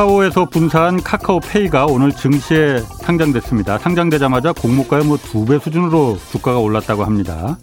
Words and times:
카카오에서 0.00 0.46
분사한 0.46 1.02
카카오페이가 1.02 1.84
오늘 1.84 2.10
증시에 2.10 2.78
상장됐습니다. 2.78 3.76
상장되자마자 3.76 4.54
공모가의 4.54 5.04
뭐 5.04 5.18
두 5.18 5.44
배 5.44 5.58
수준으로 5.58 6.16
주가가 6.30 6.58
올랐다고 6.58 7.04
합니다. 7.04 7.58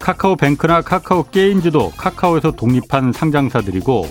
카카오뱅크나 0.00 0.80
카카오 0.80 1.22
게임즈도 1.30 1.92
카카오에서 1.96 2.50
독립한 2.52 3.12
상장사들이고 3.12 4.08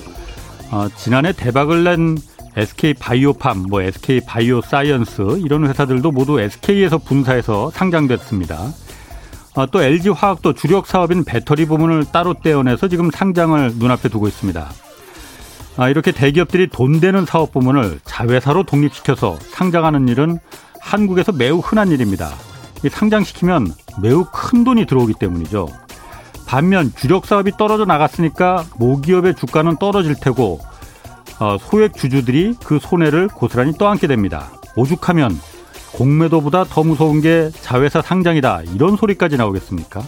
어, 0.71 0.88
지난해 0.96 1.34
대박을 1.34 1.84
낸 1.84 2.18
SK 2.56 2.93
바이오팜, 2.93 3.64
뭐 3.70 3.82
SK 3.82 4.21
바이오 4.26 4.62
사이언스 4.62 5.39
이런 5.43 5.68
회사들도 5.68 6.12
모두 6.14 6.39
SK에서 6.39 6.98
분사해서 7.00 7.71
상장됐습니다. 7.71 8.57
어, 9.56 9.65
또 9.65 9.84
LG 9.84 10.10
화학도 10.12 10.54
주력 10.54 10.87
사업인 10.87 11.26
배터리 11.26 11.65
부문을 11.65 12.06
따로 12.14 12.36
떼어내서 12.36 12.87
지금 12.87 13.12
상장을 13.12 13.73
눈앞에 13.76 14.07
두고 14.07 14.29
있습니다. 14.29 14.85
아, 15.78 15.89
이렇게 15.89 16.11
대기업들이 16.11 16.68
돈 16.70 17.00
되는 17.00 17.25
사업 17.25 17.52
부문을 17.52 18.00
자회사로 18.06 18.64
독립시켜서 18.64 19.38
상장하는 19.42 20.07
일은 20.07 20.39
한국에서 20.79 21.34
매우 21.34 21.60
흔한 21.60 21.89
일입니다. 21.89 22.32
상장시키면 22.89 23.74
매우 24.01 24.25
큰 24.32 24.64
돈이 24.64 24.86
들어오기 24.86 25.15
때문이죠. 25.20 25.68
반면 26.46 26.93
주력 26.96 27.25
사업이 27.25 27.54
떨어져 27.57 27.86
나갔으니까 27.86 28.65
모기업의 28.78 29.36
주가는 29.36 29.78
떨어질 29.78 30.15
테고 30.15 30.60
어, 31.39 31.57
소액 31.60 31.96
주주들이 31.96 32.56
그 32.64 32.80
손해를 32.80 33.28
고스란히 33.28 33.73
떠안게 33.78 34.08
됩니다. 34.08 34.52
오죽하면 34.78 35.38
공매도보다 35.94 36.66
더 36.66 36.84
무서운 36.84 37.22
게 37.22 37.50
자회사 37.62 38.02
상장이다 38.02 38.62
이런 38.73 38.96
소리까지 38.96 39.38
나오겠습니까? 39.38 40.03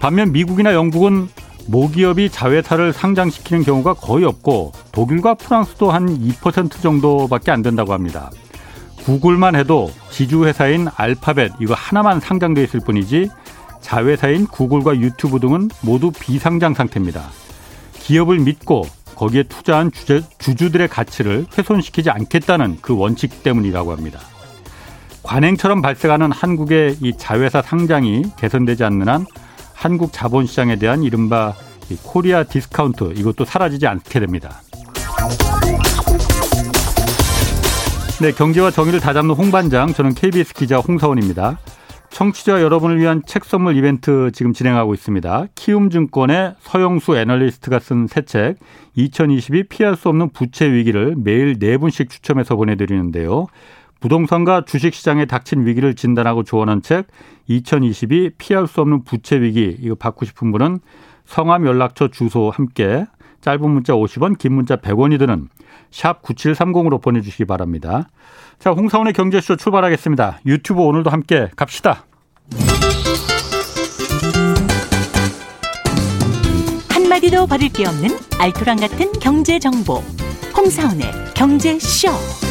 반면 0.00 0.32
미국이나 0.32 0.74
영국은 0.74 1.28
모기업이 1.68 2.30
자회사를 2.30 2.92
상장시키는 2.92 3.64
경우가 3.64 3.94
거의 3.94 4.24
없고 4.24 4.72
독일과 4.92 5.34
프랑스도 5.34 5.90
한 5.90 6.06
2% 6.06 6.80
정도밖에 6.80 7.50
안 7.50 7.62
된다고 7.62 7.92
합니다. 7.92 8.30
구글만 9.04 9.54
해도 9.54 9.90
지주회사인 10.10 10.88
알파벳 10.94 11.52
이거 11.60 11.74
하나만 11.74 12.20
상장돼 12.20 12.62
있을 12.64 12.80
뿐이지 12.80 13.30
자회사인 13.80 14.46
구글과 14.46 14.96
유튜브 14.96 15.38
등은 15.38 15.70
모두 15.82 16.10
비상장 16.10 16.74
상태입니다. 16.74 17.30
기업을 17.94 18.40
믿고 18.40 18.84
거기에 19.14 19.44
투자한 19.44 19.92
주제, 19.92 20.22
주주들의 20.38 20.88
가치를 20.88 21.46
훼손시키지 21.56 22.10
않겠다는 22.10 22.78
그 22.82 22.96
원칙 22.96 23.42
때문이라고 23.42 23.92
합니다. 23.92 24.20
관행처럼 25.22 25.82
발생하는 25.82 26.30
한국의 26.30 26.98
이 27.00 27.12
자회사 27.16 27.62
상장이 27.62 28.24
개선되지 28.36 28.84
않는 28.84 29.08
한 29.08 29.26
한국 29.86 30.12
자본시장에 30.12 30.76
대한 30.76 31.04
이른바 31.04 31.54
Korea 32.02 32.42
discount 32.42 33.12
이것도 33.14 33.44
사라지지 33.44 33.86
않게 33.86 34.18
됩니다. 34.18 34.60
네, 38.20 38.32
경제와 38.32 38.72
정의를 38.72 38.98
다잡는 38.98 39.36
홍반장, 39.36 39.92
저는 39.92 40.14
KBS 40.14 40.54
기자 40.54 40.78
홍사훈입니다. 40.78 41.60
청취자 42.10 42.62
여러분을 42.62 42.98
위한 42.98 43.22
책 43.26 43.44
선물 43.44 43.76
이벤트 43.76 44.32
지금 44.34 44.52
진행하고 44.52 44.92
있습니다. 44.92 45.46
키움증권의 45.54 46.56
서영수 46.58 47.16
애널리스트가 47.16 47.78
쓴 47.78 48.08
새 48.08 48.22
책 48.22 48.56
2022 48.96 49.68
피할 49.68 49.94
수 49.94 50.08
없는 50.08 50.30
부채 50.30 50.68
위기를 50.68 51.14
매일 51.16 51.60
네 51.60 51.76
분씩 51.76 52.10
추첨해서 52.10 52.56
보내드리는데요. 52.56 53.46
부동산과 54.06 54.64
주식시장에 54.64 55.24
닥친 55.24 55.66
위기를 55.66 55.94
진단하고 55.94 56.44
조언한 56.44 56.80
책 56.80 57.08
2022 57.48 58.34
피할 58.38 58.68
수 58.68 58.80
없는 58.80 59.02
부채 59.02 59.40
위기 59.40 59.76
이거 59.80 59.96
받고 59.96 60.24
싶은 60.24 60.52
분은 60.52 60.78
성함 61.24 61.66
연락처 61.66 62.06
주소 62.06 62.50
함께 62.50 63.06
짧은 63.40 63.68
문자 63.68 63.94
50원 63.94 64.38
긴 64.38 64.52
문자 64.54 64.76
100원이 64.76 65.18
드는 65.18 65.48
샵 65.90 66.22
9730으로 66.22 67.02
보내주시기 67.02 67.46
바랍니다. 67.46 68.08
자, 68.60 68.70
홍사원의 68.70 69.12
경제쇼 69.12 69.56
출발하겠습니다. 69.56 70.40
유튜브 70.46 70.82
오늘도 70.82 71.10
함께 71.10 71.48
갑시다. 71.56 72.04
한마디도 76.90 77.46
버릴 77.48 77.72
게 77.72 77.86
없는 77.86 78.10
알토란 78.38 78.78
같은 78.78 79.10
경제 79.20 79.58
정보. 79.58 79.96
홍사훈의 80.56 81.10
경제쇼. 81.34 82.45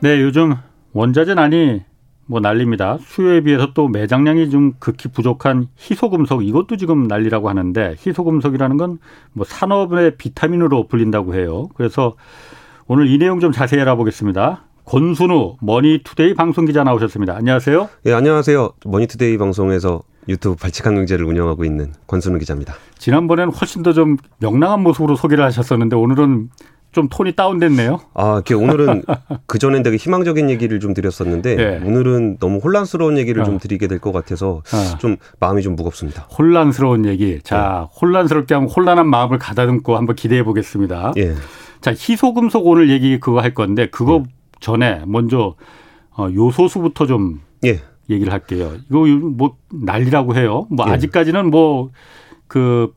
네, 0.00 0.20
요즘 0.20 0.54
원자재 0.92 1.34
난이 1.34 1.82
뭐 2.26 2.40
난립니다. 2.40 2.98
수요에 3.00 3.40
비해서 3.42 3.72
또 3.72 3.88
매장량이 3.88 4.50
좀 4.50 4.72
극히 4.78 5.08
부족한 5.10 5.68
희소금속 5.78 6.44
이것도 6.44 6.76
지금 6.76 7.04
난리라고 7.06 7.48
하는데 7.48 7.94
희소금속이라는 8.04 8.76
건 8.76 8.98
뭐 9.32 9.44
산업의 9.44 10.16
비타민으로 10.16 10.86
불린다고 10.88 11.34
해요. 11.34 11.68
그래서 11.74 12.14
오늘 12.86 13.06
이 13.08 13.18
내용 13.18 13.38
좀 13.40 13.52
자세히 13.52 13.80
알아보겠습니다. 13.82 14.64
권순우 14.86 15.56
머니투데이 15.60 16.34
방송 16.34 16.64
기자 16.64 16.84
나오셨습니다. 16.84 17.34
안녕하세요. 17.36 17.88
예, 18.06 18.12
안녕하세요. 18.14 18.70
머니투데이 18.86 19.36
방송에서 19.36 20.02
유튜브 20.28 20.56
발칙한 20.56 20.94
경제를 20.94 21.26
운영하고 21.26 21.64
있는 21.64 21.92
권순우 22.06 22.38
기자입니다. 22.38 22.74
지난번에는 22.98 23.52
훨씬 23.52 23.82
더 23.82 23.92
좀 23.92 24.16
명랑한 24.38 24.82
모습으로 24.82 25.16
소개를 25.16 25.44
하셨었는데 25.44 25.96
오늘은 25.96 26.48
좀 26.96 27.08
톤이 27.10 27.32
다운됐네요. 27.32 28.00
아, 28.14 28.40
오늘은 28.56 29.02
그 29.46 29.58
전엔 29.58 29.82
되게 29.82 29.98
희망적인 29.98 30.48
얘기를 30.48 30.80
좀 30.80 30.94
드렸었는데 30.94 31.54
네. 31.56 31.80
오늘은 31.84 32.38
너무 32.40 32.56
혼란스러운 32.56 33.18
얘기를 33.18 33.42
어. 33.42 33.44
좀 33.44 33.58
드리게 33.58 33.86
될 33.86 33.98
것 33.98 34.12
같아서 34.12 34.62
어. 34.72 34.98
좀 34.98 35.16
마음이 35.38 35.60
좀 35.60 35.76
무겁습니다. 35.76 36.22
혼란스러운 36.22 37.04
얘기. 37.04 37.38
자, 37.42 37.86
네. 37.90 37.98
혼란스럽게 38.00 38.54
하면 38.54 38.70
혼란한 38.70 39.08
마음을 39.08 39.38
가다듬고 39.38 39.94
한번 39.94 40.16
기대해 40.16 40.42
보겠습니다. 40.42 41.12
예. 41.18 41.34
자, 41.82 41.90
희소금속 41.90 42.66
오늘 42.66 42.88
얘기 42.88 43.20
그거 43.20 43.40
할 43.40 43.52
건데 43.52 43.88
그거 43.90 44.22
예. 44.26 44.30
전에 44.60 45.02
먼저 45.06 45.54
어, 46.16 46.28
요소수부터 46.34 47.04
좀 47.06 47.42
예. 47.66 47.82
얘기를 48.08 48.32
할게요. 48.32 48.72
이거 48.88 49.04
뭐 49.06 49.56
난리라고 49.70 50.34
해요. 50.34 50.66
뭐 50.70 50.86
예. 50.88 50.92
아직까지는 50.92 51.50
뭐그 51.50 52.94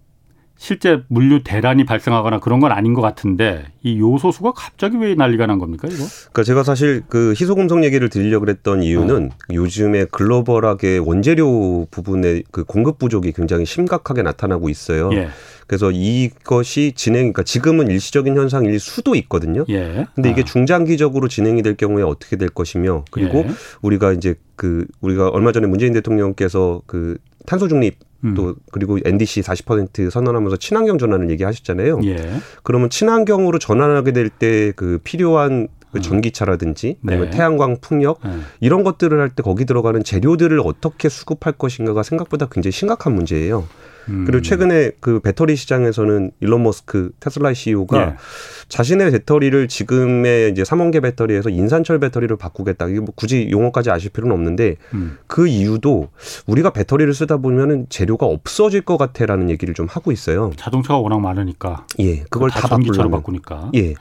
실제 0.59 1.01
물류 1.07 1.41
대란이 1.41 1.85
발생하거나 1.85 2.41
그런 2.41 2.59
건 2.59 2.73
아닌 2.73 2.93
것 2.93 3.01
같은데 3.01 3.63
이 3.81 3.97
요소수가 3.97 4.51
갑자기 4.51 4.97
왜 4.97 5.15
난리가 5.15 5.47
난 5.47 5.57
겁니까 5.57 5.87
이거? 5.87 6.03
그러니까 6.03 6.43
제가 6.43 6.63
사실 6.63 7.01
그 7.07 7.31
희소금속 7.31 7.85
얘기를 7.85 8.09
드리려고 8.09 8.45
그랬던 8.45 8.83
이유는 8.83 9.27
어. 9.27 9.53
요즘에 9.53 10.05
글로벌하게 10.11 10.97
원재료 10.97 11.87
부분의 11.89 12.43
그 12.51 12.65
공급 12.65 12.99
부족이 12.99 13.31
굉장히 13.31 13.65
심각하게 13.65 14.21
나타나고 14.21 14.67
있어요. 14.67 15.09
예. 15.13 15.29
그래서 15.65 15.91
이것이 15.91 16.91
진행, 16.93 17.31
그러니까 17.31 17.43
지금은 17.43 17.87
일시적인 17.89 18.35
현상일 18.35 18.81
수도 18.81 19.15
있거든요. 19.15 19.63
예. 19.69 20.07
근데 20.13 20.29
이게 20.29 20.41
아. 20.41 20.43
중장기적으로 20.43 21.29
진행이 21.29 21.61
될 21.61 21.77
경우에 21.77 22.03
어떻게 22.03 22.35
될 22.35 22.49
것이며 22.49 23.05
그리고 23.11 23.39
예. 23.39 23.49
우리가 23.81 24.11
이제 24.11 24.35
그 24.57 24.85
우리가 24.99 25.29
얼마 25.29 25.53
전에 25.53 25.67
문재인 25.67 25.93
대통령께서 25.93 26.81
그 26.85 27.17
탄소 27.45 27.69
중립 27.69 28.08
음. 28.23 28.33
또 28.35 28.55
그리고 28.71 28.97
NDC 29.03 29.41
40% 29.41 30.09
선언하면서 30.09 30.57
친환경 30.57 30.97
전환을 30.97 31.29
얘기하셨잖아요. 31.31 32.01
예. 32.03 32.17
그러면 32.63 32.89
친환경으로 32.89 33.59
전환하게 33.59 34.11
될 34.11 34.29
때 34.29 34.73
그 34.75 34.99
필요한 35.03 35.67
그 35.91 35.97
음. 35.97 36.01
전기차라든지 36.01 36.97
아니면 37.07 37.29
네. 37.31 37.35
태양광 37.37 37.77
풍력 37.81 38.19
네. 38.23 38.31
이런 38.59 38.83
것들을 38.83 39.19
할 39.19 39.29
때 39.29 39.41
거기 39.41 39.65
들어가는 39.65 40.03
재료들을 40.03 40.59
어떻게 40.63 41.09
수급할 41.09 41.53
것인가가 41.53 42.03
생각보다 42.03 42.47
굉장히 42.51 42.71
심각한 42.73 43.13
문제예요. 43.15 43.65
음. 44.09 44.25
그리고 44.25 44.41
최근에 44.41 44.91
그 44.99 45.19
배터리 45.19 45.55
시장에서는 45.55 46.31
일론 46.39 46.63
머스크 46.63 47.11
테슬라 47.19 47.53
CEO가 47.53 48.01
예. 48.01 48.15
자신의 48.67 49.11
배터리를 49.11 49.67
지금의 49.67 50.51
이제 50.51 50.63
삼원계 50.63 50.99
배터리에서 50.99 51.49
인산철 51.49 51.99
배터리로 51.99 52.37
바꾸겠다. 52.37 52.87
이게 52.87 52.99
뭐 52.99 53.09
굳이 53.15 53.49
용어까지 53.51 53.89
아실 53.89 54.11
필요는 54.11 54.33
없는데 54.35 54.75
음. 54.93 55.17
그 55.27 55.47
이유도 55.47 56.09
우리가 56.47 56.71
배터리를 56.71 57.13
쓰다 57.13 57.37
보면은 57.37 57.87
재료가 57.89 58.25
없어질 58.25 58.81
것 58.81 58.97
같아라는 58.97 59.49
얘기를 59.49 59.73
좀 59.73 59.87
하고 59.89 60.11
있어요. 60.11 60.51
자동차가 60.55 60.99
워낙 60.99 61.19
많으니까. 61.19 61.85
예, 61.99 62.23
그걸 62.29 62.49
다, 62.49 62.61
다 62.61 62.67
바꾸려면 62.69 63.11
바꾸니까. 63.11 63.71
예. 63.75 63.89
예. 63.89 63.95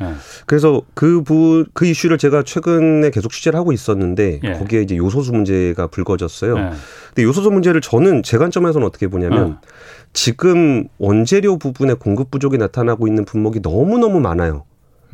그래서 0.46 0.82
그그 0.94 1.66
그 1.72 1.86
이슈를 1.86 2.18
제가 2.18 2.42
최근에 2.42 3.10
계속 3.10 3.32
취재를 3.32 3.58
하고 3.58 3.72
있었는데 3.72 4.40
예. 4.44 4.52
거기에 4.52 4.82
이제 4.82 4.96
요소수 4.96 5.32
문제가 5.32 5.86
불거졌어요. 5.86 6.56
예. 6.58 6.70
근데 7.08 7.22
요소수 7.22 7.50
문제를 7.50 7.80
저는 7.80 8.22
제 8.22 8.38
관점에서는 8.38 8.86
어떻게 8.86 9.08
보냐면 9.08 9.52
어. 9.52 9.60
지금 10.20 10.88
원재료 10.98 11.58
부분에 11.58 11.94
공급 11.94 12.32
부족이 12.32 12.58
나타나고 12.58 13.06
있는 13.06 13.24
분목이 13.24 13.60
너무너무 13.62 14.18
많아요. 14.18 14.64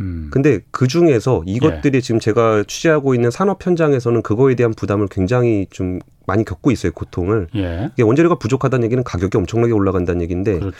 음. 0.01 0.31
근데 0.33 0.61
그 0.71 0.89
중에서 0.89 1.43
이것들이 1.45 1.99
예. 1.99 2.01
지금 2.01 2.19
제가 2.19 2.65
취재하고 2.67 3.15
있는 3.15 3.31
산업 3.31 3.65
현장에서는 3.65 4.23
그거에 4.23 4.55
대한 4.55 4.73
부담을 4.73 5.06
굉장히 5.09 5.67
좀 5.69 5.99
많이 6.27 6.43
겪고 6.43 6.71
있어요, 6.71 6.93
고통을. 6.93 7.49
예. 7.55 7.91
이게 7.93 8.03
원재료가 8.03 8.37
부족하다는 8.37 8.87
얘기는 8.87 9.05
가격이 9.05 9.37
엄청나게 9.37 9.75
올라간다는 9.75 10.23
얘기인데 10.23 10.59
그렇죠. 10.59 10.77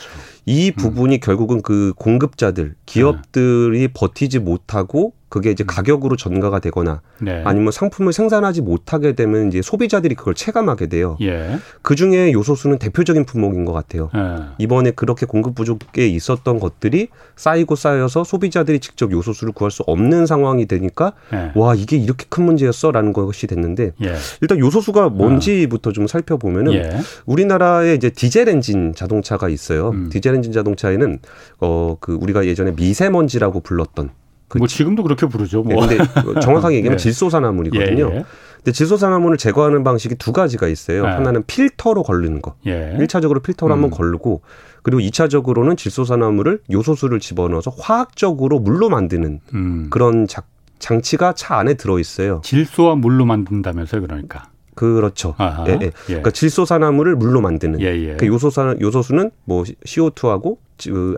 이 0.47 0.71
음. 0.71 0.75
부분이 0.75 1.17
음. 1.17 1.21
결국은 1.21 1.61
그 1.61 1.93
공급자들, 1.97 2.77
기업들이 2.87 3.83
예. 3.83 3.89
버티지 3.89 4.39
못하고 4.39 5.13
그게 5.35 5.51
이제 5.51 5.65
음. 5.65 5.67
가격으로 5.67 6.15
전가가 6.15 6.61
되거나 6.61 7.01
네. 7.21 7.43
아니면 7.45 7.73
상품을 7.73 8.13
생산하지 8.13 8.63
못하게 8.63 9.15
되면 9.15 9.49
이제 9.49 9.63
소비자들이 9.63 10.15
그걸 10.15 10.35
체감하게 10.35 10.87
돼요. 10.87 11.17
예. 11.23 11.59
그 11.83 11.97
중에 11.97 12.31
요소수는 12.31 12.79
대표적인 12.79 13.25
품목인 13.25 13.65
것 13.65 13.73
같아요. 13.73 14.11
예. 14.15 14.45
이번에 14.59 14.93
그렇게 14.93 15.27
공급 15.27 15.57
부족에 15.57 16.07
있었던 16.07 16.61
것들이 16.61 17.09
쌓이고 17.35 17.75
쌓여서 17.75 18.23
소비자들이 18.23 18.79
직접 18.79 19.11
요소수를 19.11 19.53
구할 19.53 19.73
수 19.73 19.83
없는 19.89 20.27
상황이 20.27 20.67
되니까 20.67 21.15
예. 21.33 21.51
와 21.57 21.75
이게 21.75 21.97
이렇게 21.97 22.27
큰 22.29 22.45
문제였어라는 22.45 23.13
것이 23.13 23.49
됐는데 23.49 23.91
예. 24.05 24.15
일단 24.41 24.61
요소수가 24.61 25.09
뭔지부터 25.09 25.91
좀 25.91 26.07
살펴보면은 26.07 26.75
예. 26.75 27.01
우리나라에 27.27 27.95
이제 27.95 28.09
디젤 28.09 28.49
엔진 28.49 28.95
자동차가 28.95 29.49
있어요. 29.49 29.89
음. 29.89 30.11
디젤 30.11 30.37
엔진 30.37 30.53
자동차에는 30.53 31.19
어 31.59 31.97
그 32.01 32.13
우리가 32.21 32.47
예전에 32.47 32.73
미세먼지라고 32.73 33.61
불렀던 33.61 34.11
그 34.55 34.59
뭐 34.59 34.67
지금도 34.69 35.03
그렇게 35.03 35.27
부르죠. 35.27 35.63
뭐. 35.63 35.85
네, 35.87 35.97
근데 35.97 36.05
정확하게 36.41 36.77
얘기하면 36.77 36.97
네. 36.99 37.03
질소산화물이거든요. 37.03 38.11
예, 38.13 38.17
예. 38.19 38.25
근데 38.57 38.73
질소산화물을 38.73 39.37
제거하는 39.37 39.83
방식이 39.85 40.15
두 40.15 40.33
가지가 40.33 40.69
있어요. 40.69 41.03
네. 41.03 41.09
하나는 41.11 41.43
필터로 41.47 42.03
걸르는 42.05 42.41
거. 42.41 42.55
예. 42.67 42.97
1차적으로 42.99 43.43
필터로 43.43 43.75
음. 43.75 43.83
한번 43.83 43.91
걸르고 43.91 44.43
그리고 44.83 45.01
2차적으로는 45.01 45.77
질소산화물을 45.77 46.61
요소수를 46.71 47.19
집어넣어서 47.21 47.73
화학적으로 47.79 48.61
물로 48.61 48.89
만드는 48.89 49.41
음. 49.55 49.87
그런 49.91 50.27
자, 50.29 50.43
장치가 50.79 51.33
차 51.33 51.57
안에 51.59 51.75
들어 51.75 51.99
있어요. 51.99 52.41
질소와 52.45 52.95
물로 52.95 53.25
만든다면서요, 53.25 54.03
그러니까. 54.03 54.51
그렇죠. 54.75 55.35
예, 55.69 55.73
예. 55.73 55.79
예. 55.87 55.91
그러니까 56.07 56.31
질소산화물을 56.31 57.17
물로 57.17 57.41
만드는. 57.41 57.81
예, 57.81 57.87
예. 57.87 58.17
그 58.17 58.27
요소산 58.27 58.81
요소수는 58.81 59.31
뭐 59.45 59.63
CO2하고 59.63 60.59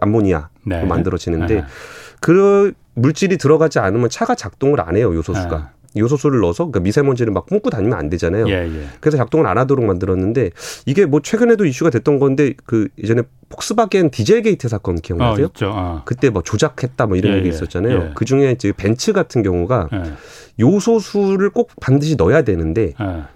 암모니아로 0.00 0.44
네. 0.64 0.84
만들어지는데 0.84 1.54
네. 1.54 1.64
그 2.20 2.72
물질이 2.96 3.36
들어가지 3.38 3.78
않으면 3.78 4.10
차가 4.10 4.34
작동을 4.34 4.80
안 4.80 4.96
해요 4.96 5.14
요소수가. 5.14 5.56
아. 5.56 5.70
요소수를 5.96 6.40
넣어서 6.40 6.64
그러니까 6.64 6.80
미세먼지를 6.80 7.32
막 7.32 7.46
뿜고 7.46 7.70
다니면 7.70 7.98
안 7.98 8.10
되잖아요. 8.10 8.46
예, 8.48 8.52
예. 8.52 8.86
그래서 9.00 9.16
작동을 9.16 9.46
안 9.46 9.56
하도록 9.56 9.82
만들었는데 9.84 10.50
이게 10.84 11.06
뭐 11.06 11.20
최근에도 11.20 11.64
이슈가 11.64 11.88
됐던 11.90 12.18
건데 12.18 12.52
그 12.66 12.88
예전에 13.02 13.22
폭스바겐 13.48 14.10
디젤 14.10 14.42
게이트 14.42 14.68
사건 14.68 14.96
기억나세요? 14.96 15.46
어, 15.46 15.50
어. 15.64 16.02
그때 16.04 16.28
뭐 16.28 16.42
조작했다 16.42 17.06
뭐 17.06 17.16
이런 17.16 17.32
예, 17.32 17.36
얘기 17.38 17.46
예. 17.46 17.50
있었잖아요. 17.50 17.96
예. 17.96 18.12
그 18.14 18.24
중에 18.24 18.50
이제 18.52 18.72
벤츠 18.76 19.12
같은 19.12 19.42
경우가 19.42 19.88
예. 19.92 20.02
요소수를 20.60 21.50
꼭 21.50 21.70
반드시 21.80 22.16
넣어야 22.16 22.42
되는데 22.42 22.92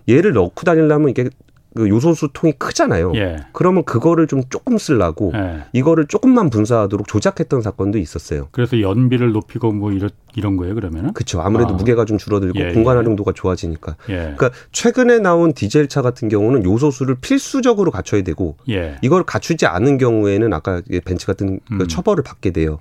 얘를 0.09 0.33
넣고 0.33 0.65
다니려면 0.65 1.11
이게 1.11 1.31
그 1.75 1.89
요소수 1.89 2.31
통이 2.33 2.55
크잖아요. 2.59 3.13
예. 3.15 3.37
그러면 3.53 3.85
그거를 3.85 4.27
좀 4.27 4.43
조금 4.51 4.77
쓰려고 4.79 5.33
예. 5.35 5.65
이거를 5.73 6.07
조금만 6.07 6.51
분사하도록 6.51 7.07
조작했던 7.07 7.63
사건도 7.63 7.99
있었어요. 7.99 8.49
그래서 8.51 8.81
연비를 8.81 9.33
높이고 9.33 9.73
뭐 9.73 9.93
이런 9.93 10.11
이런 10.37 10.57
거예요, 10.57 10.75
그러면은? 10.75 11.13
그렇죠. 11.13 11.41
아무래도 11.41 11.71
아. 11.75 11.77
무게가 11.77 12.05
좀 12.05 12.19
줄어들고 12.19 12.59
예, 12.59 12.73
공간 12.73 12.95
예. 12.95 12.99
활용도가 12.99 13.33
좋아지니까. 13.35 13.97
예. 14.09 14.15
그러니까 14.37 14.51
최근에 14.73 15.19
나온 15.19 15.53
디젤 15.53 15.89
차 15.89 16.03
같은 16.03 16.29
경우는 16.29 16.65
요소수를 16.65 17.17
필수적으로 17.21 17.91
갖춰야 17.91 18.23
되고 18.23 18.57
예. 18.69 18.97
이걸 19.03 19.25
갖추지 19.25 19.67
않은 19.67 19.99
경우에는 19.99 20.53
아까 20.53 20.81
벤츠 21.05 21.27
같은 21.27 21.61
그 21.69 21.75
음. 21.75 21.89
처벌을 21.89 22.23
받게 22.25 22.51
돼요. 22.53 22.79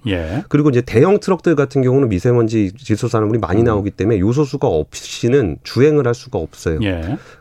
그리고 0.48 0.70
이제 0.70 0.82
대형 0.82 1.20
트럭들 1.20 1.56
같은 1.56 1.82
경우는 1.82 2.10
미세먼지 2.10 2.72
질소산화물이 2.78 3.40
많이 3.40 3.62
음. 3.62 3.66
나오기 3.66 3.92
때문에 3.92 4.20
요소수가 4.20 4.68
없이는 4.68 5.58
주행을 5.64 6.06
할 6.08 6.14
수가 6.14 6.38
없어요. 6.40 6.80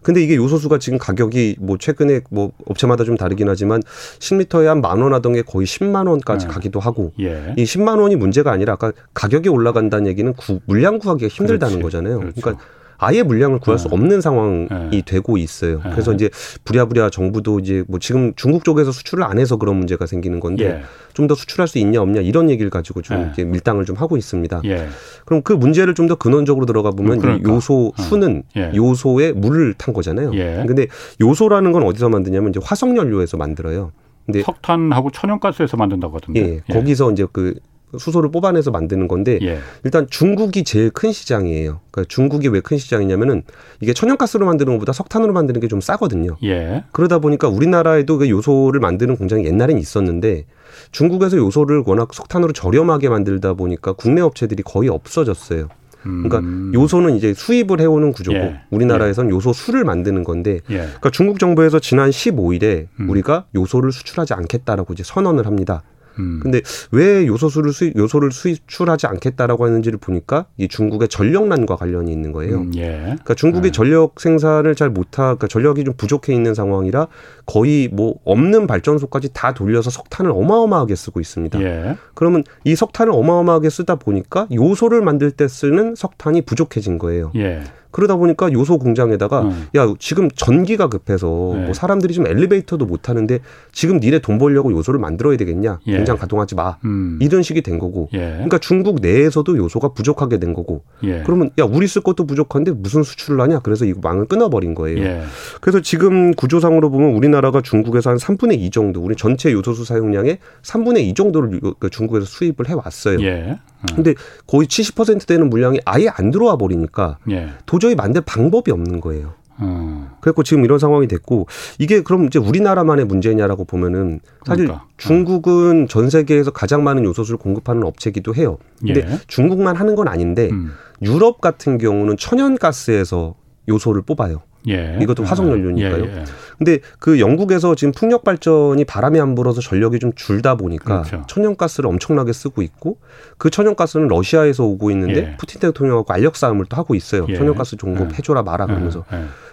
근데 0.02 0.22
이게 0.22 0.36
요소수가 0.36 0.78
지금 0.78 0.98
가격이 0.98 1.56
뭐 1.60 1.76
최근에 1.78 2.20
뭐 2.30 2.52
업체마다 2.66 3.04
좀 3.04 3.16
다르긴 3.16 3.48
하지만 3.48 3.82
10리터에 4.18 4.64
한 4.64 4.78
만 4.80 4.98
원 5.02 5.12
하던 5.14 5.34
게 5.34 5.42
거의 5.42 5.66
10만 5.66 6.08
원까지 6.08 6.46
네. 6.46 6.52
가기도 6.52 6.80
하고 6.80 7.12
예. 7.20 7.54
이 7.56 7.64
10만 7.64 8.00
원이 8.00 8.16
문제가 8.16 8.50
아니라 8.52 8.72
아까 8.72 8.92
가격이 9.14 9.48
올라간다 9.48 9.97
는 9.98 10.06
얘기는 10.06 10.32
구, 10.34 10.60
물량 10.66 10.98
구하기가 10.98 11.28
힘들다는 11.28 11.78
그렇지. 11.78 11.82
거잖아요. 11.82 12.20
그렇죠. 12.20 12.40
그러니까 12.40 12.64
아예 12.98 13.22
물량을 13.22 13.60
구할 13.60 13.78
수 13.78 13.88
네. 13.88 13.94
없는 13.94 14.20
상황이 14.20 14.66
네. 14.90 15.02
되고 15.06 15.38
있어요. 15.38 15.80
네. 15.84 15.90
그래서 15.92 16.12
이제 16.12 16.28
부랴부랴 16.64 17.10
정부도 17.10 17.60
이제 17.60 17.84
뭐 17.86 18.00
지금 18.00 18.32
중국 18.34 18.64
쪽에서 18.64 18.90
수출을 18.90 19.22
안 19.22 19.38
해서 19.38 19.56
그런 19.56 19.76
문제가 19.76 20.04
생기는 20.04 20.40
건데 20.40 20.64
예. 20.64 20.82
좀더 21.14 21.36
수출할 21.36 21.68
수 21.68 21.78
있냐 21.78 22.02
없냐 22.02 22.20
이런 22.20 22.50
얘기를 22.50 22.70
가지고 22.70 23.02
좀 23.02 23.20
이렇게 23.20 23.44
밀당을 23.44 23.84
좀 23.84 23.94
하고 23.96 24.16
있습니다. 24.16 24.62
예. 24.64 24.88
그럼 25.24 25.42
그 25.42 25.52
문제를 25.52 25.94
좀 25.94 26.08
더 26.08 26.14
근원적으로 26.16 26.64
들어가 26.64 26.90
보면 26.90 27.18
그러니까. 27.18 27.52
요소 27.52 27.92
어. 27.96 28.02
수는 28.02 28.42
예. 28.56 28.72
요소에 28.74 29.32
물을 29.32 29.74
탄 29.74 29.92
거잖아요. 29.94 30.32
예. 30.34 30.64
근데 30.66 30.86
요소라는 31.20 31.70
건 31.70 31.84
어디서 31.84 32.08
만드냐면 32.08 32.50
이제 32.50 32.60
화석 32.62 32.96
연료에서 32.96 33.36
만들어요. 33.36 33.92
근데 34.24 34.42
석탄하고 34.42 35.10
천연가스에서 35.10 35.76
만든다고 35.76 36.16
하던데. 36.16 36.40
예, 36.40 36.60
예. 36.68 36.72
거기서 36.72 37.12
이제 37.12 37.26
그 37.30 37.54
수소를 37.96 38.30
뽑아내서 38.30 38.70
만드는 38.70 39.08
건데 39.08 39.38
예. 39.42 39.58
일단 39.84 40.06
중국이 40.10 40.64
제일 40.64 40.90
큰 40.90 41.12
시장이에요. 41.12 41.80
그러니까 41.90 42.08
중국이 42.08 42.48
왜 42.48 42.60
큰 42.60 42.76
시장이냐면은 42.76 43.42
이게 43.80 43.94
천연가스로 43.94 44.44
만드는 44.46 44.74
것보다 44.74 44.92
석탄으로 44.92 45.32
만드는 45.32 45.60
게 45.60 45.68
좀 45.68 45.80
싸거든요. 45.80 46.36
예. 46.44 46.84
그러다 46.92 47.18
보니까 47.18 47.48
우리나라에도 47.48 48.18
그 48.18 48.28
요소를 48.28 48.80
만드는 48.80 49.16
공장이 49.16 49.44
옛날엔 49.46 49.78
있었는데 49.78 50.44
중국에서 50.92 51.36
요소를 51.36 51.82
워낙 51.86 52.12
석탄으로 52.12 52.52
저렴하게 52.52 53.08
만들다 53.08 53.54
보니까 53.54 53.92
국내 53.92 54.20
업체들이 54.20 54.62
거의 54.62 54.88
없어졌어요. 54.88 55.68
그러니까 56.02 56.38
음. 56.38 56.72
요소는 56.74 57.16
이제 57.16 57.34
수입을 57.34 57.80
해오는 57.80 58.12
구조고 58.12 58.36
예. 58.38 58.60
우리나라에서는 58.70 59.30
예. 59.30 59.34
요소 59.34 59.52
수를 59.52 59.84
만드는 59.84 60.24
건데 60.24 60.60
예. 60.70 60.76
그러니까 60.78 61.10
중국 61.10 61.38
정부에서 61.38 61.80
지난 61.80 62.10
15일에 62.10 62.86
음. 63.00 63.10
우리가 63.10 63.46
요소를 63.54 63.92
수출하지 63.92 64.32
않겠다라고 64.34 64.92
이제 64.94 65.02
선언을 65.04 65.46
합니다. 65.46 65.82
음. 66.18 66.40
근데 66.42 66.60
왜 66.92 67.26
요소수를 67.26 67.72
수입, 67.72 67.96
요소를 67.96 68.32
수출하지 68.32 69.06
않겠다라고 69.06 69.64
하는지를 69.64 69.98
보니까 69.98 70.46
이 70.56 70.68
중국의 70.68 71.08
전력난과 71.08 71.76
관련이 71.76 72.10
있는 72.12 72.32
거예요. 72.32 72.58
음, 72.58 72.72
예. 72.76 73.00
그러니까 73.00 73.34
중국이 73.34 73.68
예. 73.68 73.72
전력 73.72 74.20
생산을 74.20 74.74
잘 74.74 74.90
못하, 74.90 75.22
그러니까 75.22 75.46
전력이 75.46 75.84
좀 75.84 75.94
부족해 75.96 76.34
있는 76.34 76.54
상황이라 76.54 77.08
거의 77.46 77.88
뭐 77.92 78.16
없는 78.24 78.66
발전소까지 78.66 79.30
다 79.32 79.54
돌려서 79.54 79.90
석탄을 79.90 80.30
어마어마하게 80.30 80.94
쓰고 80.94 81.20
있습니다. 81.20 81.60
예. 81.62 81.96
그러면 82.14 82.44
이 82.64 82.74
석탄을 82.74 83.12
어마어마하게 83.12 83.70
쓰다 83.70 83.96
보니까 83.96 84.46
요소를 84.52 85.02
만들 85.02 85.30
때 85.30 85.48
쓰는 85.48 85.94
석탄이 85.94 86.42
부족해진 86.42 86.98
거예요. 86.98 87.32
예. 87.36 87.62
그러다 87.90 88.16
보니까 88.16 88.52
요소 88.52 88.78
공장에다가 88.78 89.42
음. 89.42 89.66
야 89.74 89.92
지금 89.98 90.28
전기가 90.30 90.88
급해서 90.88 91.52
네. 91.54 91.64
뭐 91.64 91.74
사람들이 91.74 92.12
좀 92.14 92.26
엘리베이터도 92.26 92.84
못 92.86 93.08
하는데 93.08 93.38
지금 93.72 93.98
니네 94.00 94.20
돈 94.20 94.38
벌려고 94.38 94.70
요소를 94.72 95.00
만들어야 95.00 95.36
되겠냐 95.36 95.80
예. 95.86 95.96
공장 95.96 96.16
가동하지 96.16 96.54
마 96.54 96.76
음. 96.84 97.18
이런 97.22 97.42
식이 97.42 97.62
된 97.62 97.78
거고 97.78 98.08
예. 98.12 98.18
그러니까 98.18 98.58
중국 98.58 99.00
내에서도 99.00 99.56
요소가 99.56 99.88
부족하게 99.88 100.38
된 100.38 100.52
거고 100.52 100.82
예. 101.02 101.22
그러면 101.24 101.50
야 101.58 101.64
우리 101.64 101.86
쓸 101.86 102.02
것도 102.02 102.26
부족한데 102.26 102.72
무슨 102.72 103.02
수출을 103.02 103.40
하냐 103.40 103.60
그래서 103.60 103.84
이거 103.84 104.00
망을 104.02 104.26
끊어버린 104.26 104.74
거예요 104.74 104.98
예. 104.98 105.22
그래서 105.60 105.80
지금 105.80 106.34
구조상으로 106.34 106.90
보면 106.90 107.12
우리나라가 107.12 107.60
중국에서 107.62 108.10
한 108.10 108.16
3분의 108.18 108.58
2 108.58 108.70
정도 108.70 109.00
우리 109.00 109.16
전체 109.16 109.50
요소수 109.52 109.84
사용량의 109.84 110.38
3분의 110.62 111.00
2 111.04 111.14
정도를 111.14 111.60
그 111.78 111.88
중국에서 111.90 112.26
수입을 112.26 112.68
해왔어요 112.68 113.20
예. 113.22 113.58
음. 113.77 113.77
근데 113.94 114.14
거의 114.46 114.66
70% 114.66 115.26
되는 115.26 115.48
물량이 115.48 115.80
아예 115.84 116.08
안 116.08 116.30
들어와 116.30 116.56
버리니까 116.56 117.18
예. 117.30 117.50
도저히 117.66 117.94
만들 117.94 118.22
방법이 118.22 118.70
없는 118.70 119.00
거예요. 119.00 119.34
음. 119.60 120.08
그래갖고 120.20 120.42
지금 120.42 120.64
이런 120.64 120.78
상황이 120.78 121.08
됐고 121.08 121.46
이게 121.78 122.02
그럼 122.02 122.26
이제 122.26 122.38
우리나라만의 122.38 123.06
문제냐라고 123.06 123.64
보면은 123.64 124.20
사실 124.46 124.66
그러니까. 124.66 124.86
중국은 124.96 125.88
전 125.88 126.10
세계에서 126.10 126.50
가장 126.50 126.84
많은 126.84 127.04
요소수를 127.04 127.38
공급하는 127.38 127.82
업체기도 127.84 128.34
해요. 128.34 128.58
근데 128.80 129.00
예. 129.00 129.18
중국만 129.26 129.76
하는 129.76 129.94
건 129.94 130.08
아닌데 130.08 130.48
음. 130.50 130.72
유럽 131.02 131.40
같은 131.40 131.78
경우는 131.78 132.16
천연가스에서 132.16 133.34
요소를 133.68 134.02
뽑아요. 134.02 134.42
예. 134.68 134.98
이것도 135.00 135.24
화석 135.24 135.48
연료니까요. 135.48 136.04
예, 136.04 136.16
예. 136.18 136.24
근데 136.58 136.78
그 136.98 137.20
영국에서 137.20 137.74
지금 137.74 137.92
풍력 137.92 138.24
발전이 138.24 138.84
바람이 138.84 139.20
안 139.20 139.34
불어서 139.34 139.60
전력이 139.60 139.98
좀 139.98 140.12
줄다 140.14 140.56
보니까 140.56 141.02
그렇죠. 141.02 141.24
천연가스를 141.28 141.88
엄청나게 141.88 142.32
쓰고 142.32 142.62
있고 142.62 142.98
그 143.36 143.50
천연가스는 143.50 144.08
러시아에서 144.08 144.64
오고 144.64 144.90
있는데 144.90 145.32
예. 145.32 145.36
푸틴 145.36 145.60
대통령하고 145.60 146.12
알력 146.12 146.36
싸움을 146.36 146.66
또 146.68 146.76
하고 146.76 146.94
있어요. 146.94 147.26
예. 147.28 147.36
천연가스 147.36 147.76
종급 147.76 148.10
예. 148.12 148.16
해줘라 148.16 148.42
마라 148.42 148.66
그러면서. 148.66 149.04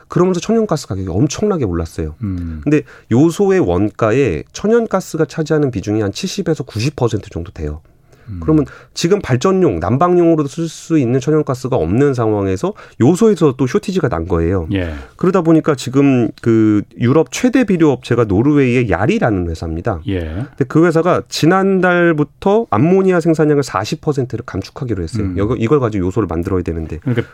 그러면서 0.07 0.39
천연가스 0.39 0.87
가격이 0.87 1.09
엄청나게 1.09 1.65
올랐어요. 1.65 2.15
음. 2.21 2.61
근데 2.63 2.81
요소의 3.11 3.59
원가에 3.59 4.43
천연가스가 4.51 5.25
차지하는 5.25 5.71
비중이 5.71 6.01
한 6.01 6.11
70에서 6.11 6.65
90% 6.65 7.31
정도 7.31 7.51
돼요. 7.51 7.81
음. 8.29 8.39
그러면 8.41 8.65
지금 8.93 9.21
발전용 9.21 9.79
난방용으로도 9.79 10.47
쓸 10.47 10.67
수 10.67 10.97
있는 10.97 11.19
천연가스가 11.19 11.75
없는 11.75 12.13
상황에서 12.13 12.73
요소에서 13.01 13.55
또 13.57 13.67
쇼티지가 13.67 14.09
난 14.09 14.27
거예요. 14.27 14.67
예. 14.73 14.93
그러다 15.15 15.41
보니까 15.41 15.75
지금 15.75 16.29
그 16.41 16.81
유럽 16.97 17.31
최대 17.31 17.63
비료 17.63 17.91
업체가 17.91 18.25
노르웨이의 18.25 18.89
야리라는 18.89 19.49
회사입니다. 19.49 20.01
예. 20.07 20.19
근데 20.19 20.65
그 20.67 20.85
회사가 20.85 21.23
지난달부터 21.29 22.67
암모니아 22.69 23.19
생산량을 23.19 23.63
40%를 23.63 24.45
감축하기로 24.45 25.03
했어요. 25.03 25.25
음. 25.25 25.55
이걸 25.57 25.79
가지고 25.79 26.05
요소를 26.07 26.27
만들어야 26.27 26.61
되는데. 26.61 26.97
그러니까 26.99 27.27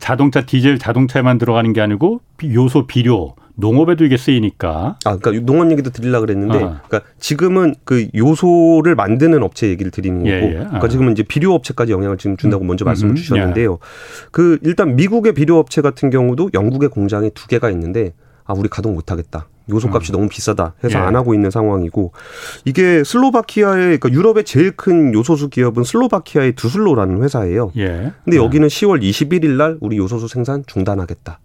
자동차 0.00 0.44
디젤 0.44 0.78
자동차에만 0.78 1.38
들어가는 1.38 1.72
게 1.72 1.80
아니고 1.80 2.20
요소 2.44 2.86
비료 2.86 3.34
농업에도 3.58 4.04
이게 4.04 4.16
쓰이니까. 4.16 4.96
아, 5.04 5.16
그러니까 5.16 5.44
농업 5.44 5.70
얘기도 5.72 5.90
드리려 5.90 6.20
그랬는데, 6.20 6.58
아. 6.58 6.80
그러니까 6.86 7.02
지금은 7.18 7.74
그 7.84 8.08
요소를 8.14 8.94
만드는 8.94 9.42
업체 9.42 9.68
얘기를 9.68 9.90
드리는 9.90 10.18
거고, 10.20 10.30
예, 10.30 10.48
예. 10.48 10.52
그러니까 10.54 10.84
아. 10.84 10.88
지금은 10.88 11.12
이제 11.12 11.24
비료 11.24 11.54
업체까지 11.54 11.92
영향을 11.92 12.18
지금 12.18 12.36
준다고 12.36 12.64
음. 12.64 12.68
먼저 12.68 12.84
말씀을 12.84 13.12
음. 13.12 13.16
주셨는데요. 13.16 13.72
예. 13.72 13.76
그 14.30 14.58
일단 14.62 14.94
미국의 14.94 15.32
비료 15.34 15.58
업체 15.58 15.82
같은 15.82 16.08
경우도 16.10 16.50
영국의 16.54 16.88
공장이 16.88 17.30
두 17.34 17.48
개가 17.48 17.70
있는데, 17.70 18.14
아, 18.44 18.54
우리 18.56 18.68
가동 18.68 18.94
못 18.94 19.10
하겠다. 19.10 19.48
요소값이 19.70 20.12
음. 20.12 20.14
너무 20.14 20.28
비싸다 20.28 20.74
해서 20.82 20.98
예. 20.98 21.02
안 21.02 21.14
하고 21.14 21.34
있는 21.34 21.50
상황이고 21.50 22.12
이게 22.64 23.04
슬로바키아의 23.04 23.98
그러니까 23.98 24.10
유럽의 24.10 24.44
제일 24.44 24.70
큰 24.70 25.12
요소수 25.12 25.50
기업은 25.50 25.84
슬로바키아의 25.84 26.54
두슬로라는 26.54 27.22
회사예요. 27.22 27.72
예. 27.76 28.12
근데 28.24 28.38
여기는 28.38 28.66
10월 28.66 29.02
21일 29.02 29.58
날 29.58 29.76
우리 29.80 29.98
요소수 29.98 30.28
생산 30.28 30.64
중단하겠다. 30.66 31.38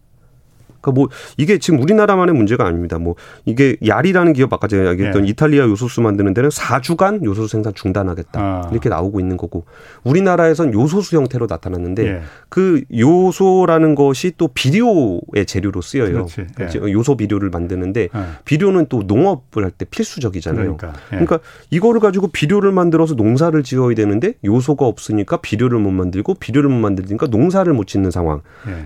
그러니까 0.83 0.91
뭐 0.91 1.09
이게 1.37 1.57
지금 1.57 1.81
우리나라만의 1.81 2.35
문제가 2.35 2.65
아닙니다. 2.65 2.99
뭐 2.99 3.15
이게 3.45 3.77
야리라는 3.85 4.33
기업 4.33 4.51
아까 4.53 4.67
제가 4.67 4.91
얘기했던 4.91 5.25
예. 5.25 5.29
이탈리아 5.29 5.63
요소수 5.63 6.01
만드는 6.01 6.33
데는 6.33 6.49
4주간 6.49 7.23
요소수 7.23 7.47
생산 7.47 7.73
중단하겠다. 7.73 8.39
아. 8.39 8.69
이렇게 8.71 8.89
나오고 8.89 9.19
있는 9.19 9.37
거고 9.37 9.63
우리나라에선 10.03 10.73
요소수 10.73 11.15
형태로 11.15 11.47
나타났는데 11.49 12.05
예. 12.05 12.21
그 12.49 12.83
요소라는 12.95 13.95
것이 13.95 14.33
또 14.37 14.49
비료의 14.49 15.45
재료로 15.47 15.81
쓰여요. 15.81 16.27
그러니까 16.27 16.87
예. 16.87 16.91
요소 16.91 17.17
비료를 17.17 17.49
만드는데 17.49 18.01
예. 18.01 18.09
비료는 18.45 18.87
또 18.89 19.03
농업을 19.07 19.63
할 19.63 19.73
때 19.75 19.85
필수적이잖아요. 19.85 20.77
그러니까, 20.77 20.99
예. 21.13 21.15
그러니까 21.15 21.39
이거를 21.71 21.99
가지고 21.99 22.27
비료를 22.27 22.71
만들어서 22.71 23.15
농사를 23.15 23.63
지어야 23.63 23.95
되는데 23.95 24.33
요소가 24.45 24.85
없으니까 24.85 25.37
비료를 25.37 25.79
못 25.79 25.89
만들고 25.89 26.35
비료를 26.35 26.69
못 26.69 26.75
만들니까 26.75 27.27
농사를 27.27 27.71
못 27.73 27.87
짓는 27.87 28.11
상황이 28.11 28.41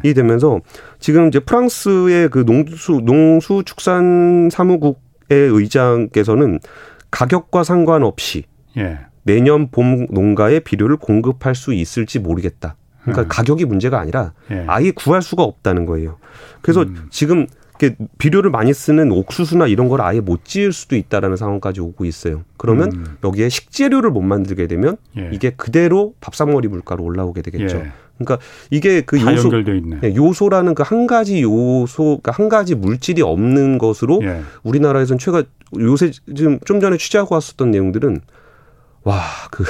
예. 0.05 0.13
되면서 0.13 0.61
지금 0.99 1.27
이제 1.27 1.39
프랑스 1.39 1.86
의 1.91 2.29
그 2.29 2.45
농수 2.45 3.01
농수축산 3.03 4.49
사무국의 4.51 4.97
의장께서는 5.29 6.59
가격과 7.11 7.63
상관없이 7.63 8.43
예. 8.77 8.99
내년 9.23 9.69
봄 9.71 10.07
농가에 10.09 10.59
비료를 10.59 10.97
공급할 10.97 11.55
수 11.55 11.73
있을지 11.73 12.19
모르겠다. 12.19 12.75
그러니까 13.01 13.23
음. 13.23 13.27
가격이 13.29 13.65
문제가 13.65 13.99
아니라 13.99 14.33
예. 14.51 14.65
아예 14.67 14.91
구할 14.91 15.21
수가 15.21 15.43
없다는 15.43 15.85
거예요. 15.85 16.17
그래서 16.61 16.83
음. 16.83 17.07
지금 17.09 17.47
비료를 18.17 18.49
많이 18.49 18.73
쓰는 18.73 19.11
옥수수나 19.11 19.67
이런 19.67 19.87
걸 19.87 20.01
아예 20.01 20.19
못 20.19 20.43
지을 20.45 20.73
수도 20.73 20.95
있다라는 20.95 21.37
상황까지 21.37 21.79
오고 21.79 22.05
있어요. 22.05 22.43
그러면 22.57 22.91
음. 22.91 23.17
여기에 23.23 23.49
식재료를 23.49 24.09
못 24.09 24.21
만들게 24.21 24.67
되면 24.67 24.97
예. 25.17 25.29
이게 25.31 25.51
그대로 25.51 26.13
밥상머리 26.19 26.67
물가로 26.69 27.03
올라오게 27.03 27.43
되겠죠. 27.43 27.83
예. 28.19 28.23
그러니까 28.23 28.45
이게 28.71 29.01
그 29.01 29.17
요소 29.19 29.49
네, 30.01 30.15
요소라는 30.15 30.73
그 30.75 30.83
한 30.83 31.07
가지 31.07 31.41
요소 31.41 32.03
그러니까 32.21 32.31
한 32.31 32.49
가지 32.49 32.75
물질이 32.75 33.21
없는 33.21 33.77
것으로 33.77 34.19
예. 34.23 34.41
우리나라에서는 34.63 35.19
최가 35.19 35.43
요새 35.79 36.11
지금 36.35 36.59
좀 36.65 36.79
전에 36.79 36.97
취재하고 36.97 37.35
왔었던 37.35 37.71
내용들은 37.71 38.21
와 39.03 39.21
그 39.51 39.63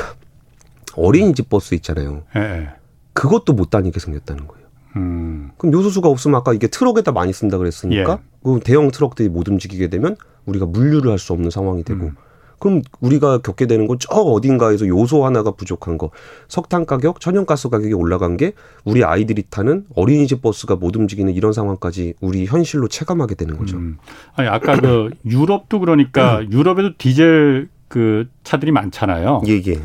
어린이집 0.95 1.49
버스 1.49 1.75
있잖아요. 1.75 2.23
예, 2.35 2.39
예. 2.39 2.69
그것도 3.13 3.53
못 3.53 3.69
다니게 3.69 3.99
생겼다는 3.99 4.47
거예요. 4.47 4.65
음. 4.95 5.51
그럼 5.57 5.73
요소수가 5.73 6.09
없으면 6.09 6.35
아까 6.39 6.53
이게 6.53 6.67
트럭에다 6.67 7.11
많이 7.11 7.31
쓴다 7.33 7.57
그랬으니까 7.57 8.13
예. 8.13 8.27
그 8.43 8.59
대형 8.63 8.89
트럭들이 8.89 9.29
못 9.29 9.47
움직이게 9.47 9.89
되면 9.89 10.15
우리가 10.45 10.65
물류를 10.65 11.11
할 11.11 11.19
수 11.19 11.33
없는 11.33 11.49
상황이 11.51 11.83
되고 11.83 12.05
음. 12.05 12.15
그럼 12.59 12.81
우리가 13.01 13.39
겪게 13.39 13.65
되는 13.67 13.85
건 13.87 13.97
저 13.99 14.13
어딘가에서 14.15 14.87
요소 14.87 15.25
하나가 15.25 15.51
부족한 15.51 15.97
거. 15.97 16.11
석탄 16.47 16.85
가격, 16.85 17.19
천연가스 17.19 17.69
가격이 17.69 17.93
올라간 17.93 18.37
게 18.37 18.53
우리 18.85 19.03
아이들이 19.03 19.43
타는 19.49 19.85
어린이집 19.95 20.41
버스가 20.41 20.75
못 20.75 20.95
움직이는 20.95 21.33
이런 21.33 21.51
상황까지 21.53 22.13
우리 22.21 22.45
현실로 22.45 22.87
체감하게 22.87 23.35
되는 23.35 23.57
거죠. 23.57 23.77
음. 23.77 23.97
아니 24.35 24.47
아까 24.47 24.75
그 24.79 25.09
유럽도 25.25 25.79
그러니까 25.79 26.39
음. 26.39 26.51
유럽에도 26.51 26.91
디젤 26.97 27.69
그 27.87 28.27
차들이 28.43 28.71
많잖아요. 28.71 29.41
예, 29.47 29.61
예. 29.67 29.79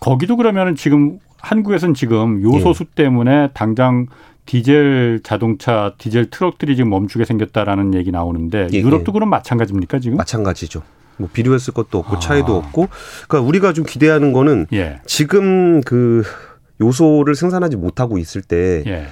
거기도 0.00 0.36
그러면은 0.36 0.76
지금 0.76 1.18
한국에서는 1.40 1.94
지금 1.94 2.42
요소수 2.42 2.84
예. 2.84 2.94
때문에 2.94 3.50
당장 3.54 4.06
디젤 4.46 5.20
자동차, 5.24 5.94
디젤 5.98 6.30
트럭들이 6.30 6.76
지금 6.76 6.90
멈추게 6.90 7.24
생겼다라는 7.24 7.94
얘기 7.94 8.10
나오는데 8.10 8.68
예, 8.72 8.78
유럽도 8.78 9.10
예. 9.10 9.12
그럼 9.12 9.30
마찬가지입니까 9.30 9.98
지금? 9.98 10.16
마찬가지죠. 10.18 10.82
뭐 11.16 11.28
비료했을 11.32 11.72
것도 11.74 11.98
없고 11.98 12.18
차이도 12.18 12.54
아. 12.54 12.56
없고 12.56 12.88
그러니까 13.28 13.48
우리가 13.48 13.72
좀 13.72 13.84
기대하는 13.84 14.32
거는 14.32 14.66
예. 14.72 15.00
지금 15.06 15.80
그 15.82 16.22
요소를 16.80 17.34
생산하지 17.34 17.76
못하고 17.76 18.18
있을 18.18 18.42
때 18.42 18.82
예. 18.86 19.06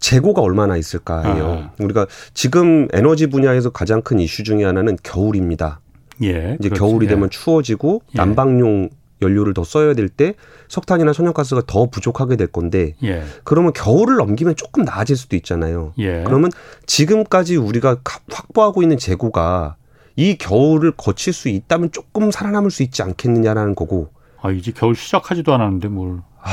재고가 0.00 0.42
얼마나 0.42 0.76
있을까예요. 0.76 1.70
아. 1.70 1.72
우리가 1.82 2.06
지금 2.34 2.88
에너지 2.92 3.28
분야에서 3.28 3.70
가장 3.70 4.02
큰 4.02 4.18
이슈 4.18 4.42
중에 4.42 4.64
하나는 4.64 4.96
겨울입니다. 5.02 5.80
예, 6.22 6.56
이제 6.60 6.68
그렇지. 6.68 6.78
겨울이 6.78 7.06
되면 7.06 7.24
예. 7.24 7.28
추워지고 7.30 8.02
예. 8.14 8.18
난방용 8.18 8.90
연료를 9.22 9.54
더 9.54 9.64
써야 9.64 9.94
될 9.94 10.08
때 10.08 10.34
석탄이나 10.68 11.12
천연가스가 11.12 11.62
더 11.66 11.86
부족하게 11.86 12.36
될 12.36 12.48
건데 12.48 12.94
예. 13.02 13.22
그러면 13.44 13.72
겨울을 13.72 14.16
넘기면 14.16 14.56
조금 14.56 14.84
나아질 14.84 15.16
수도 15.16 15.36
있잖아요. 15.36 15.92
예. 15.98 16.22
그러면 16.24 16.50
지금까지 16.86 17.56
우리가 17.56 17.98
확보하고 18.30 18.82
있는 18.82 18.98
재고가 18.98 19.76
이 20.16 20.36
겨울을 20.36 20.92
거칠 20.92 21.32
수 21.32 21.48
있다면 21.48 21.90
조금 21.92 22.30
살아남을 22.30 22.70
수 22.70 22.82
있지 22.82 23.02
않겠느냐라는 23.02 23.74
거고. 23.74 24.10
아 24.42 24.50
이제 24.50 24.72
겨울 24.74 24.94
시작하지도 24.94 25.52
않았는데 25.54 25.88
뭘. 25.88 26.20
아, 26.40 26.50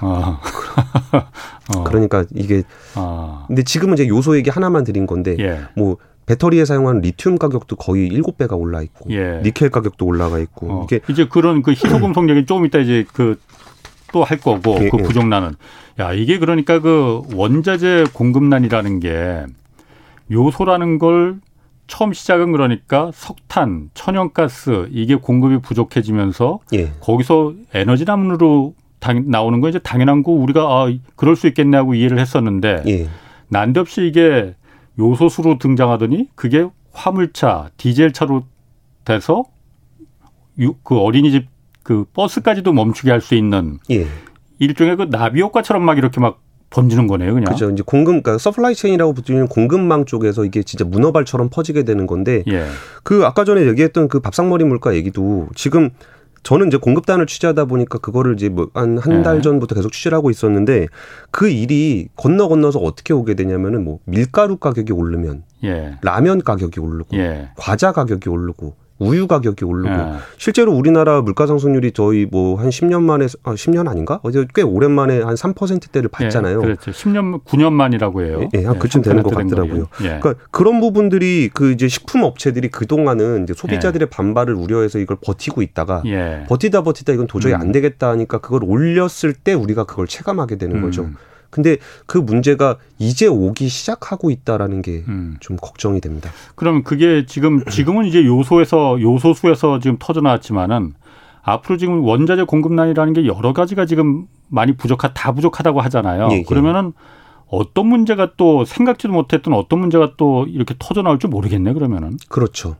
아. 0.00 0.40
어. 1.76 1.84
그러니까 1.84 2.24
이게. 2.34 2.62
아. 2.94 3.44
근데 3.46 3.62
지금은 3.62 3.94
이제 3.94 4.08
요소 4.08 4.36
얘기 4.36 4.50
하나만 4.50 4.84
드린 4.84 5.06
건데 5.06 5.36
예. 5.38 5.60
뭐 5.76 5.98
배터리에 6.26 6.64
사용하는 6.64 7.02
리튬 7.02 7.38
가격도 7.38 7.76
거의 7.76 8.06
일곱 8.06 8.38
배가 8.38 8.56
올라 8.56 8.80
있고 8.82 9.10
예. 9.10 9.42
니켈 9.44 9.70
가격도 9.70 10.06
올라가 10.06 10.38
있고 10.38 10.72
어. 10.72 10.84
이게 10.84 11.00
이제 11.08 11.28
그런 11.28 11.62
그 11.62 11.72
희소금속 11.72 12.30
얘기 12.30 12.46
조금 12.46 12.64
이따 12.64 12.78
이제 12.78 13.04
그 13.12 13.38
또 14.14 14.22
할 14.22 14.38
거고 14.38 14.76
예, 14.80 14.88
그 14.88 14.98
예. 14.98 15.02
부족난은 15.02 15.56
야 15.98 16.12
이게 16.12 16.38
그러니까 16.38 16.78
그 16.78 17.22
원자재 17.34 18.04
공급난이라는 18.12 19.00
게 19.00 19.44
요소라는 20.30 21.00
걸 21.00 21.40
처음 21.86 22.12
시작은 22.12 22.52
그러니까 22.52 23.10
석탄, 23.14 23.90
천연가스 23.94 24.88
이게 24.90 25.14
공급이 25.16 25.58
부족해지면서 25.58 26.60
예. 26.72 26.92
거기서 27.00 27.54
에너지난으로 27.74 28.74
나오는 29.26 29.60
건 29.60 29.68
이제 29.68 29.78
당연한 29.78 30.22
거 30.22 30.32
우리가 30.32 30.62
아 30.62 30.92
그럴 31.14 31.36
수 31.36 31.46
있겠네 31.46 31.76
하고 31.76 31.94
이해를 31.94 32.18
했었는데 32.18 32.84
예. 32.86 33.08
난데없이 33.48 34.06
이게 34.06 34.54
요소수로 34.98 35.58
등장하더니 35.58 36.28
그게 36.34 36.66
화물차, 36.92 37.70
디젤차로 37.76 38.44
돼서 39.04 39.44
그 40.82 40.98
어린이집 40.98 41.48
그 41.82 42.04
버스까지도 42.14 42.72
멈추게 42.72 43.10
할 43.10 43.20
수 43.20 43.34
있는 43.34 43.78
예. 43.90 44.06
일종의 44.58 44.96
그 44.96 45.10
나비 45.10 45.42
효과처럼 45.42 45.82
막 45.82 45.98
이렇게 45.98 46.20
막 46.20 46.40
번지는 46.74 47.06
거네요, 47.06 47.34
그냥. 47.34 47.52
그죠. 47.52 47.70
이제 47.70 47.82
공급, 47.86 48.22
그러니까 48.22 48.36
supply 48.38 48.74
chain이라고 48.74 49.12
부르는 49.12 49.46
공급망 49.46 50.04
쪽에서 50.04 50.44
이게 50.44 50.62
진짜 50.64 50.84
문어발처럼 50.84 51.48
퍼지게 51.48 51.84
되는 51.84 52.06
건데, 52.06 52.42
예. 52.48 52.66
그 53.04 53.24
아까 53.24 53.44
전에 53.44 53.64
얘기했던 53.66 54.08
그 54.08 54.18
밥상머리 54.20 54.64
물가 54.64 54.94
얘기도 54.94 55.48
지금 55.54 55.90
저는 56.42 56.66
이제 56.66 56.76
공급단을 56.76 57.26
취재하다 57.26 57.64
보니까 57.66 57.98
그거를 57.98 58.34
이제 58.34 58.48
뭐 58.50 58.68
한 58.74 58.98
한달 58.98 59.38
예. 59.38 59.40
전부터 59.40 59.74
계속 59.76 59.92
취재를 59.92 60.16
하고 60.16 60.30
있었는데 60.30 60.88
그 61.30 61.48
일이 61.48 62.08
건너 62.16 62.48
건너서 62.48 62.80
어떻게 62.80 63.14
오게 63.14 63.34
되냐면은 63.34 63.82
뭐 63.82 64.00
밀가루 64.04 64.58
가격이 64.58 64.92
오르면 64.92 65.44
예. 65.64 65.98
라면 66.02 66.42
가격이 66.42 66.80
오르고 66.80 67.16
예. 67.16 67.48
과자 67.56 67.92
가격이 67.92 68.28
오르고 68.28 68.74
우유 68.98 69.26
가격이 69.26 69.64
오르고 69.64 69.88
네. 69.88 70.12
실제로 70.38 70.72
우리나라 70.72 71.20
물가 71.20 71.46
상승률이 71.46 71.92
저희 71.92 72.26
뭐 72.30 72.54
한 72.56 72.68
10년 72.70 73.02
만에 73.02 73.26
아 73.42 73.52
10년 73.52 73.88
아닌가? 73.88 74.20
어제 74.22 74.46
꽤 74.54 74.62
오랜만에 74.62 75.20
한 75.22 75.34
3%대를 75.34 76.08
봤잖아요. 76.08 76.58
네, 76.60 76.64
그렇죠. 76.64 76.90
10년 76.90 77.42
9년 77.44 77.72
만이라고 77.72 78.22
해요. 78.22 78.48
예, 78.54 78.58
네, 78.58 78.64
한 78.64 78.78
그쯤 78.78 79.02
되는 79.02 79.22
것 79.22 79.34
같더라고요. 79.34 79.88
예. 80.02 80.18
그러니까 80.20 80.34
그런 80.50 80.80
부분들이 80.80 81.50
그 81.52 81.72
이제 81.72 81.88
식품 81.88 82.22
업체들이 82.22 82.68
그동안은 82.68 83.44
이제 83.44 83.54
소비자들의 83.54 84.06
예. 84.06 84.10
반발을 84.10 84.54
우려해서 84.54 84.98
이걸 84.98 85.16
버티고 85.24 85.62
있다가 85.62 86.02
예. 86.06 86.44
버티다 86.48 86.82
버티다 86.82 87.12
이건 87.12 87.26
도저히 87.26 87.52
음. 87.54 87.60
안 87.60 87.72
되겠다 87.72 88.10
하니까 88.10 88.38
그걸 88.38 88.64
올렸을 88.64 89.34
때 89.42 89.52
우리가 89.52 89.84
그걸 89.84 90.06
체감하게 90.06 90.56
되는 90.56 90.76
음. 90.76 90.82
거죠. 90.82 91.08
근데 91.54 91.76
그 92.06 92.18
문제가 92.18 92.78
이제 92.98 93.28
오기 93.28 93.68
시작하고 93.68 94.32
있다라는 94.32 94.82
게좀 94.82 95.04
음. 95.06 95.38
걱정이 95.62 96.00
됩니다. 96.00 96.30
그럼 96.56 96.82
그게 96.82 97.26
지금 97.26 97.64
지금은 97.66 98.06
이제 98.06 98.24
요소에서 98.24 99.00
요소수에서 99.00 99.78
지금 99.78 99.96
터져 100.00 100.20
나왔지만은 100.20 100.94
앞으로 101.42 101.76
지금 101.76 102.02
원자재 102.02 102.42
공급난이라는 102.42 103.12
게 103.12 103.26
여러 103.26 103.52
가지가 103.52 103.86
지금 103.86 104.26
많이 104.48 104.76
부족하 104.76 105.14
다 105.14 105.30
부족하다고 105.30 105.80
하잖아요. 105.82 106.28
예, 106.32 106.38
예. 106.38 106.42
그러면은 106.42 106.92
어떤 107.46 107.86
문제가 107.86 108.32
또 108.36 108.64
생각지도 108.64 109.12
못했던 109.12 109.54
어떤 109.54 109.78
문제가 109.78 110.14
또 110.16 110.46
이렇게 110.48 110.74
터져 110.80 111.02
나올 111.02 111.20
줄 111.20 111.30
모르겠네 111.30 111.72
그러면은. 111.72 112.16
그렇죠. 112.28 112.74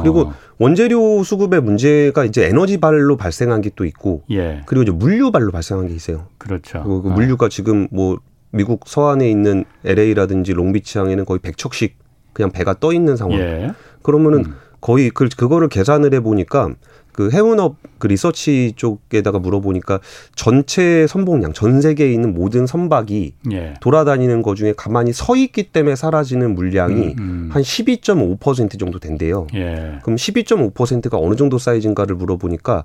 그리고 0.00 0.20
어. 0.20 0.34
원재료 0.58 1.22
수급의 1.22 1.62
문제가 1.62 2.24
이제 2.24 2.46
에너지 2.46 2.78
발로 2.78 3.16
발생한 3.16 3.60
게 3.62 3.70
또 3.74 3.84
있고, 3.84 4.22
예. 4.30 4.62
그리고 4.66 4.82
이제 4.82 4.92
물류 4.92 5.30
발로 5.30 5.50
발생한 5.52 5.88
게 5.88 5.94
있어요. 5.94 6.26
그렇죠. 6.38 6.82
그, 6.82 7.02
그 7.02 7.08
물류가 7.08 7.48
지금 7.48 7.86
뭐 7.90 8.18
미국 8.50 8.82
서안에 8.86 9.30
있는 9.30 9.64
LA라든지 9.84 10.52
롱비치항에는 10.52 11.24
거의 11.24 11.38
100척씩 11.40 11.92
그냥 12.32 12.50
배가 12.50 12.74
떠 12.80 12.92
있는 12.92 13.16
상황. 13.16 13.38
예. 13.38 13.72
그러면은 14.02 14.46
음. 14.46 14.54
거의 14.80 15.10
그 15.10 15.28
그거를 15.28 15.68
계산을 15.68 16.14
해 16.14 16.20
보니까 16.20 16.70
그 17.12 17.30
해운업 17.30 17.76
그 17.98 18.06
리서치 18.06 18.74
쪽에다가 18.76 19.38
물어보니까 19.38 20.00
전체 20.36 21.06
선봉량 21.08 21.52
전 21.52 21.80
세계에 21.80 22.12
있는 22.12 22.32
모든 22.32 22.66
선박이 22.66 23.34
예. 23.52 23.74
돌아다니는 23.80 24.42
것 24.42 24.54
중에 24.54 24.72
가만히 24.76 25.12
서 25.12 25.34
있기 25.34 25.64
때문에 25.72 25.96
사라지는 25.96 26.54
물량이 26.54 27.14
음, 27.18 27.18
음. 27.18 27.50
한12.5% 27.52 28.78
정도 28.78 28.98
된대요. 28.98 29.46
예. 29.54 29.98
그럼 30.02 30.16
12.5%가 30.16 31.18
어느 31.18 31.34
정도 31.34 31.58
사이즈인가를 31.58 32.14
물어보니까 32.16 32.84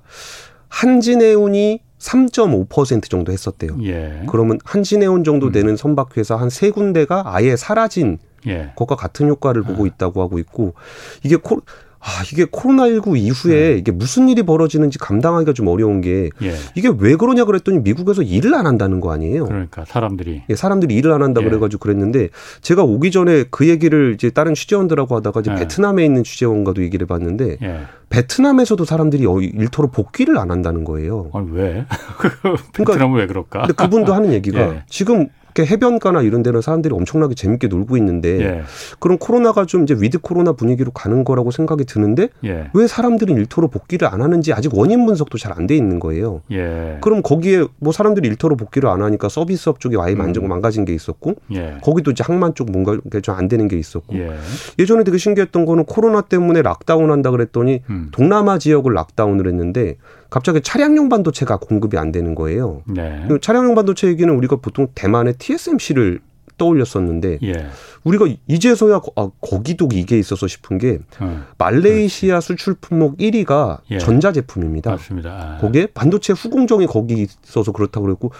한진해운이 0.68 1.80
3.5% 1.98 3.08
정도 3.08 3.32
했었대요. 3.32 3.78
예. 3.84 4.22
그러면 4.28 4.58
한진해운 4.64 5.24
정도 5.24 5.46
음. 5.46 5.52
되는 5.52 5.76
선박회사 5.76 6.36
한 6.36 6.50
세 6.50 6.70
군데가 6.70 7.22
아예 7.26 7.56
사라진 7.56 8.18
예. 8.46 8.72
것과 8.76 8.94
같은 8.96 9.28
효과를 9.28 9.62
보고 9.62 9.84
아. 9.84 9.86
있다고 9.86 10.20
하고 10.20 10.38
있고 10.38 10.74
이게 11.22 11.36
코, 11.36 11.62
아, 12.06 12.22
이게 12.30 12.44
코로나19 12.44 13.16
이후에 13.16 13.54
네. 13.54 13.78
이게 13.78 13.90
무슨 13.90 14.28
일이 14.28 14.42
벌어지는지 14.42 14.98
감당하기가 14.98 15.54
좀 15.54 15.68
어려운 15.68 16.02
게 16.02 16.28
예. 16.42 16.54
이게 16.74 16.92
왜 16.98 17.16
그러냐 17.16 17.46
그랬더니 17.46 17.78
미국에서 17.78 18.20
일을 18.20 18.54
안 18.54 18.66
한다는 18.66 19.00
거 19.00 19.10
아니에요. 19.10 19.46
그러니까 19.46 19.86
사람들이. 19.86 20.42
예, 20.50 20.54
사람들이 20.54 20.94
일을 20.96 21.12
안 21.12 21.22
한다 21.22 21.40
예. 21.40 21.46
그래가지고 21.46 21.80
그랬는데 21.80 22.28
제가 22.60 22.82
오기 22.84 23.10
전에 23.10 23.44
그 23.50 23.66
얘기를 23.68 24.12
이제 24.14 24.28
다른 24.28 24.52
취재원들하고 24.52 25.16
하다가 25.16 25.40
이제 25.40 25.52
예. 25.52 25.54
베트남에 25.56 26.04
있는 26.04 26.24
취재원과도 26.24 26.82
얘기를 26.82 27.06
해봤는데 27.06 27.56
예. 27.62 27.80
베트남에서도 28.10 28.84
사람들이 28.84 29.24
어, 29.24 29.40
일터로 29.40 29.88
복귀를 29.90 30.36
안 30.36 30.50
한다는 30.50 30.84
거예요. 30.84 31.30
아니, 31.32 31.48
왜? 31.52 31.86
베트남은 32.74 32.84
그러니까, 32.84 33.06
왜 33.16 33.26
그럴까? 33.26 33.60
근데 33.62 33.72
그분도 33.72 34.12
하는 34.12 34.34
얘기가 34.34 34.60
예. 34.76 34.82
지금 34.90 35.28
해변가나 35.62 36.22
이런 36.22 36.42
데는 36.42 36.60
사람들이 36.60 36.94
엄청나게 36.94 37.34
재밌게 37.34 37.68
놀고 37.68 37.96
있는데 37.98 38.40
예. 38.40 38.62
그럼 38.98 39.18
코로나가 39.18 39.64
좀 39.66 39.84
이제 39.84 39.94
with 39.98 40.18
코로나 40.18 40.52
분위기로 40.52 40.90
가는 40.90 41.24
거라고 41.24 41.50
생각이 41.50 41.84
드는데 41.84 42.28
예. 42.44 42.70
왜 42.74 42.86
사람들은 42.86 43.36
일터로 43.36 43.68
복귀를 43.68 44.08
안 44.08 44.22
하는지 44.22 44.52
아직 44.52 44.74
원인 44.74 45.06
분석도 45.06 45.38
잘 45.38 45.52
안 45.56 45.66
돼 45.66 45.76
있는 45.76 46.00
거예요. 46.00 46.42
예. 46.50 46.98
그럼 47.00 47.22
거기에 47.22 47.64
뭐 47.78 47.92
사람들이 47.92 48.26
일터로 48.28 48.56
복귀를 48.56 48.88
안 48.88 49.02
하니까 49.02 49.28
서비스업 49.28 49.78
쪽이 49.78 49.96
아예 50.00 50.14
만지고 50.16 50.46
음. 50.46 50.48
망가진 50.48 50.84
게 50.84 50.92
있었고 50.92 51.36
예. 51.52 51.76
거기도 51.82 52.10
이제 52.10 52.24
항만 52.26 52.54
쪽 52.54 52.70
뭔가 52.72 52.98
좀 53.22 53.34
안 53.34 53.48
되는 53.48 53.68
게 53.68 53.76
있었고 53.78 54.14
예. 54.16 54.84
전에 54.84 55.04
되게 55.04 55.18
신기했던 55.18 55.64
거는 55.64 55.84
코로나 55.84 56.20
때문에 56.20 56.62
lockdown 56.62 57.10
한다 57.10 57.30
그랬더니 57.30 57.82
음. 57.90 58.08
동남아 58.12 58.58
지역을 58.58 58.92
lockdown을 58.94 59.46
했는데 59.46 59.96
갑자기 60.30 60.60
차량용 60.60 61.08
반도체가 61.08 61.58
공급이 61.58 61.98
안 61.98 62.12
되는 62.12 62.34
거예요. 62.34 62.82
네. 62.86 63.26
차량용 63.40 63.74
반도체 63.74 64.08
얘기는 64.08 64.32
우리가 64.34 64.56
보통 64.56 64.88
대만의 64.94 65.34
TSMC를 65.38 66.20
떠올렸었는데 66.56 67.38
예. 67.42 67.66
우리가 68.04 68.26
이제서야 68.46 69.00
아, 69.16 69.30
거기도 69.40 69.88
이게 69.92 70.18
있어서 70.18 70.46
싶은 70.46 70.78
게 70.78 70.98
어, 71.20 71.42
말레이시아 71.58 72.34
그렇지. 72.34 72.46
수출 72.46 72.74
품목 72.74 73.18
1위가 73.18 73.80
예. 73.90 73.98
전자 73.98 74.32
제품입니다. 74.32 74.90
맞습니다. 74.92 75.30
아. 75.30 75.58
거기에 75.60 75.86
반도체 75.86 76.32
후공정이 76.32 76.86
거기 76.86 77.26
있어서 77.44 77.72
그렇다고 77.72 78.06
그랬고 78.06 78.30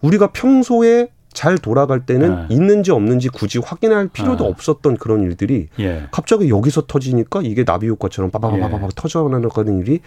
우리가 0.00 0.28
평소에 0.32 1.08
잘 1.32 1.58
돌아갈 1.58 2.06
때는 2.06 2.32
아. 2.32 2.46
있는지 2.50 2.92
없는지 2.92 3.28
굳이 3.28 3.58
확인할 3.58 4.08
필요도 4.08 4.44
아. 4.44 4.48
없었던 4.48 4.96
그런 4.96 5.22
일들이 5.22 5.68
예. 5.80 6.06
갑자기 6.10 6.48
여기서 6.48 6.82
터지니까 6.86 7.40
이게 7.42 7.64
나비 7.64 7.88
효과처럼 7.88 8.30
빠바바바바 8.30 8.84
예. 8.84 8.88
터져나가는 8.94 9.78
일이 9.80 10.00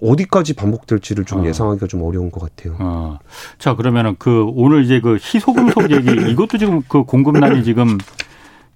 어디까지 0.00 0.54
반복될지를 0.54 1.24
좀 1.24 1.40
어. 1.40 1.46
예상하기가 1.46 1.86
좀 1.86 2.02
어려운 2.02 2.30
것 2.30 2.40
같아요. 2.40 2.76
어. 2.78 3.18
자 3.58 3.74
그러면은 3.74 4.16
그 4.18 4.46
오늘 4.54 4.84
이제 4.84 5.00
그 5.00 5.14
희소금속 5.14 5.90
얘기 5.90 6.10
이것도 6.30 6.58
지금 6.58 6.82
그 6.88 7.04
공급난이 7.04 7.64
지금 7.64 7.98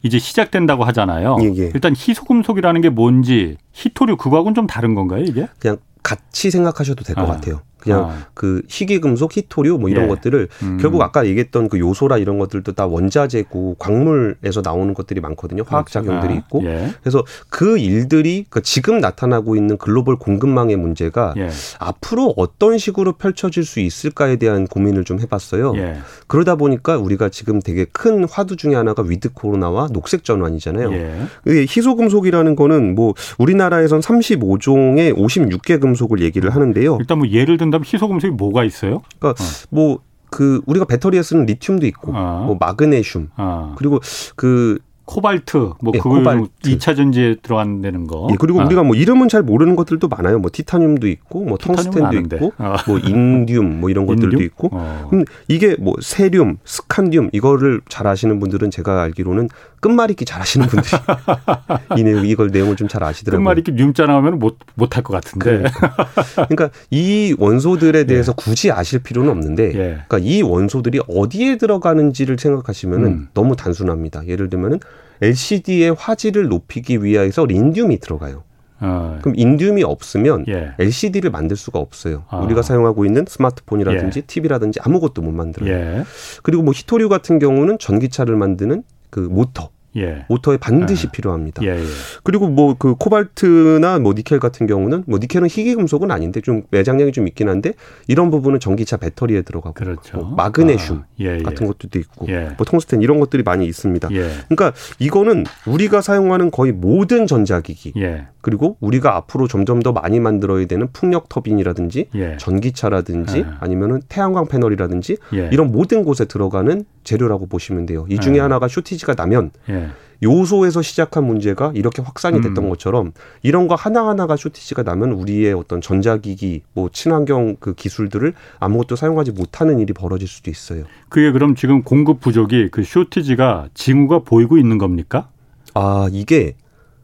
이제 0.02 0.18
시작된다고 0.18 0.84
하잖아요. 0.84 1.38
예, 1.42 1.46
예. 1.56 1.70
일단 1.74 1.94
희소금속이라는 1.96 2.80
게 2.80 2.88
뭔지 2.88 3.56
히토류 3.72 4.16
그거하고는 4.16 4.54
좀 4.54 4.66
다른 4.66 4.94
건가요 4.94 5.24
이게? 5.24 5.48
그냥 5.58 5.78
같이 6.02 6.50
생각하셔도 6.50 7.04
될것 7.04 7.24
아. 7.24 7.34
같아요. 7.34 7.62
그냥 7.88 8.10
아. 8.10 8.26
그 8.34 8.62
희귀금속, 8.68 9.36
희토류 9.36 9.78
뭐 9.78 9.88
이런 9.88 10.04
예. 10.04 10.08
것들을 10.08 10.48
음. 10.62 10.78
결국 10.80 11.00
아까 11.02 11.26
얘기했던 11.26 11.68
그 11.68 11.78
요소라 11.78 12.18
이런 12.18 12.38
것들도 12.38 12.72
다 12.72 12.86
원자재고 12.86 13.76
광물에서 13.78 14.60
나오는 14.62 14.92
것들이 14.92 15.20
많거든요. 15.20 15.62
화학. 15.66 15.90
작용들이 15.90 16.34
아. 16.34 16.36
있고. 16.36 16.62
예. 16.64 16.92
그래서 17.00 17.24
그 17.48 17.78
일들이 17.78 18.44
그 18.50 18.60
지금 18.62 18.98
나타나고 18.98 19.56
있는 19.56 19.78
글로벌 19.78 20.16
공급망의 20.16 20.76
문제가 20.76 21.32
예. 21.38 21.48
앞으로 21.78 22.34
어떤 22.36 22.76
식으로 22.76 23.12
펼쳐질 23.12 23.64
수 23.64 23.80
있을까에 23.80 24.36
대한 24.36 24.66
고민을 24.66 25.04
좀 25.04 25.18
해봤어요. 25.20 25.72
예. 25.76 25.96
그러다 26.26 26.56
보니까 26.56 26.98
우리가 26.98 27.30
지금 27.30 27.60
되게 27.60 27.86
큰 27.86 28.24
화두 28.28 28.56
중에 28.56 28.74
하나가 28.74 29.02
with 29.02 29.32
코로나와 29.32 29.88
녹색 29.88 30.24
전환이잖아요. 30.24 30.92
예. 30.92 31.16
희소금속이라는 31.46 32.54
거는 32.54 32.94
뭐 32.94 33.14
우리나라에선 33.38 34.00
35종의 34.00 35.16
56개 35.16 35.80
금속을 35.80 36.20
얘기를 36.20 36.50
하는데요. 36.50 36.98
일단 37.00 37.18
뭐 37.18 37.28
예를 37.28 37.56
든 37.56 37.70
된다면 37.78 37.84
희소금속이 37.86 38.32
뭐가 38.32 38.64
있어요? 38.64 39.02
그러니까 39.18 39.42
어. 39.42 39.46
뭐그 39.70 40.62
우리가 40.66 40.84
배터리에 40.84 41.22
쓰는 41.22 41.46
리튬도 41.46 41.86
있고 41.86 42.14
아. 42.14 42.42
뭐 42.44 42.56
마그네슘 42.58 43.30
아. 43.36 43.74
그리고 43.78 44.00
그 44.36 44.78
코발트 45.08 45.70
뭐 45.80 45.92
예, 45.94 45.98
그걸 45.98 46.18
코발트. 46.18 46.48
2차 46.64 46.94
전지에 46.94 47.36
들어간다는 47.42 48.06
거. 48.06 48.28
예, 48.30 48.36
그리고 48.38 48.60
아. 48.60 48.66
우리가 48.66 48.82
뭐 48.82 48.94
이름은 48.94 49.30
잘 49.30 49.42
모르는 49.42 49.74
것들도 49.74 50.06
많아요. 50.06 50.38
뭐 50.38 50.50
티타늄도 50.52 51.08
있고 51.08 51.44
뭐 51.44 51.56
텅스텐도. 51.56 52.36
있고 52.36 52.52
아. 52.58 52.76
뭐 52.86 52.98
인듐 52.98 53.62
뭐 53.64 53.88
이런 53.88 54.04
것들도? 54.04 54.42
있고. 54.42 54.68
어. 54.72 55.08
음, 55.14 55.24
이게 55.48 55.76
뭐 55.78 55.94
세륨, 56.02 56.58
스칸듐 56.66 57.30
이거를 57.32 57.80
잘 57.88 58.06
아시는 58.06 58.38
분들은 58.38 58.70
제가 58.70 59.00
알기로는 59.02 59.48
끝말잇기 59.80 60.26
잘 60.26 60.40
하시는 60.42 60.66
분들이 60.66 60.90
이 61.96 62.02
내용 62.04 62.26
이걸 62.26 62.48
내용을 62.50 62.76
좀 62.76 62.88
잘 62.88 63.02
아시더라고요. 63.02 63.42
끝말잇기 63.44 63.72
듐자 63.72 64.04
나오면 64.06 64.38
못 64.38 64.58
못 64.74 64.94
할 64.96 65.02
것 65.02 65.14
같은데. 65.14 65.58
그러니까. 65.58 65.94
그러니까. 66.34 66.70
이 66.90 67.34
원소들에 67.38 68.04
대해서 68.04 68.32
예. 68.32 68.34
굳이 68.36 68.70
아실 68.70 68.98
필요는 68.98 69.30
없는데 69.30 69.64
예. 69.68 70.02
그러니까 70.08 70.18
이 70.20 70.42
원소들이 70.42 71.00
어디에 71.08 71.56
들어가는지를 71.56 72.38
생각하시면은 72.38 73.06
음. 73.06 73.28
너무 73.34 73.56
단순합니다. 73.56 74.26
예를 74.26 74.50
들면은 74.50 74.80
LCD의 75.22 75.94
화질을 75.94 76.48
높이기 76.48 77.02
위해서 77.02 77.44
린듐이 77.44 77.98
들어가요. 77.98 78.44
어. 78.80 79.18
그럼 79.22 79.34
인듐이 79.36 79.82
없으면 79.82 80.44
예. 80.48 80.72
LCD를 80.78 81.30
만들 81.30 81.56
수가 81.56 81.78
없어요. 81.78 82.24
아. 82.28 82.38
우리가 82.38 82.62
사용하고 82.62 83.04
있는 83.04 83.24
스마트폰이라든지 83.26 84.20
예. 84.20 84.22
TV라든지 84.22 84.78
아무것도 84.82 85.20
못 85.22 85.32
만들어요. 85.32 85.70
예. 85.70 86.04
그리고 86.42 86.62
뭐 86.62 86.72
히토류 86.74 87.08
같은 87.08 87.38
경우는 87.38 87.78
전기차를 87.78 88.36
만드는 88.36 88.84
그 89.10 89.20
모터 89.20 89.70
예. 89.96 90.24
모터에 90.28 90.56
반드시 90.58 91.06
예. 91.06 91.10
필요합니다. 91.10 91.62
예, 91.64 91.70
예. 91.70 91.84
그리고 92.22 92.48
뭐 92.48 92.68
그 92.78 92.94
코발트나 92.94 93.98
뭐 93.98 94.12
니켈 94.14 94.38
같은 94.38 94.66
경우는 94.66 95.04
뭐 95.06 95.18
니켈은 95.18 95.48
희귀 95.48 95.74
금속은 95.74 96.10
아닌데 96.10 96.40
좀 96.40 96.62
매장량이 96.70 97.12
좀 97.12 97.26
있긴 97.26 97.48
한데 97.48 97.72
이런 98.06 98.30
부분은 98.30 98.60
전기차 98.60 98.98
배터리에 98.98 99.42
들어가고 99.42 99.74
그렇죠. 99.74 100.18
뭐 100.18 100.30
마그네슘 100.36 100.96
아, 100.96 101.04
예, 101.20 101.38
예. 101.38 101.42
같은 101.42 101.66
것들도 101.66 101.98
있고 101.98 102.26
뭐 102.26 102.64
텅스텐 102.64 103.02
이런 103.02 103.18
것들이 103.20 103.42
많이 103.42 103.66
있습니다. 103.66 104.08
그러니까 104.08 104.72
이거는 104.98 105.44
우리가 105.66 106.00
사용하는 106.00 106.50
거의 106.50 106.72
모든 106.72 107.26
전자기기 107.26 107.94
그리고 108.40 108.76
우리가 108.80 109.16
앞으로 109.16 109.48
점점 109.48 109.80
더 109.80 109.92
많이 109.92 110.20
만들어야 110.20 110.66
되는 110.66 110.88
풍력 110.92 111.28
터빈이라든지 111.28 112.10
전기차라든지 112.38 113.44
아니면은 113.60 114.02
태양광 114.08 114.46
패널이라든지 114.46 115.16
이런 115.32 115.72
모든 115.72 116.04
곳에 116.04 116.26
들어가는 116.26 116.84
재료라고 117.08 117.46
보시면 117.46 117.86
돼요. 117.86 118.06
이 118.10 118.18
중에 118.18 118.38
하나가 118.38 118.68
쇼티지가 118.68 119.14
나면 119.14 119.50
예. 119.70 119.88
요소에서 120.22 120.82
시작한 120.82 121.24
문제가 121.24 121.72
이렇게 121.74 122.02
확산이 122.02 122.40
됐던 122.40 122.64
음. 122.64 122.68
것처럼 122.70 123.12
이런 123.42 123.66
거 123.66 123.76
하나하나가 123.76 124.36
쇼티지가 124.36 124.82
나면 124.82 125.12
우리의 125.12 125.54
어떤 125.54 125.80
전자기기 125.80 126.62
뭐 126.74 126.90
친환경 126.92 127.56
그 127.60 127.72
기술들을 127.74 128.34
아무것도 128.58 128.96
사용하지 128.96 129.32
못하는 129.32 129.78
일이 129.78 129.92
벌어질 129.94 130.28
수도 130.28 130.50
있어요. 130.50 130.84
그게 131.08 131.30
그럼 131.32 131.54
지금 131.54 131.82
공급 131.82 132.20
부족이 132.20 132.68
그 132.70 132.82
쇼티지가 132.84 133.68
징후가 133.74 134.20
보이고 134.20 134.58
있는 134.58 134.76
겁니까? 134.76 135.28
아, 135.74 136.08
이게 136.10 136.56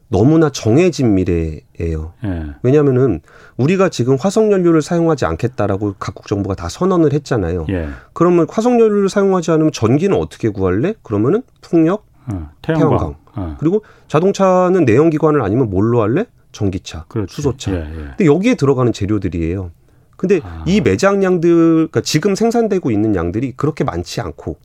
너무나 0.07 0.49
정해진 0.49 1.15
미래예요. 1.15 2.13
예. 2.23 2.45
왜냐하면은 2.61 3.21
우리가 3.57 3.89
지금 3.89 4.17
화석 4.19 4.51
연료를 4.51 4.81
사용하지 4.81 5.25
않겠다라고 5.25 5.95
각국 5.99 6.27
정부가 6.27 6.55
다 6.55 6.69
선언을 6.69 7.13
했잖아요. 7.13 7.65
예. 7.69 7.89
그러면 8.13 8.45
화석 8.49 8.73
연료를 8.73 9.09
사용하지 9.09 9.51
않으면 9.51 9.71
전기는 9.71 10.15
어떻게 10.15 10.49
구할래? 10.49 10.93
그러면은 11.01 11.41
풍력, 11.61 12.05
어, 12.31 12.49
태양광. 12.61 12.89
태양광. 12.89 13.15
어. 13.35 13.55
그리고 13.59 13.83
자동차는 14.07 14.85
내연기관을 14.85 15.41
아니면 15.41 15.69
뭘로 15.69 16.01
할래? 16.01 16.25
전기차, 16.51 17.05
그렇지. 17.07 17.35
수소차. 17.35 17.71
예, 17.73 17.77
예. 17.77 17.95
근데 18.15 18.25
여기에 18.25 18.55
들어가는 18.55 18.93
재료들이에요. 18.93 19.71
근데 20.15 20.39
아. 20.43 20.63
이 20.65 20.79
매장량들, 20.79 21.49
그러니까 21.75 21.99
지금 22.01 22.35
생산되고 22.35 22.89
있는 22.91 23.15
양들이 23.15 23.53
그렇게 23.57 23.83
많지 23.83 24.21
않고 24.21 24.57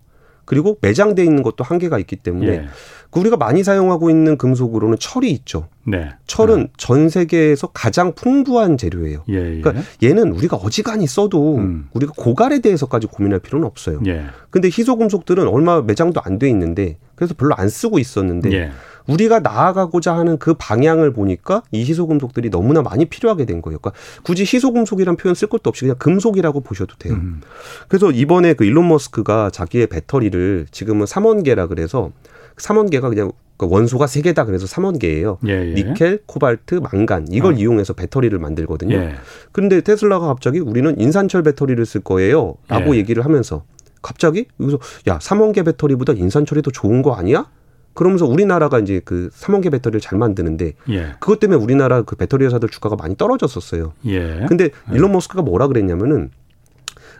그리고 0.51 0.77
매장돼 0.81 1.23
있는 1.23 1.45
것도 1.45 1.63
한계가 1.63 2.01
있기 2.01 2.17
때문에 2.17 2.49
예. 2.49 2.67
우리가 3.13 3.37
많이 3.37 3.63
사용하고 3.63 4.11
있는 4.11 4.37
금속으로는 4.37 4.97
철이 4.99 5.31
있죠. 5.31 5.69
네. 5.85 6.09
철은 6.27 6.63
네. 6.63 6.67
전 6.77 7.09
세계에서 7.09 7.69
가장 7.69 8.17
풍부한 8.17 8.77
재료예요. 8.77 9.23
예, 9.29 9.35
예. 9.35 9.61
그러니까 9.61 9.75
얘는 10.03 10.33
우리가 10.33 10.57
어지간히 10.57 11.07
써도 11.07 11.59
음. 11.59 11.89
우리가 11.93 12.15
고갈에 12.17 12.59
대해서까지 12.59 13.07
고민할 13.07 13.39
필요는 13.39 13.65
없어요. 13.65 14.01
예. 14.09 14.25
근데 14.51 14.67
희소금속들은 14.67 15.47
얼마 15.47 15.83
매장도 15.83 16.21
안 16.25 16.41
돼 16.41 16.49
있는데 16.49 16.99
그래서 17.15 17.35
별로 17.35 17.55
안 17.55 17.69
쓰고 17.69 18.01
있었는데 18.01 18.51
예. 18.53 18.71
우리가 19.11 19.41
나아가고자 19.41 20.17
하는 20.17 20.39
그 20.39 20.55
방향을 20.55 21.13
보니까 21.13 21.63
이 21.73 21.85
희소금속들이 21.85 22.51
너무나 22.51 22.83
많이 22.83 23.05
필요하게 23.05 23.45
된 23.45 23.63
거예요. 23.63 23.79
그러니까 23.79 24.01
굳이 24.23 24.43
희소금속이란 24.43 25.17
표현 25.17 25.35
쓸 25.35 25.49
것도 25.49 25.69
없이 25.69 25.83
그냥 25.83 25.97
금속이라고 25.99 26.61
보셔도 26.61 26.97
돼요. 26.97 27.15
음. 27.15 27.41
그래서 27.89 28.11
이번에 28.11 28.55
그 28.55 28.65
일론 28.65 28.89
머스크가 28.89 29.51
자기의 29.51 29.89
배터리를 29.89 30.67
지금은 30.71 31.07
삼원계라 31.07 31.67
그래서 31.67 32.11
삼원계가 32.57 33.09
그냥 33.09 33.33
그 33.57 33.67
원소가 33.69 34.07
세 34.07 34.23
개다 34.23 34.47
그래서 34.47 34.67
삼원계예요. 34.67 35.39
예, 35.47 35.51
예. 35.53 35.75
니켈, 35.75 36.21
코발트, 36.25 36.77
망간 36.77 37.27
이걸 37.31 37.53
어. 37.53 37.57
이용해서 37.57 37.93
배터리를 37.93 38.39
만들거든요. 38.39 38.97
예. 38.97 39.15
그런데 39.53 39.83
테슬라가 39.83 40.29
갑자기 40.29 40.61
우리는 40.61 40.99
인산철 40.99 41.43
배터리를 41.43 41.85
쓸 41.85 42.01
거예요라고 42.01 42.95
예. 42.95 42.99
얘기를 42.99 43.23
하면서 43.23 43.65
갑자기 44.01 44.47
여기서 44.61 44.79
야 45.09 45.19
삼원계 45.21 45.63
배터리보다 45.65 46.15
인산철이 46.15 46.63
더 46.63 46.71
좋은 46.71 47.03
거 47.03 47.13
아니야? 47.13 47.51
그러면서 47.95 48.27
우리나라가 48.27 48.79
이제 48.79 49.01
그 49.05 49.31
삼원계 49.33 49.71
배터리를 49.71 50.01
잘 50.01 50.19
만드는데 50.19 50.73
예. 50.91 51.13
그것 51.19 51.41
때문에 51.41 51.61
우리나라 51.63 52.03
그 52.03 52.17
배터리 52.17 52.45
회사들 52.45 52.69
주가가 52.69 52.97
많이 52.97 53.17
떨어졌었어요. 53.17 53.93
예. 54.07 54.47
근데 54.49 54.65
예. 54.65 54.95
일론 54.95 55.13
머스크가 55.13 55.43
뭐라 55.43 55.67
그랬냐면은 55.67 56.31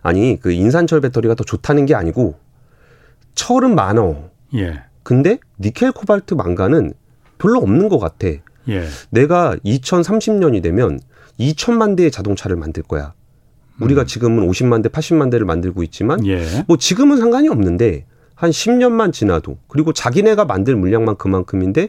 아니 0.03 0.39
그 0.41 0.53
인산철 0.53 1.01
배터리가 1.01 1.35
더 1.35 1.45
좋다는 1.45 1.87
게 1.87 1.95
아니고 1.95 2.39
철은 3.35 3.75
많어. 3.75 4.31
예. 4.55 4.83
근데 5.03 5.39
니켈, 5.59 5.93
코발트, 5.93 6.35
망간은 6.35 6.93
별로 7.39 7.59
없는 7.61 7.89
것 7.89 7.99
같아. 7.99 8.29
예. 8.69 8.85
내가 9.11 9.57
2030년이 9.65 10.63
되면 10.63 11.01
2천만 11.39 11.97
대의 11.97 12.11
자동차를 12.11 12.57
만들 12.57 12.83
거야. 12.83 13.15
우리가 13.81 14.03
음. 14.03 14.07
지금은 14.07 14.47
50만 14.47 14.83
대, 14.83 14.89
80만 14.89 15.31
대를 15.31 15.47
만들고 15.47 15.83
있지만 15.85 16.25
예. 16.27 16.45
뭐 16.67 16.77
지금은 16.77 17.17
상관이 17.17 17.49
없는데 17.49 18.07
한 18.41 18.51
10년만 18.51 19.13
지나도 19.13 19.59
그리고 19.69 19.93
자기네가 19.93 20.47
만들 20.47 20.75
물량만 20.75 21.17
그만큼인데 21.17 21.89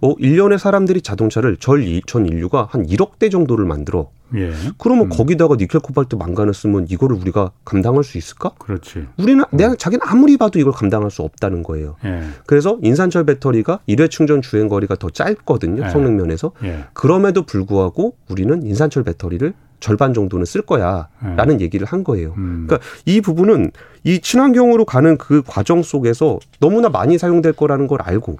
어 0.00 0.14
1년에 0.14 0.56
사람들이 0.58 1.02
자동차를 1.02 1.56
절 1.56 1.78
전 2.06 2.26
인류가 2.26 2.68
한 2.70 2.86
1억 2.86 3.18
대 3.18 3.28
정도를 3.28 3.64
만들어. 3.64 4.10
예. 4.36 4.52
그러면 4.76 5.06
음. 5.06 5.08
거기다가 5.08 5.56
니켈 5.56 5.80
코발트 5.80 6.16
망간을 6.16 6.52
쓰면 6.54 6.86
이거를 6.90 7.16
우리가 7.16 7.50
감당할 7.64 8.04
수 8.04 8.18
있을까? 8.18 8.50
그렇지. 8.58 9.06
우리는 9.18 9.42
음. 9.52 9.56
내가 9.56 9.74
자기는 9.74 10.00
아무리 10.06 10.36
봐도 10.36 10.58
이걸 10.58 10.72
감당할 10.72 11.10
수 11.10 11.22
없다는 11.22 11.62
거예요. 11.62 11.96
예. 12.04 12.22
그래서 12.46 12.78
인산철 12.82 13.24
배터리가 13.24 13.80
일회 13.86 14.06
충전 14.08 14.42
주행 14.42 14.68
거리가 14.68 14.96
더 14.96 15.08
짧거든요. 15.10 15.84
예. 15.86 15.88
성능 15.88 16.16
면에서. 16.16 16.52
예. 16.62 16.84
그럼에도 16.92 17.42
불구하고 17.42 18.16
우리는 18.28 18.62
인산철 18.62 19.02
배터리를 19.04 19.54
절반 19.80 20.14
정도는 20.14 20.44
쓸 20.44 20.62
거야라는 20.62 21.58
네. 21.58 21.64
얘기를 21.64 21.86
한 21.86 22.04
거예요. 22.04 22.34
음. 22.36 22.66
그러니까 22.66 22.86
이 23.06 23.20
부분은 23.20 23.70
이 24.04 24.20
친환경으로 24.20 24.84
가는 24.84 25.16
그 25.18 25.42
과정 25.46 25.82
속에서 25.82 26.38
너무나 26.60 26.88
많이 26.88 27.18
사용될 27.18 27.52
거라는 27.52 27.86
걸 27.86 28.00
알고 28.02 28.38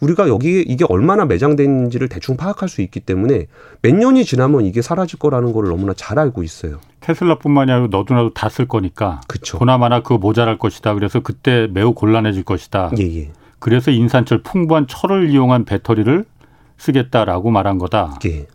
우리가 0.00 0.28
여기 0.28 0.60
이게 0.62 0.84
얼마나 0.88 1.24
매장된지를 1.24 2.08
대충 2.08 2.36
파악할 2.36 2.68
수 2.68 2.82
있기 2.82 3.00
때문에 3.00 3.46
몇 3.82 3.94
년이 3.94 4.24
지나면 4.24 4.64
이게 4.64 4.80
사라질 4.80 5.18
거라는 5.18 5.52
걸 5.52 5.66
너무나 5.66 5.92
잘 5.92 6.18
알고 6.20 6.42
있어요. 6.44 6.78
테슬라뿐만이 7.00 7.72
아니라 7.72 7.88
너도 7.90 8.14
나도 8.14 8.32
다 8.32 8.48
쓸 8.48 8.68
거니까. 8.68 9.20
그렇죠. 9.26 9.58
보나마나 9.58 10.02
그거 10.02 10.18
모자랄 10.18 10.58
것이다. 10.58 10.94
그래서 10.94 11.20
그때 11.20 11.66
매우 11.72 11.94
곤란해질 11.94 12.44
것이다. 12.44 12.92
예, 12.98 13.02
예. 13.22 13.30
그래서 13.58 13.90
인산철 13.90 14.42
풍부한 14.44 14.86
철을 14.86 15.30
이용한 15.30 15.64
배터리를 15.64 16.24
쓰겠다라고 16.76 17.50
말한 17.50 17.78
거다. 17.78 18.18
예. 18.26 18.46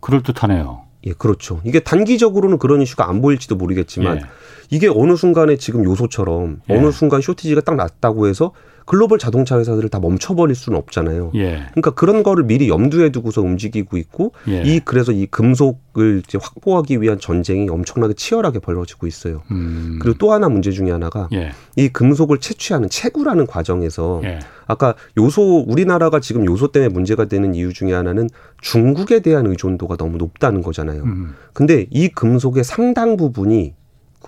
그럴 0.00 0.22
듯하네요. 0.24 0.82
예, 1.06 1.12
그렇죠. 1.12 1.60
이게 1.64 1.80
단기적으로는 1.80 2.58
그런 2.58 2.80
이슈가 2.80 3.08
안 3.08 3.20
보일지도 3.20 3.56
모르겠지만 3.56 4.18
예. 4.18 4.22
이게 4.70 4.88
어느 4.88 5.16
순간에 5.16 5.56
지금 5.56 5.84
요소처럼 5.84 6.60
예. 6.70 6.74
어느 6.74 6.90
순간 6.90 7.20
쇼티지가 7.20 7.60
딱 7.62 7.76
났다고 7.76 8.26
해서 8.26 8.52
글로벌 8.84 9.18
자동차 9.18 9.58
회사들을 9.58 9.88
다 9.88 9.98
멈춰버릴 9.98 10.54
수는 10.54 10.78
없잖아요. 10.78 11.32
예. 11.36 11.66
그러니까 11.70 11.92
그런 11.92 12.22
거를 12.22 12.44
미리 12.44 12.68
염두에 12.68 13.10
두고서 13.10 13.40
움직이고 13.40 13.96
있고 13.96 14.32
예. 14.48 14.62
이 14.62 14.80
그래서 14.80 15.12
이 15.12 15.26
금속을 15.26 16.22
이제 16.26 16.38
확보하기 16.40 17.00
위한 17.00 17.18
전쟁이 17.18 17.68
엄청나게 17.68 18.14
치열하게 18.14 18.58
벌어지고 18.58 19.06
있어요. 19.06 19.42
음. 19.50 19.98
그리고 20.00 20.18
또 20.18 20.32
하나 20.32 20.48
문제 20.48 20.70
중에 20.70 20.90
하나가 20.90 21.28
예. 21.32 21.52
이 21.76 21.88
금속을 21.88 22.38
채취하는 22.38 22.88
채굴하는 22.88 23.46
과정에서 23.46 24.20
예. 24.24 24.38
아까 24.66 24.94
요소 25.16 25.64
우리나라가 25.66 26.20
지금 26.20 26.44
요소 26.44 26.68
때문에 26.68 26.92
문제가 26.92 27.24
되는 27.26 27.54
이유 27.54 27.72
중에 27.72 27.92
하나는 27.92 28.28
중국에 28.60 29.20
대한 29.20 29.46
의존도가 29.46 29.96
너무 29.96 30.18
높다는 30.18 30.62
거잖아요. 30.62 31.02
음. 31.04 31.34
근데 31.52 31.86
이 31.90 32.08
금속의 32.08 32.64
상당 32.64 33.16
부분이 33.16 33.74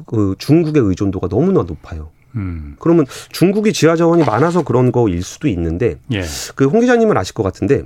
그 0.06 0.34
중국의 0.38 0.82
의존도가 0.82 1.28
너무나 1.28 1.62
높아요. 1.62 2.10
음. 2.36 2.76
그러면 2.78 3.06
중국이 3.30 3.72
지하 3.72 3.96
자원이 3.96 4.24
많아서 4.24 4.62
그런 4.62 4.92
거일 4.92 5.22
수도 5.22 5.48
있는데 5.48 5.96
예. 6.12 6.22
그홍 6.54 6.80
기자님은 6.80 7.16
아실 7.16 7.34
것 7.34 7.42
같은데 7.42 7.82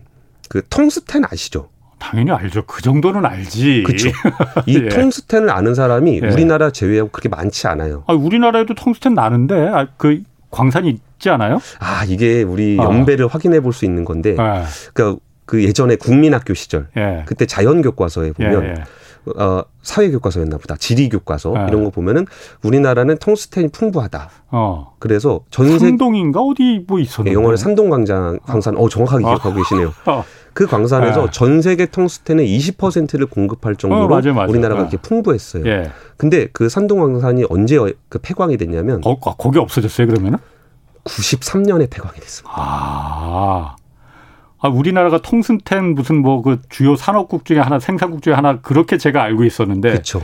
그 0.49 0.63
텅스텐 0.69 1.23
아시죠? 1.31 1.69
당연히 1.99 2.31
알죠. 2.31 2.65
그 2.67 2.81
정도는 2.83 3.25
알지. 3.27 3.83
그렇죠. 3.87 4.09
이 4.67 4.77
예. 4.85 4.89
텅스텐을 4.89 5.51
아는 5.51 5.75
사람이 5.75 6.21
예. 6.23 6.27
우리나라 6.29 6.71
제외하고 6.71 7.11
그렇게 7.11 7.29
많지 7.29 7.67
않아요. 7.67 8.05
아, 8.07 8.15
우리나라에도 8.15 8.75
텅스텐 8.75 9.15
나는데 9.15 9.69
아, 9.69 9.87
그 9.97 10.23
광산이 10.51 10.89
있지 10.91 11.29
않아요? 11.31 11.61
아 11.79 12.05
이게 12.09 12.43
우리 12.43 12.77
아. 12.81 12.85
연배를 12.85 13.27
어. 13.27 13.29
확인해 13.29 13.61
볼 13.61 13.73
수 13.73 13.85
있는 13.85 14.05
건데, 14.05 14.31
예. 14.31 14.65
그러니까 14.95 15.21
그 15.45 15.63
예전에 15.63 15.97
국민학교 15.97 16.55
시절 16.55 16.89
예. 16.97 17.23
그때 17.27 17.45
자연 17.47 17.83
교과서에 17.83 18.33
보면. 18.33 18.85
예, 19.27 19.33
예. 19.39 19.43
어, 19.43 19.65
사회 19.83 20.11
교과서였나 20.11 20.59
보다. 20.59 20.77
지리 20.77 21.09
교과서 21.09 21.53
네. 21.53 21.67
이런 21.69 21.85
거 21.85 21.91
보면은 21.91 22.27
우리나라는 22.63 23.19
텅스텐이 23.19 23.69
풍부하다. 23.69 24.31
어. 24.51 24.95
그래서 24.99 25.41
전세 25.51 25.79
산동인가 25.79 26.41
어디 26.41 26.85
뭐 26.87 26.99
있었는데. 27.01 27.31
네, 27.31 27.35
영어를 27.35 27.57
산동광장 27.57 28.41
광산. 28.45 28.77
어 28.77 28.89
정확하게 28.89 29.25
어. 29.25 29.29
기억하고 29.29 29.57
계시네요. 29.57 29.93
어. 30.07 30.25
그 30.53 30.67
광산에서 30.67 31.27
네. 31.27 31.31
전 31.31 31.63
세계 31.63 31.87
텅스텐의 31.87 32.47
20%를 32.59 33.27
공급할 33.27 33.77
정도로 33.77 34.05
어, 34.05 34.09
맞아, 34.09 34.33
맞아. 34.33 34.51
우리나라가 34.51 34.83
이렇게 34.83 34.97
풍부했어요. 34.97 35.65
예. 35.67 35.91
근데 36.17 36.49
그 36.53 36.69
산동광산이 36.69 37.45
언제 37.49 37.79
그 38.09 38.19
폐광이 38.19 38.57
됐냐면 38.57 39.01
어, 39.05 39.19
거기 39.19 39.59
없어졌어요 39.59 40.09
그러면은? 40.09 40.39
93년에 41.05 41.89
폐광이 41.89 42.19
됐습니다. 42.21 42.53
아. 42.57 43.77
아, 44.63 44.69
우리나라가 44.69 45.19
통순텐 45.23 45.95
무슨 45.95 46.23
뭐 46.23 46.43
그 46.43 46.61
주요 46.69 46.95
산업국 46.97 47.45
중에 47.45 47.59
하나, 47.59 47.79
생산국 47.79 48.23
중에 48.23 48.35
하나 48.35 48.61
그렇게 48.61 48.99
제가 48.99 49.23
알고 49.23 49.45
있었는데. 49.45 49.91
그렇죠. 49.91 50.23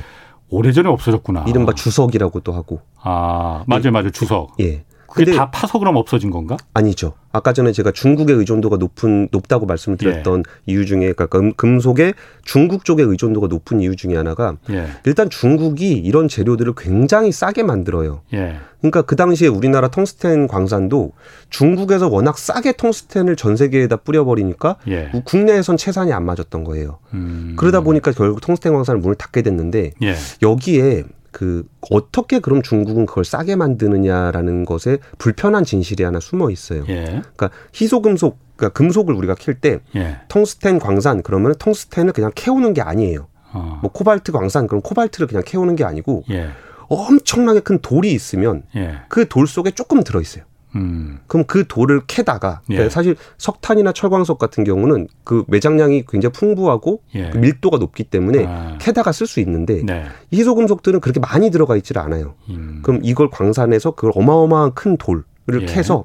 오래전에 0.48 0.88
없어졌구나. 0.88 1.44
이른바 1.48 1.72
주석이라고도 1.72 2.52
하고. 2.52 2.80
아, 3.02 3.64
맞아요, 3.66 3.90
맞아요. 3.92 4.10
주석. 4.10 4.52
예. 4.60 4.84
그게 5.08 5.32
다 5.32 5.50
파서 5.50 5.78
그럼 5.78 5.96
없어진 5.96 6.30
건가? 6.30 6.56
아니죠. 6.74 7.14
아까 7.32 7.52
전에 7.52 7.72
제가 7.72 7.90
중국의 7.90 8.36
의존도가 8.36 8.78
높은 8.78 9.28
높다고 9.30 9.66
말씀을 9.66 9.98
드렸던 9.98 10.44
예. 10.46 10.72
이유 10.72 10.86
중에 10.86 11.12
그러니까 11.12 11.26
금, 11.56 11.80
속의 11.80 12.14
중국 12.44 12.84
쪽의 12.84 13.04
의존도가 13.06 13.48
높은 13.48 13.80
이유 13.80 13.94
중에 13.94 14.16
하나가 14.16 14.56
예. 14.70 14.86
일단 15.04 15.28
중국이 15.28 15.92
이런 15.92 16.28
재료들을 16.28 16.72
굉장히 16.76 17.32
싸게 17.32 17.62
만들어요. 17.62 18.22
예. 18.32 18.56
그러니까 18.80 19.02
그 19.02 19.16
당시에 19.16 19.48
우리나라 19.48 19.88
텅스텐 19.88 20.48
광산도 20.48 21.12
중국에서 21.50 22.08
워낙 22.08 22.38
싸게 22.38 22.74
텅스텐을 22.76 23.36
전 23.36 23.56
세계에다 23.56 23.96
뿌려버리니까 23.96 24.76
예. 24.88 25.10
국내에선 25.24 25.76
채산이 25.76 26.12
안 26.12 26.24
맞았던 26.24 26.64
거예요. 26.64 26.98
음. 27.12 27.54
그러다 27.56 27.80
보니까 27.80 28.12
결국 28.12 28.40
텅스텐 28.40 28.72
광산을 28.72 29.00
문을 29.00 29.14
닫게 29.16 29.42
됐는데 29.42 29.92
예. 30.02 30.14
여기에 30.42 31.04
그 31.36 31.68
어떻게 31.90 32.38
그럼 32.38 32.62
중국은 32.62 33.04
그걸 33.04 33.22
싸게 33.26 33.56
만드느냐라는 33.56 34.64
것에 34.64 34.96
불편한 35.18 35.64
진실이 35.64 36.02
하나 36.02 36.18
숨어 36.18 36.50
있어요. 36.50 36.82
예. 36.88 37.04
그러니까 37.04 37.50
희소금속, 37.74 38.38
그러니까 38.56 38.78
금속을 38.78 39.14
우리가 39.14 39.34
킬때 39.34 39.80
예. 39.96 40.16
텅스텐 40.28 40.78
광산 40.78 41.20
그러면 41.20 41.54
텅스텐을 41.58 42.14
그냥 42.14 42.30
캐오는 42.34 42.72
게 42.72 42.80
아니에요. 42.80 43.26
어. 43.52 43.80
뭐 43.82 43.92
코발트 43.92 44.32
광산 44.32 44.66
그럼 44.66 44.80
코발트를 44.80 45.26
그냥 45.26 45.42
캐오는 45.44 45.76
게 45.76 45.84
아니고 45.84 46.24
예. 46.30 46.48
엄청나게 46.88 47.60
큰 47.60 47.80
돌이 47.80 48.12
있으면 48.12 48.62
예. 48.74 49.00
그돌 49.10 49.46
속에 49.46 49.72
조금 49.72 50.02
들어 50.02 50.22
있어요. 50.22 50.44
음. 50.76 51.18
그럼 51.26 51.44
그 51.46 51.66
돌을 51.66 52.02
캐다가 52.06 52.60
예. 52.70 52.88
사실 52.88 53.16
석탄이나 53.38 53.92
철광석 53.92 54.38
같은 54.38 54.64
경우는 54.64 55.08
그 55.24 55.44
매장량이 55.48 56.04
굉장히 56.08 56.32
풍부하고 56.32 57.02
예. 57.14 57.30
그 57.30 57.38
밀도가 57.38 57.78
높기 57.78 58.04
때문에 58.04 58.44
아. 58.46 58.78
캐다가 58.80 59.12
쓸 59.12 59.26
수 59.26 59.40
있는데 59.40 59.82
네. 59.84 60.04
희소금속들은 60.32 61.00
그렇게 61.00 61.20
많이 61.20 61.50
들어가 61.50 61.76
있지를 61.76 62.00
않아요. 62.02 62.34
음. 62.50 62.80
그럼 62.82 63.00
이걸 63.02 63.30
광산에서 63.30 63.92
그걸 63.92 64.12
어마어마한 64.14 64.74
큰 64.74 64.96
돌을 64.96 65.24
예. 65.62 65.66
캐서 65.66 66.04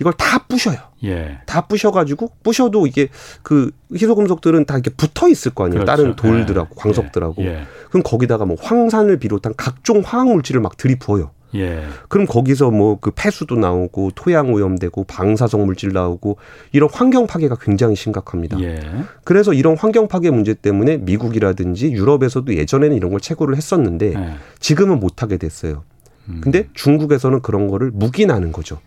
이걸 0.00 0.12
다 0.14 0.46
부셔요. 0.48 0.78
예. 1.04 1.38
다 1.46 1.66
부셔가지고 1.66 2.30
부셔도 2.42 2.86
이게 2.86 3.08
그 3.42 3.70
희소금속들은 3.94 4.64
다 4.64 4.74
이렇게 4.74 4.90
붙어 4.90 5.28
있을 5.28 5.54
거 5.54 5.64
아니에요. 5.64 5.84
그렇죠. 5.84 6.02
다른 6.02 6.16
돌들하고 6.16 6.70
예. 6.70 6.80
광석들하고. 6.80 7.44
예. 7.44 7.62
그럼 7.88 8.02
거기다가 8.02 8.44
뭐 8.44 8.56
황산을 8.60 9.18
비롯한 9.18 9.54
각종 9.56 10.02
화학 10.04 10.28
물질을 10.28 10.60
막 10.60 10.76
들이부어요. 10.76 11.30
예. 11.54 11.82
그럼 12.08 12.26
거기서 12.26 12.70
뭐 12.70 12.92
그 13.02 13.10
폐수도 13.10 13.56
나오고 13.56 14.12
토양 14.14 14.52
오염되고 14.52 15.04
방사성 15.04 15.66
물질 15.66 15.92
나오고 15.92 16.36
이런 16.70 16.88
환경 16.90 17.26
파괴가 17.26 17.56
굉장히 17.60 17.96
심각합니다. 17.96 18.60
예. 18.60 18.80
그래서 19.24 19.52
이런 19.52 19.76
환경 19.76 20.08
파괴 20.08 20.30
문제 20.30 20.54
때문에 20.54 20.98
미국이라든지 20.98 21.90
유럽에서도 21.92 22.54
예전에는 22.54 22.96
이런 22.96 23.10
걸 23.10 23.20
채굴을 23.20 23.56
했었는데 23.56 24.14
예. 24.14 24.34
지금은 24.60 25.00
못 25.00 25.22
하게 25.22 25.36
됐어요. 25.36 25.82
음. 26.28 26.40
근데 26.42 26.68
중국에서는 26.74 27.40
그런 27.40 27.66
거를 27.66 27.90
묵인하는 27.90 28.52
거죠. 28.52 28.78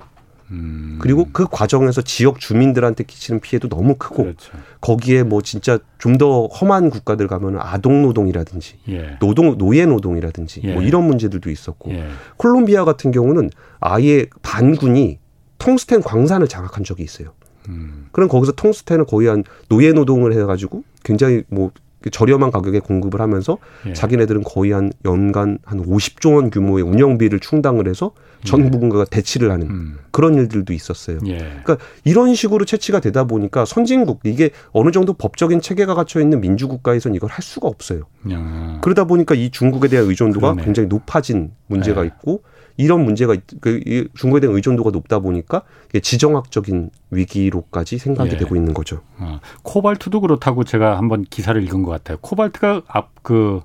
음. 0.52 0.98
그리고 1.00 1.28
그 1.32 1.48
과정에서 1.50 2.02
지역 2.02 2.40
주민들한테 2.40 3.04
끼치는 3.04 3.40
피해도 3.40 3.68
너무 3.68 3.96
크고 3.96 4.24
그렇죠. 4.24 4.54
거기에 4.82 5.24
뭐 5.24 5.42
진짜 5.42 5.80
좀 5.98 6.16
더 6.18 6.48
험한 6.48 6.90
국가들 6.92 7.28
가면 7.28 7.58
아동 7.60 8.02
노동이라든지 8.02 8.76
예. 8.90 9.18
노동 9.20 9.58
노예 9.58 9.86
노동이라든지 9.86 10.62
뭐 10.62 10.70
예. 10.70 10.74
뭐 10.76 10.84
이런 10.84 11.04
문제들도 11.06 11.50
있었고 11.50 11.92
예. 11.92 12.08
콜롬비아 12.38 12.86
같은 12.86 13.12
경우는 13.12 13.50
아예 13.80 14.28
반군이 14.42 15.20
텅스텐 15.58 16.02
광산을 16.04 16.48
장악한 16.48 16.84
적이 16.84 17.04
있어요. 17.04 17.34
음. 17.70 18.08
그럼 18.12 18.30
거기서 18.30 18.54
텅스텐을 18.54 19.06
거의 19.06 19.28
한 19.28 19.44
노예 19.68 19.92
노동을 19.92 20.34
해가지고 20.34 20.84
굉장히 21.04 21.44
뭐 21.50 21.72
저렴한 22.12 22.52
가격에 22.52 22.80
공급을 22.80 23.20
하면서 23.20 23.58
예. 23.88 23.94
자기네들은 23.94 24.44
거의 24.44 24.72
한 24.72 24.92
연간 25.06 25.58
한 25.66 25.84
50조 25.84 26.36
원 26.36 26.50
규모의 26.50 26.84
운영비를 26.84 27.40
충당을 27.40 27.88
해서 27.88 28.12
전 28.46 28.72
부분과 28.72 29.06
대치를 29.06 29.52
하는 29.52 29.70
음. 29.70 29.98
그런 30.12 30.36
일들도 30.36 30.72
있었어요. 30.72 31.20
예. 31.28 31.38
그러니까 31.38 31.78
이런 32.04 32.34
식으로 32.34 32.64
채취가 32.64 33.00
되다 33.02 33.26
보니까 33.26 33.66
선진국 33.66 34.22
이게 34.24 34.52
어느 34.72 34.92
정도 34.92 35.14
법적인 35.14 35.62
체계가 35.62 35.94
갖춰 35.96 36.22
있는 36.22 36.40
민주국가에서는 36.42 37.16
이걸 37.16 37.30
할 37.30 37.42
수가 37.44 37.68
없어요. 37.68 38.04
야. 38.32 38.80
그러다 38.82 39.06
보니까 39.06 39.36
이 39.36 39.50
중국에 39.50 39.88
대한 39.88 40.08
의존도가 40.08 40.52
그러네. 40.52 40.64
굉장히 40.64 40.88
높아진 40.88 41.52
문제가 41.68 42.04
예. 42.04 42.08
있고 42.08 42.44
이런 42.78 43.04
문제가 43.04 43.36
그 43.62 43.82
중국에 44.16 44.42
대한 44.42 44.56
의존도가 44.56 44.92
높다 44.92 45.20
보니까 45.20 45.64
지정학적인 46.02 46.92
위기로까지 47.10 47.98
생각이 47.98 48.32
예. 48.34 48.38
되고 48.38 48.56
있는 48.56 48.74
거죠. 48.74 49.02
어, 49.18 49.40
코발트도 49.64 50.22
그렇다고 50.22 50.64
제가 50.64 50.98
한번 50.98 51.24
기사를 51.30 51.62
읽은 51.64 51.84
것 51.84 51.92
같아요. 51.92 52.18
코발트가 52.22 52.84
앞 52.88 53.16
그 53.26 53.60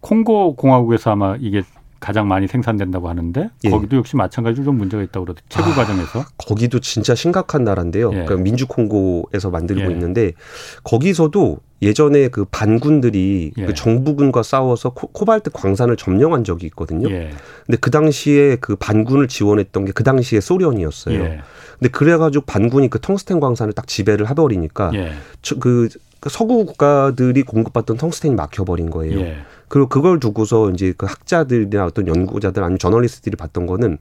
콩고 0.00 0.56
공화국에서 0.56 1.12
아마 1.12 1.36
이게 1.40 1.62
가장 2.04 2.28
많이 2.28 2.46
생산된다고 2.46 3.08
하는데 3.08 3.48
예. 3.64 3.70
거기도 3.70 3.96
역시 3.96 4.14
마찬가지로 4.14 4.62
좀 4.66 4.76
문제가 4.76 5.02
있다고 5.02 5.24
그러더라고요. 5.24 5.48
채굴 5.48 5.72
아, 5.72 5.74
과정에서. 5.74 6.24
거기도 6.36 6.78
진짜 6.80 7.14
심각한 7.14 7.64
나라인데요. 7.64 8.10
예. 8.12 8.24
그러니까 8.24 8.36
민주 8.36 8.66
콩고에서 8.66 9.48
만들고 9.48 9.80
예. 9.80 9.86
있는데 9.86 10.32
거기서도 10.82 11.60
예전에 11.80 12.28
그 12.28 12.44
반군들이 12.44 13.52
예. 13.56 13.64
그 13.64 13.72
정부군과 13.72 14.42
싸워서 14.42 14.90
코, 14.90 15.24
발트 15.24 15.50
광산을 15.50 15.96
점령한 15.96 16.44
적이 16.44 16.66
있거든요. 16.66 17.08
예. 17.10 17.30
근데 17.64 17.78
그 17.80 17.90
당시에 17.90 18.56
그 18.56 18.76
반군을 18.76 19.28
지원했던 19.28 19.86
게 19.86 19.92
그 19.94 20.04
당시에 20.04 20.40
소련이었어요. 20.40 21.18
예. 21.18 21.40
근데 21.78 21.88
그래가지고 21.90 22.44
반군이 22.44 22.90
그 22.90 23.00
텅스텐 23.00 23.40
광산을 23.40 23.72
딱 23.72 23.86
지배를 23.86 24.28
해버리니까 24.28 24.90
예. 24.94 25.12
그, 25.42 25.58
그 25.58 25.88
서구 26.30 26.64
국가들이 26.64 27.42
공급받던 27.42 27.96
텅스텐이 27.96 28.34
막혀버린 28.34 28.90
거예요. 28.90 29.20
예. 29.20 29.36
그리고 29.68 29.88
그걸 29.88 30.20
두고서 30.20 30.70
이제 30.70 30.94
그 30.96 31.06
학자들이나 31.06 31.86
어떤 31.86 32.06
연구자들 32.06 32.62
아니면 32.62 32.78
저널리스트들이 32.78 33.36
봤던 33.36 33.66
거는 33.66 33.98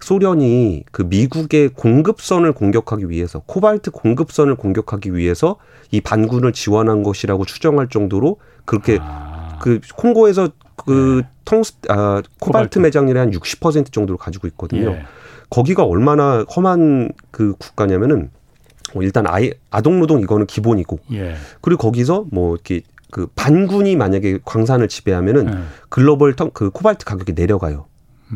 소련이 0.00 0.84
그 0.90 1.02
미국의 1.02 1.70
공급선을 1.70 2.52
공격하기 2.52 3.08
위해서 3.08 3.42
코발트 3.46 3.90
공급선을 3.90 4.56
공격하기 4.56 5.14
위해서 5.14 5.56
이 5.90 6.00
반군을 6.00 6.52
지원한 6.52 7.02
것이라고 7.02 7.44
추정할 7.44 7.88
정도로 7.88 8.38
그렇게 8.64 8.98
아. 9.00 9.58
그 9.62 9.80
콩고에서 9.96 10.48
그 10.76 11.22
네. 11.22 11.28
텅스 11.44 11.74
아 11.88 12.20
코발트, 12.20 12.28
코발트. 12.40 12.78
매장률의 12.80 13.26
한60% 13.26 13.92
정도를 13.92 14.18
가지고 14.18 14.46
있거든요. 14.48 14.90
예. 14.90 15.04
거기가 15.50 15.84
얼마나 15.84 16.44
험한 16.54 17.12
그 17.30 17.54
국가냐면은 17.58 18.18
뭐 18.18 18.30
일단 19.02 19.26
아이 19.26 19.52
아동 19.70 19.98
노동 19.98 20.20
이거는 20.20 20.46
기본이고 20.46 20.98
예. 21.12 21.34
그리고 21.60 21.82
거기서 21.82 22.26
뭐 22.30 22.54
이렇게 22.54 22.82
그 23.10 23.26
반군이 23.34 23.96
만약에 23.96 24.40
광산을 24.44 24.88
지배하면은 24.88 25.48
예. 25.48 25.58
글로벌 25.88 26.34
텅, 26.34 26.50
그 26.52 26.70
코발트 26.70 27.04
가격이 27.04 27.32
내려가요. 27.34 27.86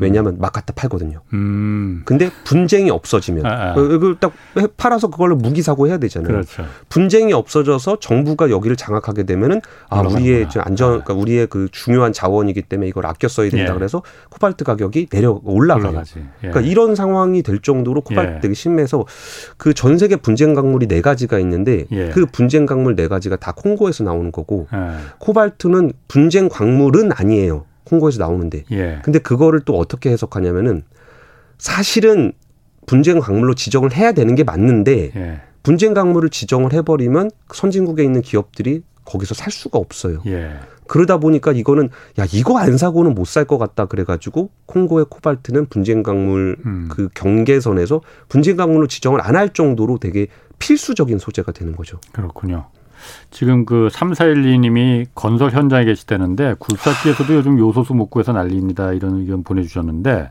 왜냐하면 0.01 0.37
막 0.39 0.53
갖다 0.53 0.73
팔거든요. 0.75 1.21
음. 1.33 2.03
근데 2.05 2.31
분쟁이 2.45 2.91
없어지면 2.91 3.47
아, 3.47 3.71
아. 3.71 3.75
그걸 3.75 4.17
딱 4.21 4.33
팔아서 4.77 5.09
그걸로 5.09 5.35
무기 5.37 5.63
사고 5.63 5.87
해야 5.89 5.99
되잖아요. 5.99 6.29
그렇죠. 6.29 6.65
분쟁이 6.89 7.33
없어져서 7.33 7.99
정부가 8.01 8.51
여기를 8.51 8.77
장악하게 8.77 9.23
되면은 9.25 9.61
아 9.89 10.01
우리의 10.01 10.49
안전 10.59 10.89
아. 10.89 10.91
그러니까 11.03 11.15
우리의 11.15 11.47
그 11.47 11.69
중요한 11.73 12.13
자원이기 12.13 12.63
때문에 12.63 12.89
이걸 12.89 13.07
아껴 13.07 13.29
써야 13.29 13.49
된다 13.51 13.73
예. 13.73 13.75
그래서 13.77 14.03
코발트 14.31 14.65
가격이 14.65 15.07
내려 15.07 15.41
올라가요. 15.45 16.03
예. 16.17 16.23
그러니까 16.41 16.61
이런 16.61 16.95
상황이 16.95 17.43
될 17.43 17.61
정도로 17.61 18.03
코발트 18.03 18.49
예. 18.49 18.55
심해서 18.55 19.05
그 19.57 19.73
전 19.79 19.97
세계 19.97 20.17
분쟁 20.17 20.55
강물이 20.55 20.89
네 20.89 21.01
가지가 21.01 21.39
있는데 21.39 21.85
예. 21.93 22.09
그 22.09 22.27
분쟁 22.27 22.67
강물 22.67 22.97
네 22.97 23.07
가지가 23.07 23.37
다 23.37 23.53
콩고에서 23.53 24.03
나오는 24.05 24.33
거고 24.33 24.67
예. 24.75 24.79
코발트는 25.19 25.93
분쟁 26.09 26.49
광물은 26.49 27.13
아니에요. 27.13 27.65
콩고에서 27.89 28.19
나오는데. 28.19 28.65
예. 28.71 28.99
근데 29.03 29.19
그거를 29.19 29.61
또 29.65 29.79
어떻게 29.79 30.11
해석하냐면은 30.11 30.83
사실은 31.59 32.33
분쟁 32.87 33.21
강물로 33.21 33.55
지정을 33.55 33.93
해야 33.95 34.13
되는 34.13 34.35
게 34.35 34.45
맞는데 34.45 35.13
예. 35.15 35.41
분쟁 35.63 35.93
강물을 35.95 36.31
지정을 36.31 36.73
해버리면 36.73 37.31
선진국에 37.53 38.03
있는 38.05 38.23
기업들이 38.23 38.83
거기서 39.05 39.35
살 39.35 39.51
수가 39.53 39.79
없어요. 39.79 40.23
예. 40.27 40.53
그러다 40.87 41.19
보니까 41.19 41.53
이거는 41.53 41.91
야 42.19 42.27
이거 42.33 42.59
안 42.59 42.79
사고는 42.79 43.15
못 43.15 43.27
살 43.27 43.45
것 43.45 43.59
같다 43.59 43.85
그래가지고 43.87 44.49
콩고의 44.67 45.07
코발트는 45.11 45.67
분쟁 45.67 46.03
강물 46.03 46.57
음. 46.65 46.89
그 46.91 47.09
경계선에서 47.15 48.01
분쟁 48.29 48.57
강물로 48.57 48.87
지정을 48.87 49.21
안 49.21 49.37
할 49.37 49.51
정도로 49.51 49.99
되게 49.99 50.29
필수적인 50.59 51.19
소재가 51.19 51.53
되는 51.53 51.77
거죠. 51.77 52.01
그렇군요. 52.13 52.67
지금 53.31 53.65
그 53.65 53.89
3412님이 53.93 55.07
건설 55.15 55.51
현장에 55.51 55.85
계시다는데 55.85 56.55
굴삭기에서도 56.59 57.35
요즘 57.35 57.59
요소수 57.59 57.95
못 57.95 58.07
구해서 58.07 58.33
난리입니다. 58.33 58.93
이런 58.93 59.19
의견 59.21 59.43
보내주셨는데 59.45 60.31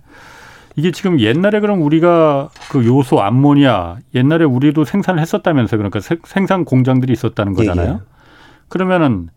이게 0.75 0.91
지금 0.91 1.19
옛날에 1.19 1.60
그럼 1.60 1.82
우리가 1.82 2.49
그 2.69 2.86
요소 2.86 3.21
암모니아 3.21 3.97
옛날에 4.13 4.45
우리도 4.45 4.86
생산을 4.86 5.19
했었다면서요. 5.21 5.77
그러니까 5.77 5.99
생산 6.25 6.65
공장들이 6.65 7.12
있었다는 7.13 7.53
거잖아요. 7.53 7.88
예, 7.88 7.93
예. 7.93 7.99
그러면은 8.69 9.30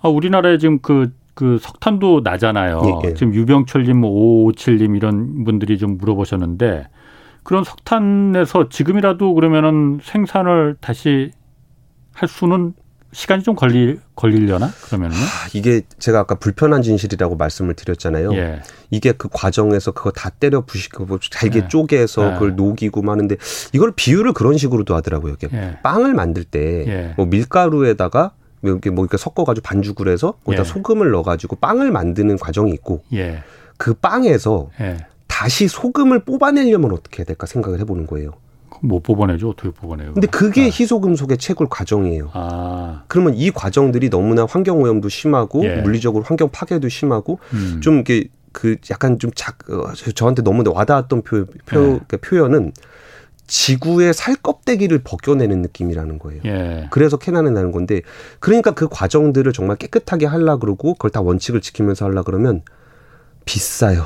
아, 0.00 0.08
우리나라에 0.08 0.58
지금 0.58 0.78
그, 0.80 1.12
그 1.34 1.58
석탄도 1.60 2.20
나잖아요. 2.22 2.80
예, 2.84 3.08
예. 3.08 3.14
지금 3.14 3.34
유병철님, 3.34 4.00
뭐 4.00 4.52
5557님 4.52 4.96
이런 4.96 5.44
분들이 5.44 5.78
좀 5.78 5.98
물어보셨는데 5.98 6.86
그런 7.42 7.64
석탄에서 7.64 8.68
지금이라도 8.68 9.34
그러면은 9.34 9.98
생산을 10.02 10.76
다시 10.80 11.32
할 12.18 12.28
수는 12.28 12.74
시간이 13.12 13.42
좀 13.42 13.54
걸리 13.54 13.98
걸리려나 14.16 14.70
그러면은 14.84 15.16
아, 15.16 15.48
이게 15.54 15.80
제가 15.98 16.18
아까 16.18 16.34
불편한 16.34 16.82
진실이라고 16.82 17.36
말씀을 17.36 17.74
드렸잖아요. 17.74 18.34
예. 18.34 18.60
이게 18.90 19.12
그 19.12 19.28
과정에서 19.32 19.92
그거 19.92 20.10
다 20.10 20.28
때려 20.28 20.60
부시고 20.60 21.06
뭐 21.06 21.18
잘게 21.18 21.60
예. 21.60 21.68
쪼개서 21.68 22.26
예. 22.26 22.32
그걸 22.34 22.56
녹이고 22.56 23.00
마는데 23.00 23.36
이걸 23.72 23.92
비율을 23.96 24.34
그런 24.34 24.58
식으로도 24.58 24.94
하더라고요. 24.94 25.34
이게 25.34 25.48
예. 25.54 25.78
빵을 25.82 26.12
만들 26.12 26.44
때뭐 26.44 26.86
예. 26.88 27.14
밀가루에다가 27.26 28.32
이렇게 28.62 28.90
뭐 28.90 29.04
이렇게 29.04 29.16
섞어가지고 29.16 29.64
반죽을 29.64 30.08
해서 30.08 30.32
거기다 30.44 30.64
예. 30.64 30.64
소금을 30.64 31.10
넣어가지고 31.12 31.56
빵을 31.56 31.90
만드는 31.90 32.36
과정이 32.36 32.72
있고 32.72 33.04
그 33.78 33.94
빵에서 33.94 34.68
다시 35.28 35.68
소금을 35.68 36.24
뽑아내려면 36.24 36.92
어떻게 36.92 37.20
해야 37.20 37.24
될까 37.24 37.46
생각을 37.46 37.78
해보는 37.80 38.06
거예요. 38.06 38.32
못 38.80 39.02
뽑아내죠. 39.02 39.50
어떻게 39.50 39.70
뽑아내요? 39.70 40.14
근데 40.14 40.26
그게 40.26 40.62
아. 40.62 40.64
희소금속의 40.66 41.38
채굴 41.38 41.68
과정이에요. 41.68 42.30
아. 42.32 43.02
그러면 43.08 43.34
이 43.34 43.50
과정들이 43.50 44.10
너무나 44.10 44.44
환경 44.44 44.82
오염도 44.82 45.08
심하고 45.08 45.64
예. 45.64 45.76
물리적으로 45.76 46.24
환경 46.24 46.48
파괴도 46.50 46.88
심하고 46.88 47.38
음. 47.52 47.80
좀 47.82 48.00
이게 48.00 48.28
그 48.52 48.76
약간 48.90 49.18
좀 49.18 49.30
작, 49.34 49.58
어, 49.70 49.92
저한테 50.14 50.42
너무 50.42 50.62
와닿았던 50.66 51.22
표, 51.22 51.46
표, 51.66 51.80
예. 51.80 52.00
그 52.08 52.16
표현은 52.18 52.72
지구의 53.46 54.12
살 54.12 54.36
껍데기를 54.36 55.00
벗겨내는 55.02 55.62
느낌이라는 55.62 56.18
거예요. 56.18 56.42
예. 56.44 56.86
그래서 56.90 57.16
캐나는 57.16 57.54
나는 57.54 57.72
건데 57.72 58.02
그러니까 58.40 58.72
그 58.72 58.88
과정들을 58.88 59.52
정말 59.52 59.76
깨끗하게 59.76 60.26
하려 60.26 60.58
그러고 60.58 60.94
그걸 60.94 61.10
다 61.10 61.20
원칙을 61.20 61.60
지키면서 61.60 62.04
하려 62.04 62.22
그러면 62.22 62.62
비싸요. 63.44 64.04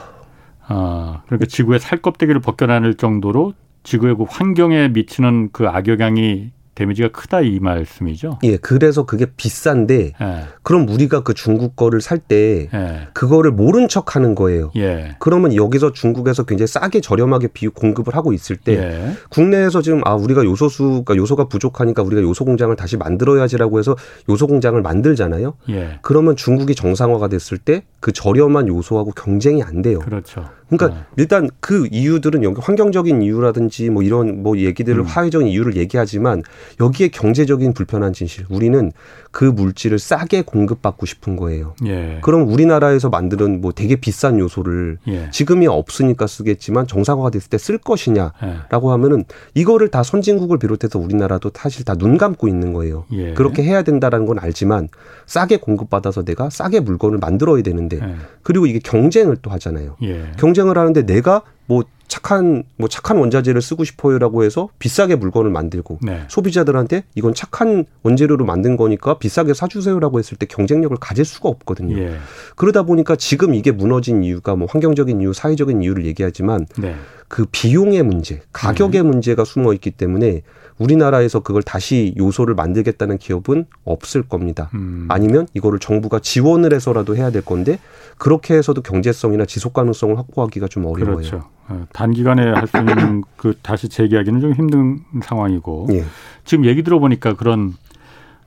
아, 0.64 1.22
그러니까 1.26 1.46
지구의 1.46 1.80
살 1.80 2.00
껍데기를 2.00 2.40
벗겨낼 2.40 2.94
정도로 2.94 3.54
지구의 3.82 4.16
그 4.16 4.24
환경에 4.28 4.88
미치는 4.88 5.50
그 5.52 5.66
악영향이 5.68 6.52
데미지가 6.74 7.08
크다 7.08 7.42
이 7.42 7.58
말씀이죠. 7.60 8.38
예, 8.44 8.56
그래서 8.56 9.04
그게 9.04 9.26
비싼데 9.36 10.12
예. 10.18 10.44
그럼 10.62 10.88
우리가 10.88 11.22
그 11.22 11.34
중국 11.34 11.76
거를 11.76 12.00
살때 12.00 12.70
예. 12.72 13.08
그거를 13.12 13.50
모른 13.50 13.88
척 13.88 14.16
하는 14.16 14.34
거예요. 14.34 14.72
예. 14.76 15.16
그러면 15.18 15.54
여기서 15.54 15.92
중국에서 15.92 16.44
굉장히 16.44 16.68
싸게 16.68 17.02
저렴하게 17.02 17.48
비 17.48 17.68
공급을 17.68 18.16
하고 18.16 18.32
있을 18.32 18.56
때 18.56 18.78
예. 18.78 19.12
국내에서 19.28 19.82
지금 19.82 20.00
아 20.06 20.14
우리가 20.14 20.44
요소수가 20.44 21.14
요소가 21.14 21.44
부족하니까 21.44 22.02
우리가 22.02 22.22
요소 22.22 22.46
공장을 22.46 22.74
다시 22.74 22.96
만들어야지라고 22.96 23.78
해서 23.78 23.94
요소 24.30 24.46
공장을 24.46 24.80
만들잖아요. 24.80 25.54
예. 25.68 25.98
그러면 26.00 26.36
중국이 26.36 26.74
정상화가 26.74 27.28
됐을 27.28 27.58
때 27.58 27.82
그 28.02 28.10
저렴한 28.10 28.66
요소하고 28.66 29.12
경쟁이 29.12 29.62
안 29.62 29.80
돼요. 29.80 30.00
그렇죠. 30.00 30.44
그러니까 30.76 31.00
네. 31.00 31.04
일단 31.16 31.50
그 31.60 31.88
이유들은 31.90 32.42
여기 32.44 32.60
환경적인 32.60 33.22
이유라든지 33.22 33.90
뭐 33.90 34.02
이런 34.02 34.42
뭐 34.42 34.56
얘기들을 34.58 35.00
음. 35.00 35.04
화해적인 35.04 35.48
이유를 35.48 35.76
얘기하지만 35.76 36.42
여기에 36.80 37.08
경제적인 37.08 37.72
불편한 37.74 38.12
진실. 38.12 38.44
우리는 38.48 38.92
그 39.30 39.44
물질을 39.44 39.98
싸게 39.98 40.42
공급받고 40.42 41.06
싶은 41.06 41.36
거예요. 41.36 41.74
예. 41.86 42.18
그럼 42.22 42.48
우리나라에서 42.48 43.08
만드는 43.08 43.60
뭐 43.60 43.72
되게 43.72 43.96
비싼 43.96 44.38
요소를 44.38 44.98
예. 45.08 45.30
지금이 45.30 45.66
없으니까 45.66 46.26
쓰겠지만 46.26 46.86
정상화가 46.86 47.30
됐을 47.30 47.48
때 47.48 47.58
쓸 47.58 47.78
것이냐라고 47.78 48.88
예. 48.88 48.90
하면은 48.92 49.24
이거를 49.54 49.88
다 49.88 50.02
선진국을 50.02 50.58
비롯해서 50.58 50.98
우리나라도 50.98 51.50
사실 51.54 51.84
다 51.84 51.94
눈 51.94 52.18
감고 52.18 52.48
있는 52.48 52.72
거예요. 52.72 53.04
예. 53.12 53.34
그렇게 53.34 53.62
해야 53.62 53.82
된다라는 53.82 54.26
건 54.26 54.38
알지만 54.40 54.88
싸게 55.26 55.58
공급받아서 55.58 56.24
내가 56.24 56.50
싸게 56.50 56.80
물건을 56.80 57.18
만들어야 57.18 57.62
되는데 57.62 57.98
예. 58.02 58.16
그리고 58.42 58.66
이게 58.66 58.80
경쟁을 58.80 59.36
또 59.42 59.50
하잖아요. 59.52 59.96
예. 60.02 60.32
경쟁을 60.62 60.78
하는데 60.78 61.04
내가 61.04 61.42
뭐 61.66 61.84
착한 62.08 62.64
뭐 62.76 62.88
착한 62.88 63.16
원자재를 63.16 63.62
쓰고 63.62 63.84
싶어요라고 63.84 64.44
해서 64.44 64.68
비싸게 64.78 65.16
물건을 65.16 65.50
만들고 65.50 65.98
네. 66.02 66.24
소비자들한테 66.28 67.04
이건 67.14 67.32
착한 67.34 67.86
원재료로 68.02 68.44
만든 68.44 68.76
거니까 68.76 69.18
비싸게 69.18 69.54
사주세요라고 69.54 70.18
했을 70.18 70.36
때 70.36 70.46
경쟁력을 70.46 70.94
가질 70.98 71.24
수가 71.24 71.48
없거든요. 71.48 71.98
예. 71.98 72.16
그러다 72.56 72.82
보니까 72.82 73.16
지금 73.16 73.54
이게 73.54 73.72
무너진 73.72 74.22
이유가 74.22 74.56
뭐 74.56 74.68
환경적인 74.70 75.20
이유, 75.22 75.32
사회적인 75.32 75.82
이유를 75.82 76.04
얘기하지만 76.06 76.66
네. 76.76 76.96
그 77.28 77.46
비용의 77.50 78.02
문제, 78.02 78.42
가격의 78.52 79.02
네. 79.02 79.08
문제가 79.08 79.44
숨어 79.44 79.72
있기 79.72 79.92
때문에 79.92 80.42
우리나라에서 80.82 81.40
그걸 81.40 81.62
다시 81.62 82.14
요소를 82.18 82.54
만들겠다는 82.54 83.18
기업은 83.18 83.66
없을 83.84 84.22
겁니다. 84.22 84.70
음. 84.74 85.06
아니면 85.08 85.46
이거를 85.54 85.78
정부가 85.78 86.18
지원을 86.18 86.74
해서라도 86.74 87.16
해야 87.16 87.30
될 87.30 87.42
건데 87.42 87.78
그렇게 88.18 88.54
해서도 88.54 88.82
경제성이나 88.82 89.44
지속 89.46 89.72
가능성을 89.72 90.18
확보하기가 90.18 90.68
좀 90.68 90.86
어려워요. 90.86 91.16
그렇죠. 91.16 91.48
어, 91.68 91.86
단기간에 91.92 92.42
할 92.42 92.66
수 92.66 92.78
있는 92.78 93.22
그 93.36 93.54
다시 93.62 93.88
재개하기는 93.88 94.40
좀 94.40 94.52
힘든 94.52 95.00
상황이고 95.22 95.88
예. 95.92 96.04
지금 96.44 96.64
얘기 96.64 96.82
들어보니까 96.82 97.34
그런 97.34 97.74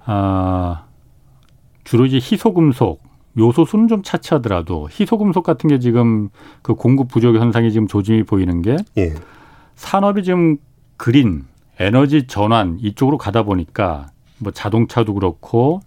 아 0.06 0.86
주로 1.84 2.06
이제 2.06 2.18
희소금속 2.18 3.04
요소 3.38 3.66
수는 3.66 3.88
좀 3.88 4.02
차치하더라도 4.04 4.90
희소금속 4.90 5.44
같은 5.44 5.68
게 5.70 5.80
지금 5.80 6.30
그 6.62 6.74
공급 6.74 7.10
부족 7.10 7.36
현상이 7.36 7.72
지금 7.72 7.88
조짐이 7.88 8.24
보이는 8.24 8.62
게 8.62 8.78
예. 8.98 9.14
산업이 9.76 10.24
지금 10.24 10.58
그린 10.98 11.44
에너지 11.80 12.28
전환 12.28 12.78
이쪽으로 12.82 13.18
가다 13.18 13.44
보니까 13.44 14.08
뭐 14.40 14.52
자동차도 14.52 15.14
그렇고 15.14 15.82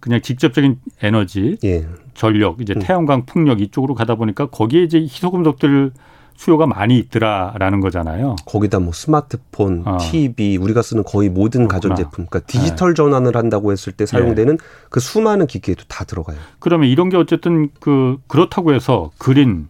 그냥 0.00 0.22
직접적인 0.22 0.78
에너지, 1.02 1.58
예. 1.62 1.86
전력, 2.14 2.60
이제 2.60 2.72
음. 2.74 2.80
태양광, 2.80 3.26
풍력 3.26 3.60
이쪽으로 3.60 3.94
가다 3.94 4.14
보니까 4.14 4.46
거기에 4.46 4.82
이제 4.82 4.98
희소금속들 4.98 5.92
수요가 6.36 6.66
많이 6.66 6.98
있더라라는 6.98 7.80
거잖아요. 7.80 8.36
거기다 8.46 8.78
뭐 8.78 8.94
스마트폰, 8.94 9.82
어. 9.84 9.98
TV, 10.00 10.56
우리가 10.56 10.80
쓰는 10.80 11.04
거의 11.04 11.28
모든 11.28 11.68
가전 11.68 11.94
제품, 11.94 12.24
그러니까 12.24 12.40
디지털 12.40 12.90
네. 12.90 12.94
전환을 12.94 13.36
한다고 13.36 13.72
했을 13.72 13.92
때 13.92 14.06
사용되는 14.06 14.56
네. 14.56 14.64
그 14.88 15.00
수많은 15.00 15.46
기기에도 15.46 15.84
다 15.86 16.04
들어가요. 16.04 16.38
그러면 16.58 16.88
이런 16.88 17.10
게 17.10 17.18
어쨌든 17.18 17.68
그 17.78 18.16
그렇다고 18.26 18.72
해서 18.72 19.10
그린 19.18 19.68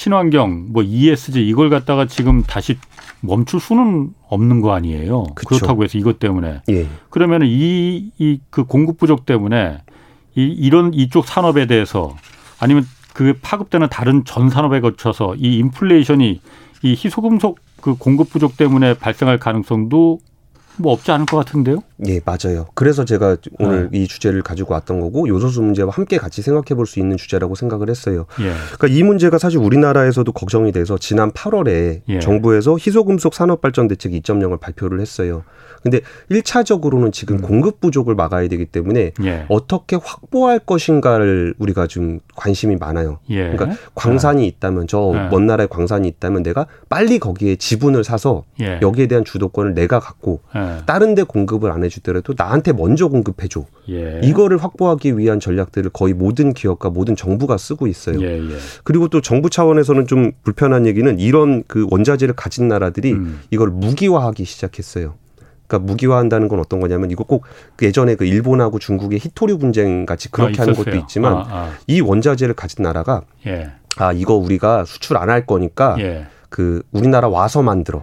친환경, 0.00 0.68
뭐 0.70 0.82
ESG 0.82 1.46
이걸 1.46 1.68
갖다가 1.68 2.06
지금 2.06 2.42
다시 2.42 2.78
멈출 3.20 3.60
수는 3.60 4.14
없는 4.30 4.62
거 4.62 4.72
아니에요. 4.72 5.24
그쵸. 5.34 5.48
그렇다고 5.48 5.84
해서 5.84 5.98
이것 5.98 6.18
때문에. 6.18 6.62
예. 6.70 6.86
그러면 7.10 7.42
이, 7.44 8.10
이 8.18 8.40
그 8.48 8.64
공급 8.64 8.96
부족 8.96 9.26
때문에 9.26 9.82
이, 10.36 10.42
이런 10.42 10.94
이쪽 10.94 11.26
산업에 11.26 11.66
대해서 11.66 12.16
아니면 12.58 12.86
그 13.12 13.34
파급되는 13.42 13.88
다른 13.90 14.24
전 14.24 14.48
산업에 14.48 14.80
거쳐서 14.80 15.34
이 15.36 15.58
인플레이션이 15.58 16.40
이 16.82 16.90
희소금속 16.92 17.58
그 17.82 17.94
공급 17.94 18.30
부족 18.30 18.56
때문에 18.56 18.94
발생할 18.94 19.38
가능성도 19.38 20.20
뭐 20.76 20.92
없지 20.92 21.10
않을 21.12 21.26
것 21.26 21.36
같은데요? 21.38 21.82
예, 22.06 22.20
맞아요. 22.24 22.66
그래서 22.74 23.04
제가 23.04 23.36
오늘 23.58 23.90
네. 23.90 24.00
이 24.00 24.06
주제를 24.08 24.42
가지고 24.42 24.74
왔던 24.74 25.00
거고 25.00 25.28
요소수 25.28 25.60
문제와 25.62 25.90
함께 25.90 26.16
같이 26.18 26.40
생각해 26.42 26.74
볼 26.76 26.86
수 26.86 26.98
있는 26.98 27.16
주제라고 27.16 27.54
생각을 27.54 27.88
했어요. 27.88 28.26
예. 28.40 28.52
그러니까 28.76 28.86
이 28.88 29.02
문제가 29.02 29.38
사실 29.38 29.58
우리나라에서도 29.58 30.30
걱정이 30.32 30.72
돼서 30.72 30.98
지난 30.98 31.30
8월에 31.30 32.00
예. 32.08 32.18
정부에서 32.18 32.76
희소금속 32.76 33.34
산업발전 33.34 33.88
대책 33.88 34.12
2.0을 34.12 34.58
발표를 34.58 35.00
했어요. 35.00 35.44
근데 35.82 36.00
1차적으로는 36.30 37.12
지금 37.12 37.36
음. 37.36 37.40
공급 37.42 37.80
부족을 37.80 38.14
막아야 38.14 38.48
되기 38.48 38.66
때문에 38.66 39.12
예. 39.22 39.46
어떻게 39.48 39.96
확보할 39.96 40.58
것인가를 40.58 41.54
우리가 41.58 41.86
좀 41.86 42.20
관심이 42.36 42.76
많아요. 42.76 43.18
예. 43.30 43.50
그러니까 43.50 43.78
광산이 43.94 44.42
예. 44.42 44.46
있다면 44.46 44.86
저먼 44.88 45.42
예. 45.42 45.46
나라에 45.46 45.66
광산이 45.66 46.06
있다면 46.08 46.42
내가 46.42 46.66
빨리 46.88 47.18
거기에 47.18 47.56
지분을 47.56 48.04
사서 48.04 48.44
예. 48.60 48.78
여기에 48.82 49.06
대한 49.06 49.24
주도권을 49.24 49.74
내가 49.74 50.00
갖고 50.00 50.40
다른 50.86 51.14
데 51.14 51.22
공급을 51.22 51.70
안 51.70 51.84
해주더라도 51.84 52.34
나한테 52.36 52.72
먼저 52.72 53.08
공급해줘. 53.08 53.64
이거를 54.22 54.58
확보하기 54.58 55.18
위한 55.18 55.40
전략들을 55.40 55.90
거의 55.92 56.14
모든 56.14 56.52
기업과 56.52 56.90
모든 56.90 57.16
정부가 57.16 57.56
쓰고 57.58 57.86
있어요. 57.86 58.18
그리고 58.84 59.08
또 59.08 59.20
정부 59.20 59.50
차원에서는 59.50 60.06
좀 60.06 60.32
불편한 60.42 60.86
얘기는 60.86 61.18
이런 61.18 61.62
그 61.66 61.86
원자재를 61.90 62.34
가진 62.34 62.68
나라들이 62.68 63.12
음. 63.12 63.40
이걸 63.50 63.68
무기화하기 63.70 64.44
시작했어요. 64.44 65.14
그러니까 65.66 65.86
무기화한다는 65.86 66.48
건 66.48 66.58
어떤 66.58 66.80
거냐면 66.80 67.10
이거 67.12 67.22
꼭그 67.22 67.84
예전에 67.86 68.16
그 68.16 68.24
일본하고 68.24 68.78
중국의 68.80 69.20
히토류 69.20 69.58
분쟁 69.58 70.04
같이 70.04 70.28
그렇게 70.30 70.60
아, 70.60 70.62
하는 70.62 70.74
것도 70.74 70.96
있지만 70.96 71.34
아, 71.34 71.46
아. 71.48 71.70
이 71.86 72.00
원자재를 72.00 72.54
가진 72.54 72.82
나라가 72.82 73.22
예. 73.46 73.70
아 73.96 74.12
이거 74.12 74.34
우리가 74.34 74.84
수출 74.84 75.16
안 75.16 75.28
할 75.30 75.46
거니까 75.46 75.94
예. 76.00 76.26
그 76.48 76.82
우리나라 76.90 77.28
와서 77.28 77.62
만들어. 77.62 78.02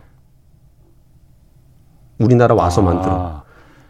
우리나라 2.20 2.56
와서 2.56 2.82
아. 2.82 2.86
만들어. 2.86 3.44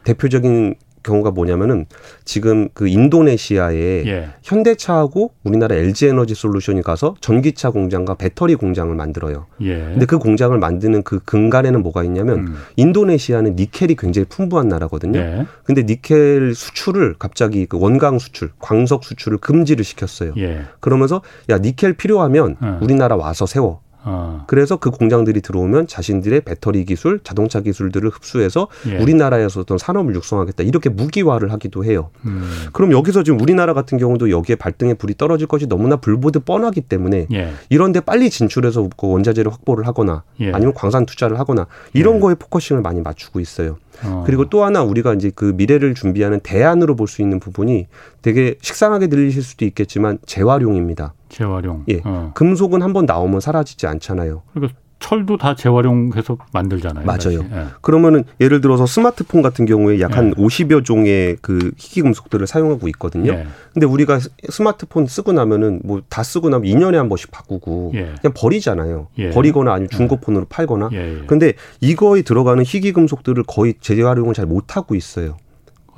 대표적인 0.03 0.75
경우가 1.07 1.31
뭐냐면은 1.31 1.85
지금 2.25 2.67
그 2.73 2.87
인도네시아에 2.87 4.05
예. 4.05 4.29
현대차하고 4.43 5.31
우리나라 5.43 5.75
LG 5.75 6.07
에너지 6.07 6.35
솔루션이 6.35 6.81
가서 6.81 7.15
전기차 7.21 7.69
공장과 7.69 8.15
배터리 8.15 8.55
공장을 8.55 8.93
만들어요. 8.93 9.47
예. 9.61 9.77
근데 9.77 10.05
그 10.05 10.19
공장을 10.19 10.57
만드는 10.57 11.03
그 11.03 11.19
근간에는 11.19 11.81
뭐가 11.81 12.03
있냐면 12.03 12.39
음. 12.39 12.55
인도네시아는 12.75 13.55
니켈이 13.55 13.95
굉장히 13.95 14.25
풍부한 14.25 14.67
나라거든요. 14.67 15.19
예. 15.19 15.45
근데 15.63 15.83
니켈 15.83 16.53
수출을 16.53 17.15
갑자기 17.17 17.65
그 17.65 17.79
원광 17.79 18.19
수출, 18.19 18.51
광석 18.59 19.05
수출을 19.05 19.37
금지를 19.37 19.85
시켰어요. 19.85 20.33
예. 20.37 20.63
그러면서 20.79 21.21
야 21.49 21.57
니켈 21.57 21.93
필요하면 21.93 22.57
어. 22.61 22.79
우리나라 22.81 23.15
와서 23.15 23.45
세워. 23.45 23.81
어. 24.09 24.45
그래서 24.47 24.77
그 24.77 24.89
공장들이 24.89 25.41
들어오면 25.41 25.87
자신들의 25.87 26.41
배터리 26.41 26.85
기술, 26.85 27.19
자동차 27.25 27.59
기술들을 27.59 28.09
흡수해서 28.09 28.69
예. 28.87 28.97
우리나라에서 28.99 29.59
어떤 29.59 29.77
산업을 29.77 30.15
육성하겠다 30.15 30.63
이렇게 30.63 30.89
무기화를 30.89 31.51
하기도 31.51 31.83
해요. 31.83 32.09
음. 32.25 32.49
그럼 32.71 32.93
여기서 32.93 33.23
지금 33.23 33.41
우리나라 33.41 33.73
같은 33.73 33.97
경우도 33.97 34.29
여기에 34.29 34.55
발등에 34.55 34.93
불이 34.93 35.15
떨어질 35.17 35.47
것이 35.47 35.67
너무나 35.67 35.97
불보듯 35.97 36.45
뻔하기 36.45 36.81
때문에 36.81 37.27
예. 37.33 37.51
이런데 37.69 37.99
빨리 37.99 38.29
진출해서 38.29 38.89
그 38.95 39.07
원자재를 39.09 39.51
확보를 39.51 39.85
하거나 39.87 40.23
예. 40.39 40.53
아니면 40.53 40.73
광산 40.73 41.05
투자를 41.05 41.37
하거나 41.37 41.67
이런 41.93 42.15
예. 42.15 42.19
거에 42.21 42.35
focusing을 42.35 42.81
많이 42.81 43.01
맞추고 43.01 43.41
있어요. 43.41 43.77
어. 44.05 44.23
그리고 44.25 44.47
또 44.47 44.63
하나 44.63 44.83
우리가 44.83 45.15
이제 45.15 45.31
그 45.35 45.53
미래를 45.57 45.95
준비하는 45.95 46.39
대안으로 46.41 46.95
볼 46.95 47.07
수 47.07 47.21
있는 47.21 47.39
부분이 47.39 47.87
되게 48.21 48.55
식상하게 48.61 49.07
들리실 49.07 49.41
수도 49.41 49.65
있겠지만 49.65 50.19
재활용입니다. 50.25 51.13
재활용. 51.29 51.83
예. 51.89 52.01
어. 52.03 52.31
금속은 52.35 52.81
한 52.81 52.93
번 52.93 53.05
나오면 53.05 53.39
사라지지 53.41 53.85
않잖아요. 53.87 54.41
그러니까 54.53 54.77
철도 54.99 55.37
다 55.37 55.53
재활용해서 55.53 56.37
만들잖아요. 56.53 57.05
맞아요. 57.05 57.41
예. 57.53 57.65
그러면은 57.81 58.23
예를 58.41 58.61
들어서 58.61 58.87
스마트폰 58.87 59.43
같은 59.43 59.65
경우에 59.65 59.99
약한 59.99 60.33
예. 60.35 60.41
50여 60.43 60.83
종의 60.83 61.37
그 61.43 61.71
희귀 61.77 62.01
금속들을 62.01 62.47
사용하고 62.47 62.87
있거든요. 62.87 63.31
예. 63.33 63.45
근데 63.75 63.85
우리가 63.85 64.19
스마트폰 64.49 65.05
쓰고 65.05 65.33
나면은 65.33 65.81
뭐 65.83 66.01
다 66.09 66.23
쓰고 66.23 66.49
나면 66.49 66.65
2년에 66.67 66.93
한 66.95 67.09
번씩 67.09 67.29
바꾸고 67.29 67.91
예. 67.93 68.13
그냥 68.19 68.33
버리잖아요. 68.35 69.07
예. 69.19 69.29
버리거나 69.29 69.71
아니면 69.73 69.89
중고폰으로 69.91 70.45
예. 70.45 70.47
팔거나. 70.49 70.89
근데 71.27 71.53
이거에 71.79 72.23
들어가는 72.23 72.63
희귀 72.65 72.93
금속들을 72.93 73.43
거의 73.45 73.75
재활용을 73.79 74.33
잘 74.33 74.47
못 74.47 74.75
하고 74.77 74.95
있어요. 74.95 75.37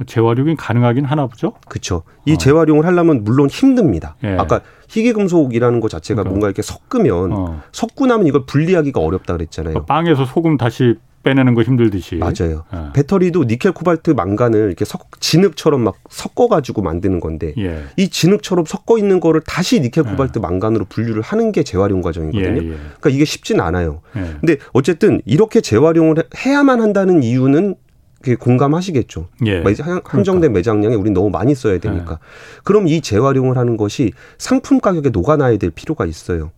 재활용이 0.05 0.55
가능하긴 0.55 1.05
하나 1.05 1.27
보죠. 1.27 1.53
그렇죠. 1.67 2.03
이 2.25 2.33
어. 2.33 2.37
재활용을 2.37 2.85
하려면 2.85 3.23
물론 3.23 3.49
힘듭니다. 3.49 4.15
예. 4.23 4.35
아까 4.37 4.61
희귀금속이라는 4.89 5.79
것 5.79 5.89
자체가 5.89 6.23
그러니까. 6.23 6.29
뭔가 6.29 6.47
이렇게 6.47 6.61
섞으면 6.61 7.31
어. 7.33 7.61
섞고 7.71 8.07
나면 8.07 8.27
이걸 8.27 8.45
분리하기가 8.45 8.99
어렵다 8.99 9.33
그랬잖아요. 9.33 9.73
그 9.73 9.85
빵에서 9.85 10.25
소금 10.25 10.57
다시 10.57 10.95
빼내는 11.21 11.53
거 11.53 11.63
힘들듯이. 11.63 12.15
맞아요. 12.15 12.63
예. 12.73 12.93
배터리도 12.93 13.43
니켈, 13.43 13.73
코발트, 13.73 14.11
망간을 14.11 14.67
이렇게 14.67 14.85
석, 14.85 15.19
진흙처럼 15.19 15.81
막 15.81 15.95
섞어 16.09 16.47
가지고 16.47 16.81
만드는 16.81 17.19
건데 17.19 17.53
예. 17.57 17.83
이 17.97 18.07
진흙처럼 18.07 18.63
섞어 18.65 18.97
있는 18.97 19.19
거를 19.19 19.41
다시 19.41 19.81
니켈, 19.81 20.05
예. 20.07 20.11
코발트, 20.11 20.39
망간으로 20.39 20.85
분류를 20.85 21.21
하는 21.21 21.51
게 21.51 21.63
재활용 21.63 22.01
과정이거든요. 22.01 22.61
예, 22.61 22.65
예. 22.67 22.69
그러니까 22.77 23.09
이게 23.09 23.25
쉽진 23.25 23.59
않아요. 23.59 24.01
근데 24.13 24.57
어쨌든 24.71 25.21
이렇게 25.25 25.59
재활용을 25.59 26.23
해야만 26.37 26.79
한다는 26.79 27.21
이유는 27.21 27.75
공감하시겠죠. 28.39 29.27
예. 29.45 29.63
한정된 29.63 30.03
그러니까. 30.03 30.49
매장량에 30.49 30.95
우리 30.95 31.09
너무 31.11 31.29
많이 31.29 31.55
써야 31.55 31.77
되니까. 31.79 32.13
예. 32.13 32.17
그럼 32.63 32.87
이 32.87 33.01
재활용을 33.01 33.57
하는 33.57 33.77
것이 33.77 34.11
상품 34.37 34.79
가격에 34.79 35.09
녹아나야 35.09 35.57
될 35.57 35.71
필요가 35.71 36.05
있어요. 36.05 36.51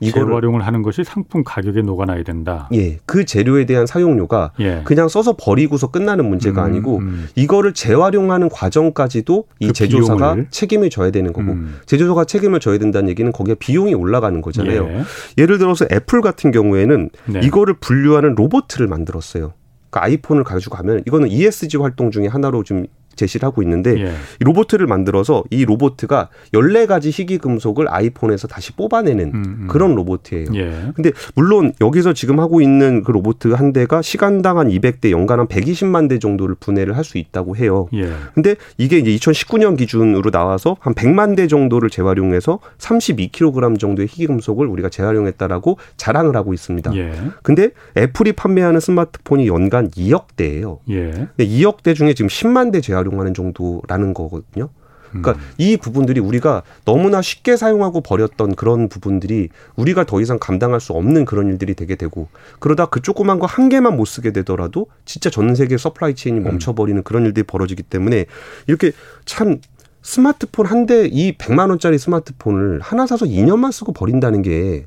이걸 0.00 0.26
재활용을 0.26 0.66
하는 0.66 0.82
것이 0.82 1.04
상품 1.04 1.44
가격에 1.44 1.80
녹아나야 1.82 2.24
된다. 2.24 2.68
예, 2.74 2.98
그 3.06 3.24
재료에 3.24 3.66
대한 3.66 3.86
사용료가 3.86 4.50
예. 4.58 4.80
그냥 4.84 5.06
써서 5.06 5.36
버리고서 5.38 5.92
끝나는 5.92 6.28
문제가 6.28 6.62
음, 6.64 6.66
아니고 6.66 6.98
음. 6.98 7.28
이거를 7.36 7.72
재활용하는 7.72 8.48
과정까지도 8.48 9.44
이 9.60 9.68
그 9.68 9.72
제조사가 9.72 10.32
비용을. 10.34 10.46
책임을 10.50 10.90
져야 10.90 11.12
되는 11.12 11.32
거고 11.32 11.52
음. 11.52 11.76
제조사가 11.86 12.24
책임을 12.24 12.58
져야 12.58 12.78
된다는 12.78 13.10
얘기는 13.10 13.30
거기에 13.30 13.54
비용이 13.54 13.94
올라가는 13.94 14.40
거잖아요. 14.40 15.04
예. 15.38 15.46
를 15.46 15.58
들어서 15.58 15.86
애플 15.92 16.20
같은 16.20 16.50
경우에는 16.50 17.10
네. 17.26 17.40
이거를 17.44 17.74
분류하는 17.74 18.34
로봇을 18.34 18.88
만들었어요. 18.88 19.52
그러니까 19.92 20.04
아이폰을 20.04 20.42
가지고 20.42 20.76
가면 20.76 21.02
이거는 21.06 21.28
ESG 21.28 21.76
활동 21.76 22.10
중에 22.10 22.26
하나로 22.26 22.64
좀 22.64 22.86
제시를 23.14 23.46
하고 23.46 23.62
있는데 23.62 24.00
예. 24.00 24.12
이 24.40 24.44
로봇을 24.44 24.86
만들어서 24.86 25.44
이 25.50 25.64
로봇가 25.64 26.30
열네 26.54 26.86
가지 26.86 27.10
희귀 27.10 27.38
금속을 27.38 27.86
아이폰에서 27.88 28.48
다시 28.48 28.72
뽑아내는 28.72 29.24
음, 29.34 29.44
음. 29.44 29.66
그런 29.68 29.94
로봇이에요. 29.94 30.46
예. 30.54 30.92
근데 30.94 31.12
물론 31.34 31.72
여기서 31.80 32.12
지금 32.12 32.40
하고 32.40 32.60
있는 32.60 33.02
그 33.04 33.10
로봇 33.10 33.32
한 33.54 33.72
대가 33.72 34.02
시간당 34.02 34.58
한 34.58 34.68
200대 34.68 35.10
연간 35.10 35.40
한 35.40 35.48
120만 35.48 36.08
대 36.08 36.18
정도를 36.18 36.54
분해를 36.58 36.96
할 36.96 37.02
수 37.02 37.18
있다고 37.18 37.56
해요. 37.56 37.88
예. 37.94 38.10
근데 38.34 38.54
이게 38.78 38.98
이제 38.98 39.10
2019년 39.16 39.76
기준으로 39.76 40.30
나와서 40.30 40.76
한 40.80 40.94
100만 40.94 41.36
대 41.36 41.46
정도를 41.46 41.90
재활용해서 41.90 42.60
32kg 42.78 43.78
정도의 43.78 44.08
희귀 44.08 44.26
금속을 44.26 44.66
우리가 44.66 44.88
재활용했다라고 44.88 45.78
자랑을 45.96 46.36
하고 46.36 46.54
있습니다. 46.54 46.94
예. 46.96 47.12
근데 47.42 47.70
애플이 47.96 48.32
판매하는 48.32 48.80
스마트폰이 48.80 49.46
연간 49.46 49.90
2억 49.90 50.36
대예요. 50.36 50.78
예. 50.90 51.28
2억 51.38 51.82
대 51.82 51.94
중에 51.94 52.14
지금 52.14 52.28
10만 52.28 52.72
대 52.72 52.80
재활용 52.80 53.01
활용하는 53.02 53.34
정도라는 53.34 54.14
거거든요. 54.14 54.68
그러니까 55.10 55.32
음. 55.32 55.38
이 55.58 55.76
부분들이 55.76 56.20
우리가 56.20 56.62
너무나 56.86 57.20
쉽게 57.20 57.58
사용하고 57.58 58.00
버렸던 58.00 58.54
그런 58.54 58.88
부분들이 58.88 59.50
우리가 59.76 60.04
더 60.04 60.22
이상 60.22 60.38
감당할 60.38 60.80
수 60.80 60.94
없는 60.94 61.26
그런 61.26 61.48
일들이 61.48 61.74
되게 61.74 61.96
되고 61.96 62.28
그러다 62.60 62.86
그 62.86 63.02
조그만 63.02 63.38
거 63.38 63.44
한 63.44 63.68
개만 63.68 63.96
못 63.98 64.06
쓰게 64.06 64.32
되더라도 64.32 64.86
진짜 65.04 65.28
전 65.28 65.54
세계 65.54 65.76
supply 65.76 66.14
chain이 66.14 66.40
음. 66.40 66.44
멈춰버리는 66.44 67.02
그런 67.02 67.26
일들이 67.26 67.44
벌어지기 67.44 67.82
때문에 67.82 68.24
이렇게 68.68 68.92
참 69.26 69.58
스마트폰 70.00 70.64
한 70.66 70.86
대 70.86 71.06
이 71.12 71.36
100만 71.36 71.68
원짜리 71.68 71.98
스마트폰을 71.98 72.80
하나 72.80 73.06
사서 73.06 73.26
2년만 73.26 73.70
쓰고 73.70 73.92
버린다는 73.92 74.40
게 74.40 74.86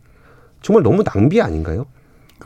정말 0.63 0.81
너무 0.81 1.03
낭비 1.03 1.39
아닌가요? 1.39 1.85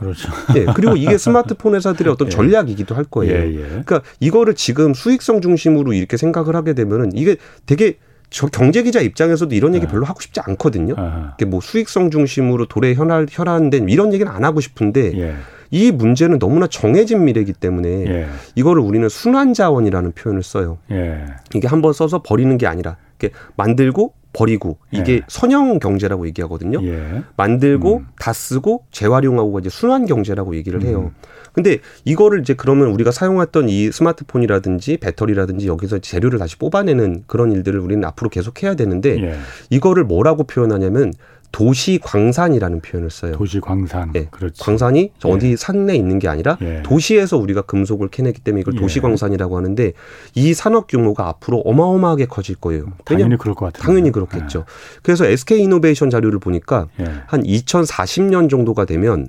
그렇죠. 0.00 0.32
예, 0.56 0.64
그리고 0.74 0.96
이게 0.96 1.18
스마트폰 1.18 1.74
회사들의 1.74 2.10
어떤 2.12 2.26
예. 2.26 2.30
전략이기도 2.30 2.94
할 2.94 3.04
거예요. 3.04 3.34
예, 3.34 3.54
예. 3.54 3.60
그러니까 3.68 4.00
이거를 4.18 4.54
지금 4.54 4.94
수익성 4.94 5.42
중심으로 5.42 5.92
이렇게 5.92 6.16
생각을 6.16 6.56
하게 6.56 6.72
되면은 6.72 7.12
이게 7.14 7.36
되게 7.66 7.98
저 8.30 8.46
경제 8.46 8.82
기자 8.82 9.00
입장에서도 9.00 9.54
이런 9.54 9.74
얘기 9.74 9.86
아. 9.86 9.88
별로 9.88 10.06
하고 10.06 10.20
싶지 10.20 10.40
않거든요. 10.40 10.94
이게 11.36 11.44
뭐 11.44 11.60
수익성 11.60 12.10
중심으로 12.10 12.66
도래 12.66 12.94
혈안 12.94 13.26
혈안된 13.30 13.88
이런 13.88 14.12
얘기는 14.14 14.30
안 14.30 14.44
하고 14.44 14.60
싶은데 14.60 15.18
예. 15.18 15.34
이 15.70 15.92
문제는 15.92 16.38
너무나 16.38 16.66
정해진 16.66 17.24
미래이기 17.24 17.52
때문에 17.52 17.88
예. 18.06 18.26
이거를 18.54 18.82
우리는 18.82 19.08
순환 19.08 19.52
자원이라는 19.52 20.12
표현을 20.12 20.42
써요. 20.42 20.78
예. 20.90 21.26
이게 21.54 21.68
한번 21.68 21.92
써서 21.92 22.22
버리는 22.22 22.56
게 22.56 22.66
아니라 22.66 22.96
이렇게 23.18 23.34
만들고 23.56 24.14
버리고 24.32 24.78
이게 24.92 25.14
예. 25.14 25.20
선형 25.28 25.80
경제라고 25.80 26.26
얘기하거든요. 26.28 26.82
예. 26.84 27.22
만들고 27.36 27.98
음. 27.98 28.06
다 28.18 28.32
쓰고 28.32 28.84
재활용하고 28.92 29.58
이제 29.58 29.68
순환 29.68 30.06
경제라고 30.06 30.54
얘기를 30.56 30.82
해요. 30.82 31.10
음. 31.14 31.28
근데 31.52 31.78
이거를 32.04 32.40
이제 32.40 32.54
그러면 32.54 32.88
우리가 32.88 33.10
사용했던 33.10 33.68
이 33.68 33.90
스마트폰이라든지 33.90 34.98
배터리라든지 34.98 35.66
여기서 35.66 35.98
재료를 35.98 36.38
다시 36.38 36.56
뽑아내는 36.56 37.24
그런 37.26 37.50
일들을 37.50 37.80
우리는 37.80 38.04
앞으로 38.04 38.30
계속 38.30 38.62
해야 38.62 38.74
되는데 38.74 39.20
예. 39.20 39.36
이거를 39.70 40.04
뭐라고 40.04 40.44
표현하냐면 40.44 41.12
도시 41.52 41.98
광산이라는 42.02 42.80
표현을 42.80 43.10
써요. 43.10 43.32
도시 43.32 43.60
광산. 43.60 44.12
네. 44.12 44.28
그렇지. 44.30 44.62
광산이 44.62 45.00
예. 45.00 45.28
어디 45.28 45.56
산에 45.56 45.94
있는 45.96 46.18
게 46.18 46.28
아니라 46.28 46.56
예. 46.62 46.82
도시에서 46.84 47.36
우리가 47.36 47.62
금속을 47.62 48.08
캐내기 48.08 48.40
때문에 48.40 48.60
이걸 48.60 48.74
예. 48.74 48.78
도시 48.78 49.00
광산이라고 49.00 49.56
하는데 49.56 49.92
이 50.34 50.54
산업 50.54 50.86
규모가 50.86 51.28
앞으로 51.28 51.58
어마어마하게 51.58 52.26
커질 52.26 52.54
거예요. 52.56 52.92
당연히 53.04 53.36
그럴 53.36 53.54
것 53.54 53.66
같아요. 53.66 53.82
당연히 53.82 54.12
그렇겠죠. 54.12 54.60
예. 54.60 55.00
그래서 55.02 55.26
SK 55.26 55.62
이노베이션 55.62 56.10
자료를 56.10 56.38
보니까 56.38 56.86
예. 57.00 57.04
한 57.26 57.42
2040년 57.42 58.48
정도가 58.48 58.84
되면 58.84 59.28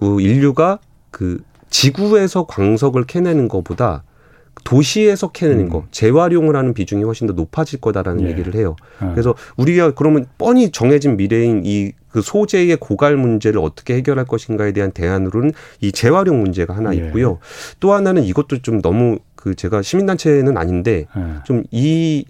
인류가 0.00 0.78
그 1.10 1.42
지구에서 1.68 2.46
광석을 2.46 3.04
캐내는 3.04 3.48
것보다 3.48 4.04
도시에서 4.64 5.30
캐내는 5.30 5.66
음. 5.66 5.68
거 5.68 5.84
재활용을 5.90 6.56
하는 6.56 6.74
비중이 6.74 7.04
훨씬 7.04 7.26
더 7.26 7.32
높아질 7.34 7.80
거다라는 7.80 8.24
예. 8.24 8.30
얘기를 8.30 8.54
해요. 8.54 8.76
예. 9.02 9.08
그래서 9.10 9.34
우리가 9.56 9.92
그러면 9.92 10.26
뻔히 10.38 10.70
정해진 10.70 11.16
미래인 11.16 11.62
이 11.64 11.92
그 12.14 12.22
소재의 12.22 12.76
고갈 12.76 13.16
문제를 13.16 13.58
어떻게 13.58 13.96
해결할 13.96 14.24
것인가에 14.24 14.70
대한 14.70 14.92
대안으로는 14.92 15.50
이 15.80 15.90
재활용 15.90 16.40
문제가 16.40 16.76
하나 16.76 16.94
예. 16.94 16.98
있고요. 16.98 17.40
또 17.80 17.92
하나는 17.92 18.22
이것도 18.22 18.62
좀 18.62 18.80
너무 18.80 19.18
그 19.34 19.56
제가 19.56 19.82
시민단체는 19.82 20.56
아닌데 20.56 21.06
예. 21.16 21.42
좀이 21.42 22.24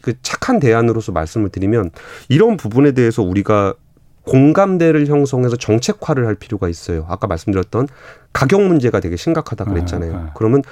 그 0.00 0.14
착한 0.22 0.58
대안으로서 0.58 1.12
말씀을 1.12 1.50
드리면 1.50 1.92
이런 2.28 2.56
부분에 2.56 2.90
대해서 2.90 3.22
우리가 3.22 3.74
공감대를 4.22 5.06
형성해서 5.06 5.54
정책화를 5.54 6.26
할 6.26 6.34
필요가 6.34 6.68
있어요. 6.68 7.06
아까 7.08 7.28
말씀드렸던 7.28 7.86
가격 8.32 8.60
문제가 8.62 8.98
되게 8.98 9.14
심각하다 9.14 9.66
그랬잖아요. 9.66 10.12
예, 10.12 10.30
그러면 10.34 10.62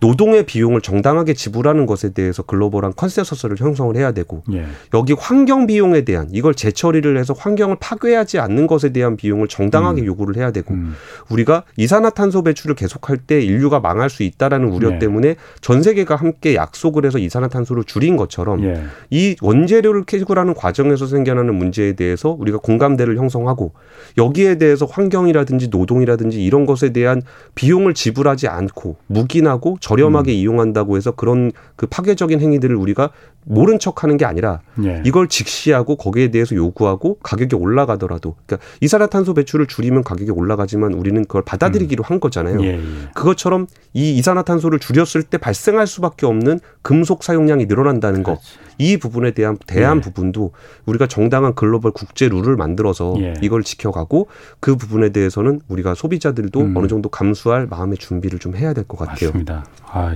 노동의 0.00 0.44
비용을 0.44 0.82
정당하게 0.82 1.32
지불하는 1.34 1.86
것에 1.86 2.12
대해서 2.12 2.42
글로벌한 2.42 2.92
consensus를 2.96 3.56
형성을 3.58 3.96
해야 3.96 4.12
되고 4.12 4.42
예. 4.52 4.66
여기 4.94 5.14
환경 5.14 5.66
비용에 5.66 6.02
대한 6.02 6.28
이걸 6.32 6.54
재처리를 6.54 7.16
해서 7.16 7.32
환경을 7.32 7.76
파괴하지 7.80 8.38
않는 8.38 8.66
것에 8.66 8.90
대한 8.92 9.16
비용을 9.16 9.48
정당하게 9.48 10.02
음. 10.02 10.06
요구를 10.06 10.36
해야 10.36 10.50
되고 10.50 10.74
음. 10.74 10.94
우리가 11.30 11.64
이산화탄소 11.76 12.42
배출을 12.42 12.76
계속할 12.76 13.18
때 13.18 13.40
인류가 13.40 13.80
망할 13.80 14.10
수 14.10 14.22
있다라는 14.22 14.68
우려 14.68 14.92
예. 14.92 14.98
때문에 14.98 15.36
전 15.60 15.82
세계가 15.82 16.16
함께 16.16 16.54
약속을 16.54 17.06
해서 17.06 17.18
이산화탄소를 17.18 17.84
줄인 17.84 18.16
것처럼 18.16 18.64
예. 18.64 18.82
이 19.10 19.36
원재료를 19.40 20.04
캐고라는 20.04 20.54
과정에서 20.54 21.06
생겨나는 21.06 21.54
문제에 21.54 21.94
대해서 21.94 22.36
우리가 22.38 22.58
공감대를 22.58 23.16
형성하고 23.16 23.72
여기에 24.18 24.58
대해서 24.58 24.84
환경이라든지 24.84 25.68
노동이라든지 25.68 26.44
이런 26.44 26.66
것에 26.66 26.92
대한 26.92 27.22
비용을 27.54 27.94
지불하지 27.94 28.48
않고 28.48 28.96
묵인하고 29.06 29.78
저렴하게 29.86 30.32
음. 30.32 30.34
이용한다고 30.34 30.96
해서 30.96 31.12
그런 31.12 31.52
그 31.76 31.86
파괴적인 31.86 32.40
행위들을 32.40 32.74
우리가 32.74 33.10
모른 33.48 33.78
척하는 33.78 34.16
게 34.16 34.24
아니라 34.24 34.60
예. 34.84 35.02
이걸 35.06 35.28
직시하고 35.28 35.96
거기에 35.96 36.32
대해서 36.32 36.56
요구하고 36.56 37.18
가격이 37.22 37.54
올라가더라도 37.54 38.34
그러니까 38.44 38.66
이산화탄소 38.80 39.34
배출을 39.34 39.66
줄이면 39.66 40.02
가격이 40.02 40.32
올라가지만 40.32 40.94
우리는 40.94 41.22
그걸 41.22 41.42
받아들이기로 41.42 42.02
음. 42.02 42.04
한 42.04 42.20
거잖아요. 42.20 42.60
예, 42.62 42.74
예. 42.74 42.80
그것처럼 43.14 43.68
이 43.94 44.16
이산화탄소를 44.18 44.80
줄였을 44.80 45.22
때 45.22 45.38
발생할 45.38 45.86
수밖에 45.86 46.26
없는 46.26 46.58
금속 46.82 47.22
사용량이 47.22 47.66
늘어난다는 47.66 48.22
거. 48.24 48.38
이 48.78 48.98
부분에 48.98 49.30
대한 49.30 49.56
대한 49.66 49.98
예. 49.98 50.00
부분도 50.02 50.52
우리가 50.84 51.06
정당한 51.06 51.54
글로벌 51.54 51.92
국제 51.92 52.28
룰을 52.28 52.56
만들어서 52.56 53.14
예. 53.20 53.34
이걸 53.40 53.62
지켜가고 53.62 54.28
그 54.60 54.76
부분에 54.76 55.10
대해서는 55.10 55.60
우리가 55.68 55.94
소비자들도 55.94 56.60
음. 56.60 56.76
어느 56.76 56.86
정도 56.88 57.08
감수할 57.08 57.66
마음의 57.68 57.96
준비를 57.98 58.38
좀 58.38 58.54
해야 58.56 58.74
될 58.74 58.84
것 58.86 58.98
같아요. 58.98 59.30
맞습니다. 59.30 59.64
아, 59.88 60.14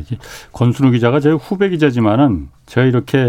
권순우 0.53 0.91
기자가 0.91 1.21
제 1.21 1.31
후배 1.31 1.71
기자지만은 1.71 2.49
제가 2.67 2.87
이렇게 2.87 3.20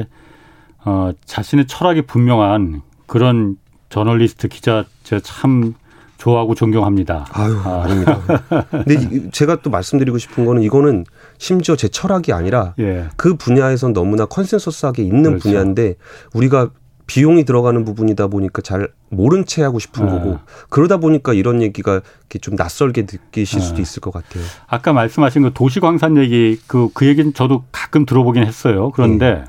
어, 0.84 1.12
자신의 1.26 1.68
철학이 1.68 2.04
분명한 2.04 2.82
그런 3.06 3.58
저널리스트 3.90 4.48
기자 4.48 4.86
제가 5.04 5.22
참 5.24 5.74
좋아하고 6.18 6.54
존경합니다. 6.54 7.26
아유, 7.32 7.60
아. 7.64 7.84
아닙니다. 7.84 8.22
근데 8.70 9.30
제가 9.34 9.62
또 9.64 9.72
말씀드리고 9.72 10.20
싶은 10.20 10.46
거는 10.46 10.62
이거는 10.62 11.04
심지어 11.40 11.76
제 11.76 11.88
철학이 11.88 12.32
아니라 12.32 12.76
예. 12.80 13.08
그 13.18 13.36
분야에선 13.36 13.94
너무나 13.94 14.26
컨센서스하게 14.26 15.02
있는 15.02 15.24
그렇죠. 15.24 15.50
분야인데 15.50 15.96
우리가 16.34 16.70
비용이 17.08 17.44
들어가는 17.44 17.84
부분이다 17.84 18.28
보니까 18.28 18.62
잘 18.62 18.88
모른 19.10 19.46
채 19.46 19.64
하고 19.64 19.80
싶은 19.80 20.06
네. 20.06 20.12
거고 20.12 20.40
그러다 20.70 20.98
보니까 20.98 21.34
이런 21.34 21.62
얘기가 21.62 22.02
좀 22.40 22.56
낯설게 22.56 23.02
느끼실 23.02 23.60
네. 23.60 23.66
수도 23.66 23.82
있을 23.82 24.00
것 24.00 24.14
같아요. 24.14 24.44
아까 24.68 24.94
말씀하신 24.94 25.42
그 25.42 25.52
도시광산 25.54 26.18
얘기 26.18 26.58
그, 26.68 26.88
그 26.94 27.08
얘기는 27.08 27.34
저도 27.34 27.64
가끔 27.72 28.06
들어보긴 28.06 28.46
했어요. 28.46 28.92
그런데 28.92 29.34
네. 29.34 29.44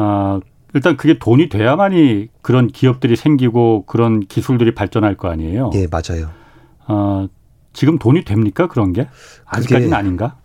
아, 0.00 0.40
일단 0.74 0.96
그게 0.96 1.18
돈이 1.18 1.48
돼야만이 1.48 2.28
그런 2.40 2.68
기업들이 2.68 3.16
생기고 3.16 3.84
그런 3.86 4.20
기술들이 4.20 4.72
발전할 4.72 5.16
거 5.16 5.28
아니에요. 5.28 5.70
예, 5.74 5.88
맞아요. 5.90 6.30
아, 6.86 7.26
지금 7.72 7.98
돈이 7.98 8.24
됩니까 8.24 8.68
그런 8.68 8.92
게? 8.92 9.08
아직까지는 9.44 9.92
아닌가? 9.94 10.36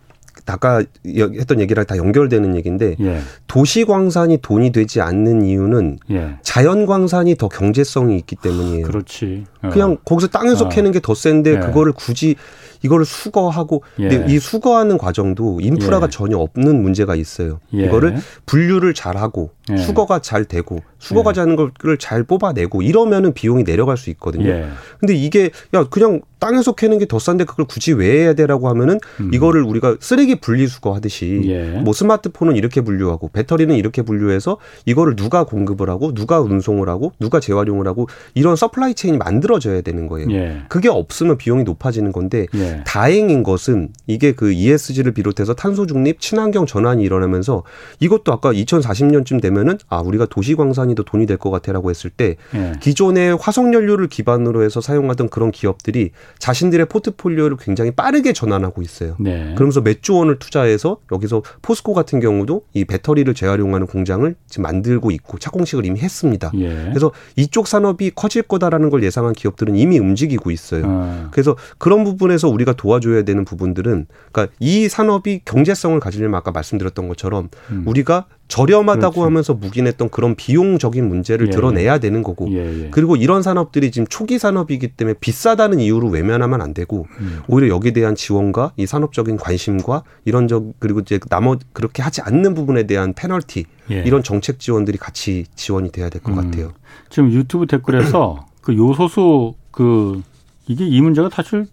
아까 0.46 0.82
했던 1.06 1.60
얘기랑 1.60 1.86
다 1.86 1.96
연결되는 1.96 2.54
얘기인데 2.56 2.96
예. 3.00 3.20
도시 3.46 3.84
광산이 3.84 4.38
돈이 4.42 4.72
되지 4.72 5.00
않는 5.00 5.42
이유는 5.44 5.98
예. 6.10 6.36
자연 6.42 6.84
광산이 6.86 7.36
더 7.36 7.48
경제성이 7.48 8.16
있기 8.18 8.36
때문이에요. 8.36 8.86
그렇지. 8.86 9.44
어. 9.62 9.70
그냥 9.70 9.96
거기서 10.04 10.28
땅에서 10.28 10.66
어. 10.66 10.68
캐는 10.68 10.92
게 10.92 11.00
더 11.00 11.14
센데 11.14 11.54
예. 11.54 11.58
그거를 11.60 11.92
굳이 11.92 12.34
이거를 12.82 13.04
수거하고 13.06 13.82
예. 13.98 14.08
근데 14.08 14.32
이 14.34 14.38
수거하는 14.38 14.98
과정도 14.98 15.60
인프라가 15.60 16.06
예. 16.06 16.10
전혀 16.10 16.36
없는 16.38 16.82
문제가 16.82 17.14
있어요. 17.14 17.60
예. 17.74 17.86
이거를 17.86 18.16
분류를 18.46 18.92
잘 18.94 19.16
하고 19.16 19.50
예. 19.70 19.76
수거가 19.78 20.18
잘 20.20 20.44
되고 20.44 20.78
수거가 20.98 21.30
예. 21.30 21.34
되는 21.34 21.56
걸잘 21.56 22.24
뽑아내고 22.24 22.82
이러면은 22.82 23.32
비용이 23.32 23.64
내려갈 23.64 23.96
수 23.96 24.10
있거든요. 24.10 24.48
예. 24.48 24.68
근데 25.00 25.14
이게 25.14 25.50
야 25.74 25.84
그냥 25.84 26.20
땅에서 26.44 26.72
캐는 26.74 26.98
게 26.98 27.06
더 27.06 27.18
싼데 27.18 27.44
그걸 27.44 27.64
굳이 27.66 27.92
왜 27.92 28.20
해야 28.22 28.34
돼라고 28.34 28.68
하면은 28.68 28.98
음. 29.20 29.30
이거를 29.32 29.62
우리가 29.62 29.96
쓰레기 30.00 30.34
분리수거 30.40 30.94
하듯이 30.94 31.42
예. 31.44 31.80
뭐 31.80 31.92
스마트폰은 31.94 32.56
이렇게 32.56 32.80
분류하고 32.82 33.28
배터리는 33.28 33.74
이렇게 33.76 34.02
분류해서 34.02 34.58
이거를 34.84 35.16
누가 35.16 35.44
공급을 35.44 35.88
하고 35.88 36.12
누가 36.12 36.40
운송을 36.40 36.88
하고 36.88 37.12
누가 37.18 37.40
재활용을 37.40 37.86
하고 37.86 38.08
이런 38.34 38.56
supply 38.56 38.94
chain이 38.94 39.16
만들어져야 39.18 39.80
되는 39.82 40.06
거예요. 40.08 40.30
예. 40.32 40.62
그게 40.68 40.88
없으면 40.88 41.38
비용이 41.38 41.64
높아지는 41.64 42.12
건데 42.12 42.46
예. 42.54 42.82
다행인 42.86 43.42
것은 43.42 43.90
이게 44.06 44.32
그 44.32 44.52
ESG를 44.52 45.12
비롯해서 45.12 45.54
탄소 45.54 45.86
중립 45.86 46.20
친환경 46.20 46.66
전환이 46.66 47.02
일어나면서 47.04 47.62
이것도 48.00 48.32
아까 48.32 48.52
2040년쯤 48.52 49.40
되면은 49.40 49.78
아 49.88 50.00
우리가 50.00 50.26
도시 50.26 50.54
광산이 50.54 50.94
더 50.94 51.02
돈이 51.04 51.26
될 51.26 51.38
것 51.38 51.50
같아라고 51.50 51.90
했을 51.90 52.10
때 52.10 52.36
예. 52.54 52.72
기존의 52.80 53.36
화석 53.40 53.72
연료를 53.74 54.08
기반으로 54.08 54.62
해서 54.62 54.80
사용하던 54.80 55.28
그런 55.28 55.50
기업들이 55.50 56.10
자신들의 56.38 56.86
포트폴리오를 56.86 57.56
굉장히 57.58 57.90
빠르게 57.90 58.32
전환하고 58.32 58.82
있어요. 58.82 59.16
네. 59.18 59.54
그러면서 59.54 59.80
몇 59.80 60.04
조 60.04 60.16
원을 60.16 60.38
투자해서 60.38 60.98
여기서 61.12 61.42
포스코 61.62 61.94
같은 61.94 62.20
경우도 62.20 62.64
이 62.74 62.84
배터리를 62.84 63.32
재활용하는 63.32 63.86
공장을 63.86 64.34
지금 64.46 64.62
만들고 64.64 65.10
있고 65.12 65.38
착공식을 65.38 65.86
이미 65.86 66.00
했습니다. 66.00 66.50
예. 66.56 66.68
그래서 66.90 67.10
이쪽 67.36 67.66
산업이 67.66 68.10
커질 68.14 68.42
거다라는 68.42 68.90
걸 68.90 69.02
예상한 69.02 69.32
기업들은 69.32 69.76
이미 69.76 69.98
움직이고 69.98 70.50
있어요. 70.50 70.84
아. 70.86 71.28
그래서 71.30 71.56
그런 71.78 72.04
부분에서 72.04 72.48
우리가 72.48 72.74
도와줘야 72.74 73.22
되는 73.22 73.44
부분들은 73.46 74.06
그러니까 74.30 74.54
이 74.58 74.88
산업이 74.88 75.40
경제성을 75.46 75.98
가지려면 76.00 76.36
아까 76.36 76.50
말씀드렸던 76.50 77.08
것처럼 77.08 77.48
음. 77.70 77.84
우리가 77.86 78.26
저렴하다고 78.48 79.14
그렇지. 79.14 79.20
하면서 79.20 79.54
묵인했던 79.54 80.10
그런 80.10 80.34
비용적인 80.34 81.06
문제를 81.08 81.48
예. 81.48 81.50
드러내야 81.50 81.98
되는 81.98 82.22
거고 82.22 82.50
예, 82.52 82.84
예. 82.84 82.90
그리고 82.90 83.16
이런 83.16 83.42
산업들이 83.42 83.90
지금 83.90 84.06
초기 84.06 84.38
산업이기 84.38 84.88
때문에 84.88 85.14
비싸다는 85.18 85.80
이유로 85.80 86.08
외면하면 86.08 86.60
안 86.60 86.74
되고 86.74 87.06
음. 87.20 87.40
오히려 87.48 87.74
여기에 87.74 87.92
대한 87.92 88.14
지원과 88.14 88.72
이 88.76 88.86
산업적인 88.86 89.38
관심과 89.38 90.02
이런 90.24 90.46
적 90.46 90.74
그리고 90.78 91.00
이제 91.00 91.18
나머 91.30 91.56
그렇게 91.72 92.02
하지 92.02 92.20
않는 92.20 92.54
부분에 92.54 92.86
대한 92.86 93.14
페널티 93.14 93.64
예. 93.90 94.02
이런 94.06 94.22
정책 94.22 94.60
지원들이 94.60 94.98
같이 94.98 95.46
지원이 95.54 95.90
돼야 95.90 96.08
될것 96.08 96.36
음. 96.36 96.36
같아요. 96.36 96.72
지금 97.08 97.32
유튜브 97.32 97.66
댓글에서 97.66 98.46
그 98.60 98.76
요소수 98.76 99.54
그 99.70 100.22
이게 100.66 100.86
이 100.86 101.00
문제가 101.00 101.28
사실 101.30 101.66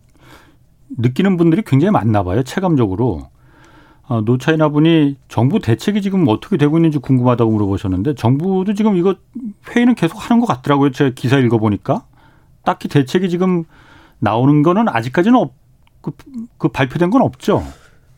느끼는 0.98 1.38
분들이 1.38 1.62
굉장히 1.66 1.92
많나 1.92 2.24
봐요 2.24 2.44
체감적으로. 2.44 3.31
어, 4.12 4.20
노차이나 4.20 4.68
분이 4.68 5.16
정부 5.30 5.60
대책이 5.60 6.02
지금 6.02 6.28
어떻게 6.28 6.58
되고 6.58 6.78
있는지 6.78 6.98
궁금하다고 6.98 7.50
물어보셨는데 7.50 8.16
정부도 8.16 8.74
지금 8.74 8.98
이거 8.98 9.16
회의는 9.70 9.96
계속 9.96 10.18
하는 10.18 10.42
것 10.42 10.48
같더라고요. 10.48 10.92
제 10.92 11.14
기사 11.16 11.38
읽어보니까 11.38 12.04
딱히 12.66 12.90
대책이 12.90 13.30
지금 13.30 13.64
나오는 14.20 14.64
거는 14.64 14.90
아직까지는 14.90 15.40
없, 15.40 15.54
그, 16.02 16.12
그 16.58 16.68
발표된 16.68 17.10
건 17.10 17.22
없죠. 17.22 17.64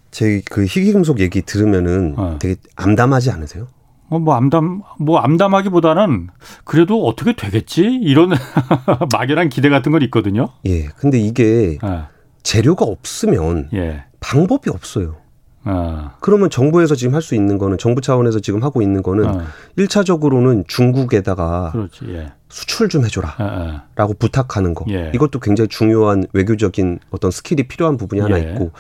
제 0.10 0.42
그 0.50 0.64
희귀금속 0.64 1.20
얘기 1.20 1.44
들으면은 1.44 2.16
어. 2.18 2.38
되게 2.40 2.56
암담하지 2.76 3.30
않으세요? 3.30 3.68
어, 4.10 4.18
뭐 4.18 4.34
암담 4.34 4.82
뭐 4.98 5.20
암담하기보다는 5.20 6.30
그래도 6.64 7.06
어떻게 7.06 7.34
되겠지 7.34 7.84
이런 8.02 8.32
막연한 9.14 9.50
기대 9.50 9.70
같은 9.70 9.92
건 9.92 10.02
있거든요. 10.04 10.50
예. 10.66 10.86
근데 10.98 11.20
이게 11.20 11.78
어. 11.84 12.08
재료가 12.42 12.84
없으면 12.84 13.70
예. 13.76 14.06
방법이 14.20 14.72
없어요. 14.72 15.23
아. 15.66 16.16
그러면 16.20 16.50
정부에서 16.50 16.96
지금 16.96 17.16
할 17.16 17.22
수 17.22 17.36
있는 17.36 17.58
거는 17.58 17.78
정부 17.78 18.02
차원에서 18.02 18.40
지금 18.42 18.64
하고 18.64 18.82
있는 18.82 19.02
거는 19.02 19.26
아. 19.26 19.46
1차적으로는 19.78 20.68
중국에다가 20.68 21.72
그렇지, 21.72 22.06
예. 22.10 22.34
수출 22.50 22.90
좀 22.90 23.06
해줘라 23.06 23.36
아, 23.38 23.44
아. 23.44 23.84
라고 23.96 24.14
부탁하는 24.14 24.74
거 24.74 24.86
예. 24.90 25.12
이것도 25.16 25.40
굉장히 25.40 25.70
중요한 25.70 26.26
외교적인 26.34 27.00
어떤 27.12 27.32
skill이 27.32 27.68
필요한 27.70 27.98
부분이 27.98 28.22
하나 28.22 28.38
예. 28.40 28.44
있고 28.44 28.72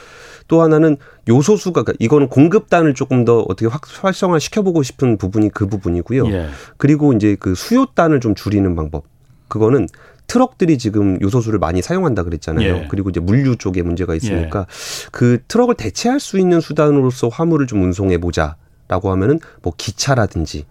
또 0.47 0.61
하나는 0.61 0.97
요소수가 1.29 1.83
그러니까 1.83 1.93
이거는 1.99 2.27
공급단을 2.27 2.93
조금 2.93 3.23
더 3.23 3.39
어떻게 3.47 3.67
활성화 4.01 4.39
시켜보고 4.39 4.83
싶은 4.83 5.17
부분이 5.17 5.49
그 5.49 5.67
부분이고요 5.67 6.27
예. 6.27 6.49
그리고 6.77 7.13
이제 7.13 7.37
그 7.39 7.55
수요단을 7.55 8.19
좀 8.19 8.35
줄이는 8.35 8.75
방법 8.75 9.05
그거는 9.47 9.87
트럭들이 10.27 10.77
지금 10.77 11.19
요소수를 11.21 11.59
많이 11.59 11.81
사용한다 11.81 12.23
그랬잖아요. 12.23 12.75
예. 12.75 12.87
그리고 12.89 13.09
이제 13.09 13.19
물류 13.19 13.55
쪽에 13.57 13.81
문제가 13.83 14.15
있으니까 14.15 14.59
예. 14.61 15.09
그 15.11 15.39
트럭을 15.47 15.75
대체할 15.75 16.19
수 16.19 16.39
있는 16.39 16.59
수단으로서 16.61 17.27
화물을 17.29 17.67
좀 17.67 17.83
운송해 17.83 18.17
보자라고 18.19 19.11
하면은 19.11 19.39
뭐 19.61 19.73
기차라든지 19.77 20.65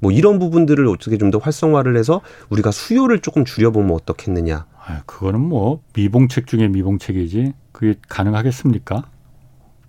뭐 0.00 0.10
이런 0.12 0.38
부분들을 0.38 0.86
어떻게 0.88 1.16
좀 1.16 1.30
더 1.30 1.38
활성화를 1.38 1.96
해서 1.96 2.20
우리가 2.50 2.70
수요를 2.70 3.20
조금 3.20 3.44
줄여보면 3.44 3.90
어떻겠느냐. 3.92 4.66
아, 4.86 5.02
그거는 5.06 5.40
뭐 5.40 5.80
미봉책 5.94 6.46
중에 6.46 6.68
미봉책이지. 6.68 7.52
그게 7.72 7.94
가능하겠습니까? 8.08 9.04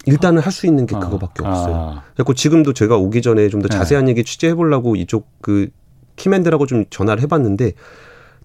일단은 0.06 0.42
할 0.42 0.52
수 0.52 0.68
있는 0.68 0.86
게 0.86 0.96
아, 0.96 1.00
그거밖에 1.00 1.44
없어요. 1.46 1.76
아. 1.76 2.04
그래서 2.16 2.34
지금도 2.34 2.74
제가 2.74 2.96
오기 2.98 3.22
전에 3.22 3.50
좀 3.50 3.62
더 3.62 3.68
자세한 3.68 4.06
네. 4.06 4.12
얘기 4.12 4.24
취재해 4.24 4.54
보려고 4.54 4.96
이쪽 4.96 5.28
그 5.42 5.70
키맨들하고 6.16 6.66
좀 6.68 6.86
전화를 6.90 7.22
해봤는데 7.24 7.74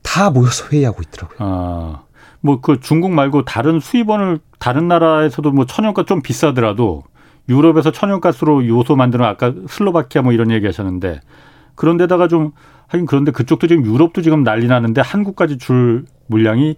다 0.02 0.30
모여서 0.30 0.66
회의하고 0.68 1.02
있더라고요. 1.02 1.38
아, 1.40 2.02
뭐 2.40 2.60
그 2.60 2.80
중국 2.80 3.10
말고 3.12 3.44
다른 3.44 3.80
수입원을 3.80 4.38
다른 4.58 4.88
나라에서도 4.88 5.50
뭐 5.52 5.66
천연가 5.66 6.04
좀 6.04 6.22
비싸더라도 6.22 7.04
유럽에서 7.48 7.90
천연가스로 7.90 8.66
요소 8.66 8.96
만드는 8.96 9.24
아까 9.24 9.52
슬로바키아 9.68 10.22
뭐 10.22 10.32
이런 10.32 10.50
얘기 10.50 10.66
하셨는데 10.66 11.20
그런데다가 11.74 12.28
좀 12.28 12.52
하긴 12.88 13.06
그런데 13.06 13.32
그쪽도 13.32 13.66
지금 13.66 13.84
유럽도 13.86 14.22
지금 14.22 14.42
난리 14.42 14.66
나는데 14.66 15.00
한국까지 15.00 15.58
줄 15.58 16.04
물량이 16.26 16.76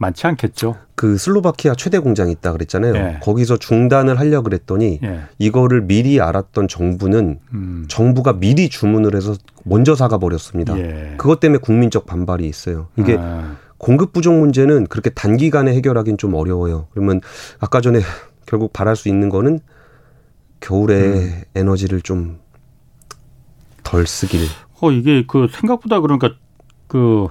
많지 0.00 0.26
않겠죠. 0.26 0.76
그 0.94 1.16
슬로바키아 1.16 1.74
최대 1.74 1.98
공장이 1.98 2.32
있다 2.32 2.52
그랬잖아요. 2.52 2.94
예. 2.94 3.18
거기서 3.22 3.58
중단을 3.58 4.18
하려 4.18 4.42
그랬더니 4.42 4.98
예. 5.02 5.20
이거를 5.38 5.82
미리 5.82 6.20
알았던 6.20 6.68
정부는 6.68 7.38
음. 7.52 7.84
정부가 7.88 8.34
미리 8.34 8.68
주문을 8.68 9.14
해서 9.14 9.34
먼저 9.64 9.94
사가 9.94 10.18
버렸습니다. 10.18 10.78
예. 10.78 11.14
그것 11.18 11.38
때문에 11.40 11.58
국민적 11.60 12.06
반발이 12.06 12.46
있어요. 12.46 12.88
이게 12.96 13.16
아. 13.18 13.56
공급 13.78 14.12
부족 14.12 14.34
문제는 14.34 14.86
그렇게 14.86 15.10
단기간에 15.10 15.74
해결하기는 15.74 16.18
좀 16.18 16.34
어려워요. 16.34 16.88
그러면 16.92 17.20
아까 17.58 17.80
전에 17.80 18.00
결국 18.46 18.72
바랄 18.72 18.96
수 18.96 19.08
있는 19.08 19.28
거는 19.28 19.60
겨울에 20.60 20.94
음. 20.96 21.42
에너지를 21.54 22.00
좀 22.00 22.40
덜 23.90 24.06
쓰길. 24.06 24.46
어 24.80 24.92
이게 24.92 25.24
그 25.26 25.48
생각보다 25.50 26.00
그러니까 26.00 26.30
그 26.86 27.26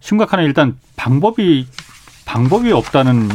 심각한 0.00 0.44
일단 0.44 0.76
방법이 0.96 1.66
방법이 2.24 2.72
없다는 2.72 3.28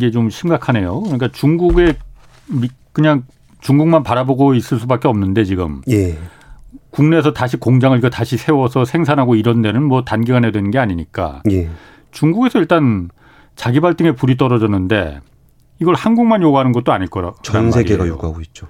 게 0.00 0.10
좀 0.10 0.28
심각하네요. 0.28 1.00
그러니까 1.02 1.28
중국에 1.28 1.94
그냥 2.92 3.24
중국만 3.60 4.02
바라보고 4.02 4.54
있을 4.54 4.78
수밖에 4.80 5.06
없는데 5.08 5.44
지금 5.44 5.82
예. 5.88 6.18
국내에서 6.90 7.32
다시 7.32 7.56
공장을 7.56 7.96
이거 7.96 8.10
다시 8.10 8.36
세워서 8.36 8.84
생산하고 8.84 9.36
이런 9.36 9.62
데는 9.62 9.82
뭐 9.84 10.02
단기간에 10.04 10.50
되는 10.50 10.70
게 10.70 10.78
아니니까 10.78 11.42
예. 11.50 11.70
중국에서 12.10 12.58
일단 12.58 13.08
자기 13.56 13.80
발등에 13.80 14.12
불이 14.12 14.36
떨어졌는데 14.36 15.20
이걸 15.80 15.94
한국만 15.94 16.42
요구하는 16.42 16.72
것도 16.72 16.92
아닐 16.92 17.08
거라. 17.08 17.32
전 17.42 17.70
세계가 17.70 17.98
말이에요. 17.98 18.14
요구하고 18.14 18.40
있죠. 18.42 18.66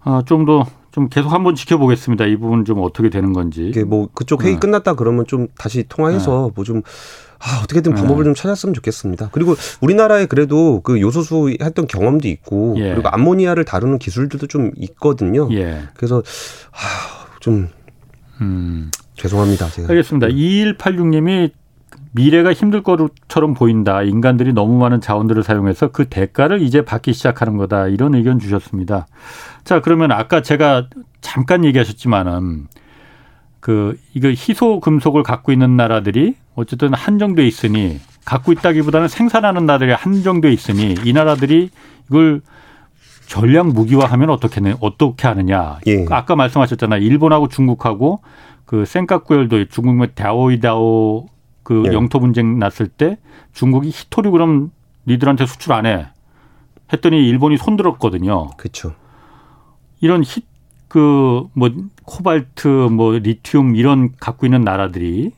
아, 0.00 0.22
좀 0.26 0.44
더 0.46 0.66
좀 0.94 1.08
계속 1.08 1.32
한번 1.32 1.56
지켜보겠습니다. 1.56 2.26
이 2.26 2.36
부분 2.36 2.64
좀 2.64 2.80
어떻게 2.80 3.10
되는 3.10 3.32
건지. 3.32 3.66
이게 3.66 3.82
뭐 3.82 4.08
그쪽 4.14 4.44
회의 4.44 4.54
네. 4.54 4.60
끝났다 4.60 4.94
그러면 4.94 5.26
좀 5.26 5.48
다시 5.58 5.84
통화해서 5.88 6.50
네. 6.50 6.52
뭐좀 6.54 6.82
아, 7.40 7.62
어떻게든 7.64 7.94
네. 7.94 8.00
방법을 8.00 8.22
네. 8.22 8.28
좀 8.28 8.34
찾았으면 8.36 8.74
좋겠습니다. 8.74 9.30
그리고 9.32 9.56
우리나라에 9.80 10.26
그래도 10.26 10.82
그 10.82 11.00
요소수 11.00 11.56
했던 11.60 11.88
경험도 11.88 12.28
있고 12.28 12.76
예. 12.78 12.92
그리고 12.92 13.08
암모니아를 13.08 13.64
다루는 13.64 13.98
기술들도 13.98 14.46
좀 14.46 14.70
있거든요. 14.76 15.48
예. 15.50 15.82
그래서 15.94 16.22
아, 16.70 17.38
좀 17.40 17.70
음. 18.40 18.92
죄송합니다. 19.16 19.68
제가. 19.70 19.88
알겠습니다. 19.88 20.28
2186님이 20.28 21.50
미래가 22.14 22.52
힘들 22.52 22.82
것처럼 22.82 23.54
보인다. 23.54 24.02
인간들이 24.02 24.52
너무 24.52 24.78
많은 24.78 25.00
자원들을 25.00 25.42
사용해서 25.42 25.88
그 25.88 26.08
대가를 26.08 26.62
이제 26.62 26.84
받기 26.84 27.12
시작하는 27.12 27.56
거다. 27.56 27.88
이런 27.88 28.14
의견 28.14 28.38
주셨습니다. 28.38 29.06
자, 29.64 29.80
그러면 29.80 30.12
아까 30.12 30.40
제가 30.40 30.88
잠깐 31.20 31.64
얘기하셨지만은 31.64 32.68
그 33.58 33.98
이거 34.14 34.28
희소 34.28 34.78
금속을 34.78 35.24
갖고 35.24 35.50
있는 35.50 35.76
나라들이 35.76 36.36
어쨌든 36.54 36.94
한정돼 36.94 37.44
있으니 37.46 37.98
갖고 38.24 38.52
있다기보다는 38.52 39.08
생산하는 39.08 39.66
나라들이 39.66 39.92
한정돼 39.92 40.52
있으니 40.52 40.94
이 41.04 41.12
나라들이 41.12 41.70
이걸 42.08 42.42
전략 43.26 43.68
무기화하면 43.68 44.30
어떻게 44.30 44.60
어떻게 44.80 45.26
하느냐. 45.26 45.78
예. 45.88 46.04
아까 46.10 46.36
말씀하셨잖아요. 46.36 47.02
일본하고 47.02 47.48
중국하고 47.48 48.20
그 48.66 48.84
센카쿠열도 48.84 49.64
중국의 49.64 50.10
다오이다오 50.14 51.33
그 51.64 51.82
예. 51.88 51.92
영토 51.92 52.20
분쟁 52.20 52.58
났을 52.60 52.86
때 52.86 53.18
중국이 53.52 53.90
히토리 53.90 54.30
그럼 54.30 54.70
니들한테 55.08 55.46
수출 55.46 55.72
안 55.72 55.86
해. 55.86 56.06
했더니 56.92 57.26
일본이 57.28 57.56
손들었거든요. 57.56 58.50
그렇죠. 58.56 58.94
이런 60.00 60.22
히 60.22 60.42
그 60.88 61.48
뭐 61.54 61.70
코발트 62.04 62.68
뭐 62.68 63.14
리튬 63.18 63.74
이런 63.74 64.10
갖고 64.20 64.46
있는 64.46 64.60
나라들이 64.60 65.32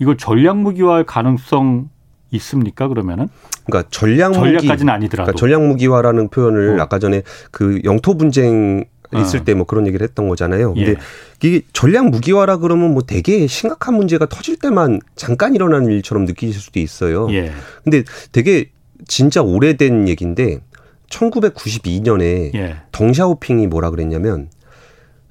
이걸 0.00 0.16
전략 0.16 0.56
무기화할 0.58 1.04
가능성 1.04 1.88
있습니까? 2.32 2.88
그러면은? 2.88 3.28
그러니까 3.64 3.88
전략 3.92 4.32
무기 4.32 4.40
전략까지는 4.58 4.92
아니더라도 4.92 5.26
그러니까 5.32 5.38
전략 5.38 5.68
무기화라는 5.68 6.28
표현을 6.30 6.80
어. 6.80 6.82
아까 6.82 6.98
전에 6.98 7.22
그 7.52 7.80
영토 7.84 8.16
분쟁 8.16 8.86
있을 9.16 9.40
어. 9.40 9.44
때뭐 9.44 9.64
그런 9.64 9.86
얘기를 9.86 10.06
했던 10.06 10.28
거잖아요. 10.28 10.74
근데 10.74 10.90
예. 10.90 10.96
이게 11.42 11.62
전략 11.72 12.10
무기화라 12.10 12.58
그러면 12.58 12.92
뭐 12.92 13.02
되게 13.02 13.46
심각한 13.46 13.94
문제가 13.94 14.26
터질 14.26 14.56
때만 14.56 15.00
잠깐 15.16 15.54
일어나는 15.54 15.90
일처럼 15.92 16.24
느끼실 16.24 16.60
수도 16.60 16.80
있어요. 16.80 17.28
예. 17.32 17.52
근데 17.84 18.04
되게 18.32 18.70
진짜 19.06 19.42
오래된 19.42 20.08
얘기인데 20.08 20.60
1992년에 21.10 22.54
예. 22.54 22.76
덩샤오핑이 22.92 23.66
뭐라 23.68 23.90
그랬냐면 23.90 24.50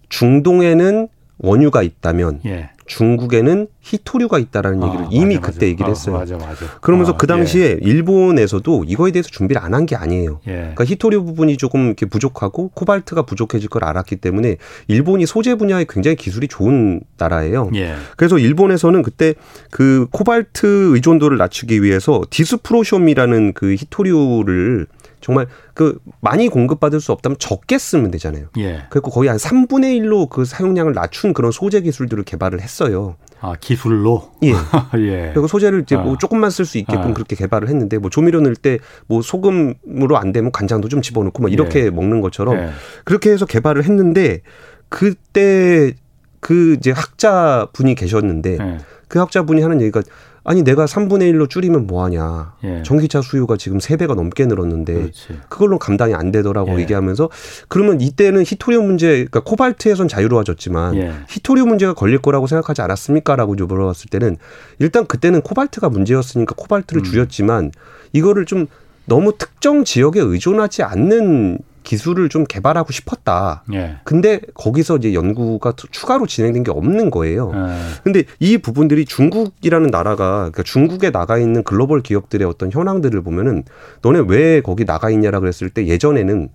중동에는 0.09 1.07
원유가 1.39 1.83
있다면 1.83 2.41
예. 2.45 2.69
중국에는 2.87 3.67
히토류가 3.81 4.39
있다라는 4.39 4.83
얘기를 4.87 5.05
아, 5.05 5.09
이미 5.11 5.35
맞아, 5.35 5.47
그때 5.47 5.57
맞아. 5.57 5.67
얘기를 5.67 5.85
아, 5.85 5.89
했어요. 5.89 6.17
맞아, 6.17 6.37
맞아. 6.37 6.65
그러면서 6.81 7.11
아, 7.13 7.17
그 7.17 7.27
당시에 7.27 7.65
예. 7.71 7.77
일본에서도 7.81 8.85
이거에 8.87 9.11
대해서 9.11 9.29
준비를 9.29 9.61
안 9.61 9.73
한 9.73 9.85
게 9.85 9.95
아니에요. 9.95 10.39
예. 10.47 10.51
그러니까 10.53 10.85
히토류 10.85 11.23
부분이 11.25 11.57
조금 11.57 11.85
이렇게 11.87 12.05
부족하고 12.05 12.69
코발트가 12.69 13.21
부족해질 13.23 13.69
걸 13.69 13.83
알았기 13.83 14.15
때문에 14.17 14.57
일본이 14.87 15.25
소재 15.25 15.55
분야에 15.55 15.85
굉장히 15.87 16.15
기술이 16.15 16.47
좋은 16.47 17.01
나라예요. 17.17 17.69
예. 17.75 17.95
그래서 18.15 18.37
일본에서는 18.39 19.01
그때 19.03 19.35
그 19.71 20.07
코발트 20.11 20.93
의존도를 20.95 21.37
낮추기 21.37 21.83
위해서 21.83 22.21
디스프로숑이라는 22.29 23.53
그 23.53 23.75
히토류를 23.75 24.87
정말 25.21 25.47
그 25.73 25.99
많이 26.21 26.47
공급받을 26.47 26.99
수 27.01 27.11
없다면 27.11 27.37
적게 27.39 27.77
쓰면 27.77 28.11
되잖아요. 28.11 28.47
예. 28.59 28.83
그리고 28.89 29.11
거의 29.11 29.29
한 29.29 29.37
3분의 29.37 29.99
1로 30.01 30.29
그 30.29 30.45
사용량을 30.45 30.93
낮춘 30.93 31.33
그런 31.33 31.51
소재 31.51 31.81
기술들을 31.81 32.23
개발을 32.23 32.61
했어요. 32.61 33.15
아, 33.39 33.53
기술로? 33.59 34.31
예. 34.43 34.53
예. 34.97 35.31
그리고 35.33 35.47
소재를 35.47 35.81
이제 35.81 35.95
뭐 35.95 36.15
아. 36.15 36.17
조금만 36.17 36.49
쓸 36.49 36.65
수 36.65 36.77
있게끔 36.77 37.11
아. 37.11 37.13
그렇게 37.13 37.35
개발을 37.35 37.67
했는데 37.67 37.97
뭐 37.97 38.09
조미료 38.09 38.41
넣을 38.41 38.55
때 38.55 38.77
뭐 39.07 39.21
소금으로 39.21 40.17
안 40.17 40.31
되면 40.31 40.51
간장도 40.51 40.89
좀 40.89 41.01
집어넣고 41.01 41.41
뭐 41.41 41.49
이렇게 41.49 41.85
예. 41.85 41.89
먹는 41.89 42.21
것처럼 42.21 42.55
예. 42.57 42.69
그렇게 43.03 43.31
해서 43.31 43.45
개발을 43.45 43.83
했는데 43.83 44.41
그때 44.89 45.93
그 46.39 46.75
이제 46.77 46.91
학자 46.91 47.67
분이 47.73 47.95
계셨는데 47.95 48.57
예. 48.59 48.77
그 49.07 49.19
학자 49.19 49.43
분이 49.43 49.61
하는 49.61 49.81
얘기가 49.81 50.01
아니 50.47 50.63
내가 50.63 50.85
3분의 50.85 51.33
1로 51.33 51.49
줄이면 51.49 51.87
뭐 51.87 52.05
하냐. 52.05 52.53
예. 52.63 52.81
전기차 52.83 53.21
수요가 53.21 53.57
지금 53.57 53.79
3배가 53.79 54.15
넘게 54.15 54.45
늘었는데 54.45 54.93
그렇지. 54.93 55.39
그걸로 55.49 55.77
감당이 55.77 56.13
안 56.13 56.31
되더라고 56.31 56.71
예. 56.77 56.81
얘기하면서 56.83 57.29
그러면 57.67 57.99
이때는 57.99 58.43
히토리움 58.47 58.85
문제 58.85 59.07
그러니까 59.09 59.41
코발트에선 59.41 60.07
자유로워졌지만 60.07 60.95
예. 60.95 61.11
히토리움 61.27 61.67
문제가 61.67 61.93
걸릴 61.93 62.19
거라고 62.19 62.47
생각하지 62.47 62.81
않았습니까라고 62.81 63.55
물어봤을 63.55 64.09
때는 64.09 64.37
일단 64.79 65.05
그때는 65.05 65.41
코발트가 65.41 65.89
문제였으니까 65.89 66.55
코발트를 66.55 67.01
음. 67.01 67.03
줄였지만 67.03 67.71
이거를 68.13 68.45
좀 68.45 68.67
너무 69.03 69.37
특정 69.37 69.83
지역에 69.83 70.21
의존하지 70.21 70.83
않는 70.83 71.59
기술을 71.87 72.27
좀 72.27 72.43
개발하고 72.43 72.91
싶었다. 72.91 73.63
예. 73.71 73.95
근데 74.03 74.41
거기서 74.53 74.97
이제 74.97 75.13
연구가 75.13 75.73
추가로 75.89 76.27
진행된 76.27 76.65
게 76.65 76.71
없는 76.71 77.09
거예요. 77.09 77.53
예. 77.55 78.01
근데 78.03 78.23
이 78.39 78.57
부분들이 78.57 79.05
중국이라는 79.05 79.89
나라가 79.89 80.39
그러니까 80.51 80.63
중국에 80.63 81.11
나가 81.11 81.37
있는 81.37 81.63
글로벌 81.63 82.01
기업들의 82.01 82.45
어떤 82.45 82.73
현황들을 82.73 83.21
보면은 83.21 83.63
너네 84.01 84.23
왜 84.27 84.59
거기 84.59 84.83
나가 84.83 85.09
있냐라 85.09 85.39
그랬을 85.39 85.69
때 85.69 85.87
예전에는 85.87 86.49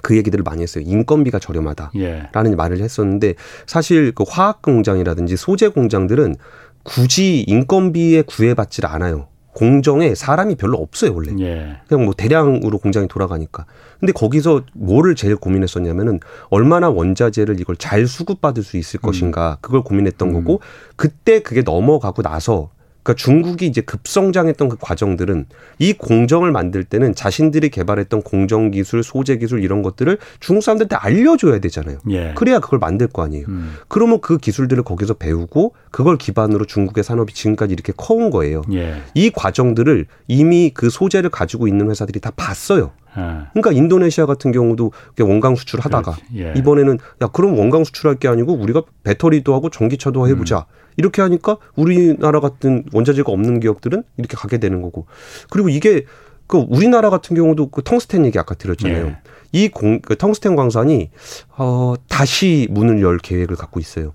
그 0.00 0.16
얘기들을 0.16 0.44
많이 0.44 0.62
했어요. 0.62 0.84
인건비가 0.86 1.40
저렴하다라는 1.40 1.92
예. 1.96 2.54
말을 2.54 2.78
했었는데 2.78 3.34
사실 3.66 4.12
그 4.14 4.24
화학 4.28 4.62
공장이라든지 4.62 5.36
소재 5.36 5.68
공장들은 5.68 6.36
굳이 6.84 7.40
인건비에 7.48 8.22
구애받질 8.22 8.86
않아요. 8.86 9.26
공정에 9.54 10.14
사람이 10.14 10.54
별로 10.54 10.78
없어요 10.78 11.14
원래. 11.14 11.32
예. 11.40 11.76
그냥 11.86 12.04
뭐 12.04 12.14
대량으로 12.14 12.78
공장이 12.78 13.06
돌아가니까. 13.08 13.66
근데 14.02 14.12
거기서 14.12 14.62
뭐를 14.72 15.14
제일 15.14 15.36
고민했었냐면은 15.36 16.18
얼마나 16.50 16.90
원자재를 16.90 17.60
이걸 17.60 17.76
잘 17.76 18.08
수급받을 18.08 18.64
수 18.64 18.76
있을 18.76 18.98
음. 18.98 19.06
것인가 19.06 19.58
그걸 19.60 19.84
고민했던 19.84 20.30
음. 20.30 20.34
거고 20.34 20.60
그때 20.96 21.40
그게 21.40 21.62
넘어가고 21.62 22.20
나서 22.20 22.70
그러니까 23.04 23.22
중국이 23.22 23.66
이제 23.66 23.80
급성장했던 23.80 24.70
그 24.70 24.76
과정들은 24.80 25.46
이 25.78 25.92
공정을 25.92 26.50
만들 26.50 26.82
때는 26.82 27.14
자신들이 27.14 27.68
개발했던 27.68 28.22
공정 28.22 28.72
기술, 28.72 29.04
소재 29.04 29.36
기술 29.36 29.62
이런 29.62 29.82
것들을 29.82 30.18
중국 30.40 30.62
사람들한테 30.62 30.96
알려줘야 30.96 31.60
되잖아요. 31.60 31.98
예. 32.10 32.32
그래야 32.36 32.58
그걸 32.58 32.80
만들 32.80 33.06
거 33.06 33.22
아니에요. 33.22 33.46
음. 33.48 33.74
그러면 33.86 34.20
그 34.20 34.38
기술들을 34.38 34.82
거기서 34.82 35.14
배우고 35.14 35.74
그걸 35.92 36.18
기반으로 36.18 36.64
중국의 36.64 37.04
산업이 37.04 37.34
지금까지 37.34 37.72
이렇게 37.72 37.92
커온 37.96 38.30
거예요. 38.30 38.62
예. 38.72 39.02
이 39.14 39.30
과정들을 39.30 40.06
이미 40.26 40.72
그 40.74 40.90
소재를 40.90 41.30
가지고 41.30 41.68
있는 41.68 41.88
회사들이 41.88 42.18
다 42.18 42.32
봤어요. 42.34 42.92
예. 43.16 43.22
그러니까 43.52 43.72
인도네시아 43.72 44.26
같은 44.26 44.52
경우도 44.52 44.92
원강 45.20 45.54
수출하다가 45.54 46.16
예. 46.36 46.54
이번에는 46.56 46.98
야 47.22 47.28
그럼 47.28 47.58
원강 47.58 47.84
수출할 47.84 48.16
게 48.16 48.28
아니고 48.28 48.54
우리가 48.54 48.82
배터리도 49.02 49.54
하고 49.54 49.70
전기차도 49.70 50.28
해보자. 50.28 50.58
음. 50.58 50.82
이렇게 50.96 51.22
하니까 51.22 51.56
우리나라 51.74 52.40
같은 52.40 52.84
원자재가 52.92 53.32
없는 53.32 53.60
기업들은 53.60 54.02
이렇게 54.18 54.36
가게 54.36 54.58
되는 54.58 54.82
거고. 54.82 55.06
그리고 55.50 55.68
이게 55.68 56.04
그 56.46 56.66
우리나라 56.68 57.08
같은 57.08 57.34
경우도 57.34 57.70
그 57.70 57.82
텅스텐 57.82 58.26
얘기 58.26 58.38
아까 58.38 58.54
드렸잖아요. 58.54 59.06
예. 59.06 59.16
이 59.52 59.68
공, 59.68 60.00
그 60.00 60.16
텅스텐 60.16 60.56
광산이 60.56 61.10
어 61.56 61.94
다시 62.08 62.68
문을 62.70 63.00
열 63.00 63.18
계획을 63.18 63.56
갖고 63.56 63.80
있어요. 63.80 64.12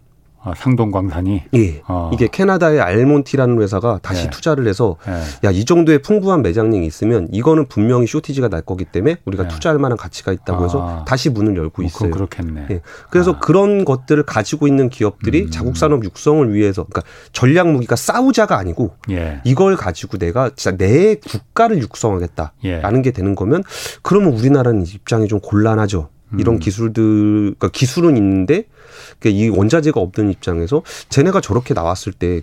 아, 0.47 0.53
상동광산이 0.55 1.43
예 1.55 1.81
어. 1.87 2.09
이게 2.13 2.27
캐나다의 2.27 2.79
알몬티라는 2.79 3.61
회사가 3.61 3.99
다시 4.01 4.25
예. 4.25 4.29
투자를 4.29 4.67
해서 4.67 4.95
예. 5.07 5.47
야이 5.47 5.65
정도의 5.65 6.01
풍부한 6.01 6.41
매장량이 6.41 6.85
있으면 6.85 7.27
이거는 7.31 7.67
분명히 7.67 8.07
쇼티지가 8.07 8.47
날 8.47 8.61
거기 8.61 8.85
때문에 8.85 9.17
우리가 9.25 9.45
예. 9.45 9.47
투자할 9.47 9.77
만한 9.79 9.97
가치가 9.97 10.31
있다고 10.31 10.65
해서 10.65 10.87
아. 10.87 11.05
다시 11.05 11.29
문을 11.29 11.57
열고 11.57 11.81
뭐 11.81 11.85
있어요. 11.85 12.11
그렇겠네. 12.11 12.67
예. 12.71 12.81
그래서 13.09 13.31
아. 13.31 13.39
그런 13.39 13.85
것들을 13.85 14.23
가지고 14.23 14.67
있는 14.67 14.89
기업들이 14.89 15.43
음. 15.43 15.51
자국 15.51 15.75
산업 15.77 16.03
육성을 16.03 16.53
위해서 16.53 16.83
그러니까 16.83 17.03
전략 17.33 17.69
무기가 17.69 17.95
싸우자가 17.95 18.57
아니고 18.57 18.95
예. 19.09 19.41
이걸 19.43 19.75
가지고 19.75 20.17
내가 20.17 20.51
진짜 20.55 20.77
내 20.77 21.15
국가를 21.15 21.79
육성하겠다라는 21.81 22.99
예. 22.99 23.01
게 23.01 23.11
되는 23.11 23.35
거면 23.35 23.63
그러면 24.01 24.33
우리나라는 24.33 24.85
입장이 24.85 25.27
좀 25.27 25.39
곤란하죠. 25.39 26.09
이런 26.37 26.55
음. 26.55 26.59
기술들, 26.59 27.55
그러니까 27.57 27.69
기술은 27.69 28.17
있는데 28.17 28.65
그러니까 29.19 29.43
이 29.43 29.49
원자재가 29.49 29.99
없는 29.99 30.31
입장에서 30.31 30.83
쟤네가 31.09 31.41
저렇게 31.41 31.73
나왔을 31.73 32.13
때 32.13 32.41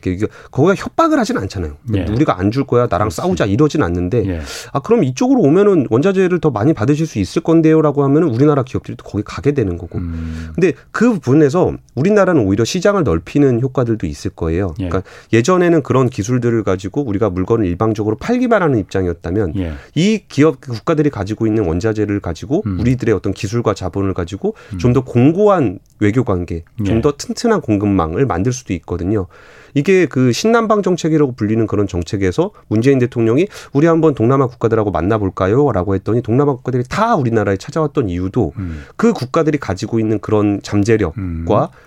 거기가 0.50 0.74
협박을 0.74 1.18
하진 1.18 1.36
않잖아요. 1.38 1.76
예. 1.94 2.04
우리가 2.04 2.38
안 2.38 2.50
줄 2.50 2.64
거야, 2.64 2.82
나랑 2.88 3.08
그렇지. 3.08 3.16
싸우자 3.16 3.46
이러진 3.46 3.82
않는데 3.82 4.24
예. 4.28 4.40
아 4.72 4.80
그럼 4.80 5.02
이쪽으로 5.02 5.40
오면은 5.40 5.86
원자재를 5.90 6.40
더 6.40 6.50
많이 6.50 6.72
받으실 6.72 7.06
수 7.06 7.18
있을 7.18 7.42
건데요라고 7.42 8.04
하면은 8.04 8.28
우리나라 8.28 8.62
기업들이 8.62 8.96
또 8.96 9.04
거기 9.04 9.24
가게 9.24 9.52
되는 9.52 9.76
거고. 9.76 9.98
음. 9.98 10.50
근데 10.54 10.72
그 10.92 11.14
부분에서 11.14 11.72
우리나라는 11.96 12.46
오히려 12.46 12.64
시장을 12.64 13.02
넓히는 13.02 13.60
효과들도 13.60 14.06
있을 14.06 14.30
거예요. 14.30 14.74
예. 14.78 14.88
그러니까 14.88 15.10
예전에는 15.32 15.82
그런 15.82 16.08
기술들을 16.08 16.62
가지고 16.62 17.02
우리가 17.04 17.30
물건을 17.30 17.66
일방적으로 17.66 18.16
팔기만 18.16 18.62
하는 18.62 18.78
입장이었다면 18.78 19.54
예. 19.56 19.72
이 19.94 20.22
기업 20.28 20.60
국가들이 20.60 21.10
가지고 21.10 21.46
있는 21.46 21.64
원자재를 21.66 22.20
가지고 22.20 22.62
음. 22.66 22.78
우리들의 22.80 23.14
어떤 23.14 23.32
기술과 23.32 23.74
자본을 23.74 24.14
가지고 24.14 24.54
음. 24.74 24.78
좀더 24.78 25.02
공고한 25.04 25.78
외교 26.04 26.22
관계, 26.22 26.64
좀더 26.84 27.08
예. 27.08 27.16
튼튼한 27.16 27.62
공급망을 27.62 28.26
만들 28.26 28.52
수도 28.52 28.74
있거든요. 28.74 29.26
이게 29.72 30.06
그 30.06 30.32
신남방 30.32 30.82
정책이라고 30.82 31.32
불리는 31.32 31.66
그런 31.66 31.88
정책에서 31.88 32.50
문재인 32.68 32.98
대통령이 32.98 33.48
우리 33.72 33.86
한번 33.86 34.14
동남아 34.14 34.46
국가들하고 34.46 34.90
만나볼까요? 34.90 35.72
라고 35.72 35.94
했더니 35.94 36.20
동남아 36.20 36.54
국가들이 36.54 36.84
다 36.88 37.16
우리나라에 37.16 37.56
찾아왔던 37.56 38.10
이유도 38.10 38.52
음. 38.58 38.84
그 38.96 39.12
국가들이 39.14 39.58
가지고 39.58 39.98
있는 39.98 40.18
그런 40.18 40.60
잠재력과 40.62 41.14
음. 41.16 41.46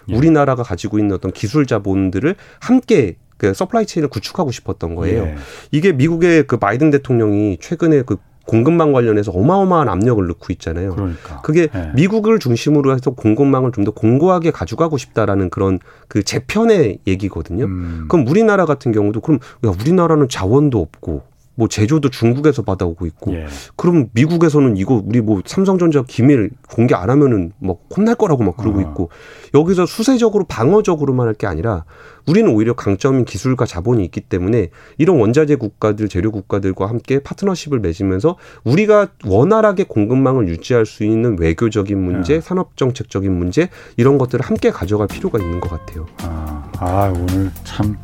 예. 0.09 0.15
우리나라가 0.15 0.63
가지고 0.63 0.97
있는 0.97 1.15
어떤 1.15 1.31
기술 1.31 1.67
자본들을 1.67 2.35
함께 2.59 3.17
그 3.37 3.53
supply 3.53 3.85
chain을 3.85 4.09
구축하고 4.09 4.51
싶었던 4.51 4.95
거예요. 4.95 5.23
예. 5.23 5.35
이게 5.71 5.91
미국의 5.91 6.47
그 6.47 6.57
바이든 6.57 6.89
대통령이 6.89 7.59
최근에 7.61 8.01
그 8.01 8.17
공급망 8.47 8.93
관련해서 8.93 9.31
어마어마한 9.31 9.89
압력을 9.89 10.25
넣고 10.25 10.53
있잖아요. 10.53 10.95
그러니까. 10.95 11.41
그게 11.41 11.67
네. 11.67 11.91
미국을 11.95 12.39
중심으로 12.39 12.93
해서 12.93 13.11
공급망을 13.11 13.71
좀 13.71 13.87
더 13.87 13.91
공고하게 13.91 14.51
가져가고 14.51 14.97
싶다라는 14.97 15.49
그런 15.49 15.79
그 16.09 16.21
재편의 16.21 16.99
얘기거든요. 17.07 17.63
음. 17.65 18.05
그럼 18.09 18.27
우리나라 18.27 18.65
같은 18.65 18.91
경우도 18.91 19.21
그럼 19.21 19.39
야 19.65 19.69
우리나라는 19.69 20.27
자원도 20.27 20.81
없고 20.81 21.23
뭐 21.57 21.67
제조도 21.67 22.09
중국에서 22.09 22.61
받아오고 22.61 23.05
있고 23.07 23.33
예. 23.33 23.47
그럼 23.75 24.09
미국에서는 24.11 24.77
이거 24.77 25.01
우리 25.05 25.21
뭐 25.21 25.41
삼성전자 25.45 26.03
기밀 26.03 26.51
공개 26.69 26.93
안 26.93 27.09
하면은 27.09 27.51
뭐 27.57 27.79
혼날 27.95 28.15
거라고 28.15 28.43
막 28.43 28.57
그러고 28.57 28.79
어. 28.79 28.81
있고 28.81 29.09
여기서 29.53 29.85
수세적으로 29.85 30.45
방어적으로만 30.45 31.27
할 31.27 31.37
게 31.37 31.47
아니라 31.47 31.85
우리는 32.25 32.51
오히려 32.51 32.73
강점인 32.73 33.23
기술과 33.23 33.65
자본이 33.65 34.03
있기 34.05 34.21
때문에 34.21 34.69
이런 34.97 35.19
원자재 35.19 35.55
국가들 35.55 36.09
재료 36.09 36.31
국가들과 36.31 36.89
함께 36.89 37.19
파트너십을 37.19 37.79
맺으면서 37.79 38.37
우리가 38.65 39.07
원활하게 39.25 39.85
공급망을 39.85 40.49
유지할 40.49 40.85
수 40.85 41.03
있는 41.05 41.39
외교적인 41.39 41.97
문제, 41.97 42.35
예. 42.35 42.41
산업 42.41 42.75
정책적인 42.75 43.31
문제 43.31 43.69
이런 43.95 44.17
것들을 44.17 44.43
함께 44.43 44.71
가져갈 44.71 45.07
필요가 45.07 45.39
있는 45.39 45.61
것 45.61 45.69
같아요. 45.69 46.05
아, 46.23 46.69
아 46.79 47.13
오늘 47.15 47.51
참 47.63 47.95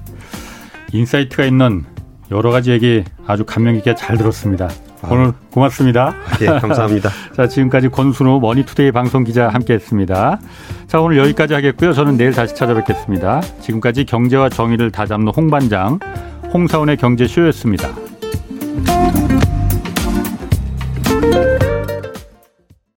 insight가 0.93 1.45
있는 1.45 1.83
여러 2.33 2.51
가지 2.51 2.71
얘기 2.71 3.03
아주 3.27 3.45
감명 3.45 3.75
깊게 3.75 3.95
잘 3.95 4.17
들었습니다. 4.17 4.69
아. 5.01 5.07
오늘 5.11 5.33
고맙습니다. 5.51 6.15
예, 6.41 6.47
감사합니다. 6.47 7.09
자, 7.35 7.47
지금까지 7.47 7.89
권순우 7.89 8.39
머니투데이 8.39 8.91
방송 8.91 9.23
기자 9.23 9.49
함께 9.49 9.73
했습니다. 9.73 10.39
자, 10.87 10.99
오늘 10.99 11.17
여기까지 11.17 11.53
하겠고요. 11.53 11.93
저는 11.93 12.17
내일 12.17 12.31
다시 12.31 12.55
찾아뵙겠습니다. 12.55 13.41
지금까지 13.61 14.05
경제와 14.05 14.49
정의를 14.49 14.91
다잡는 14.91 15.31
홍반장 15.35 15.99
홍사원의 16.53 16.97
경제쇼였습니다. 16.97 17.89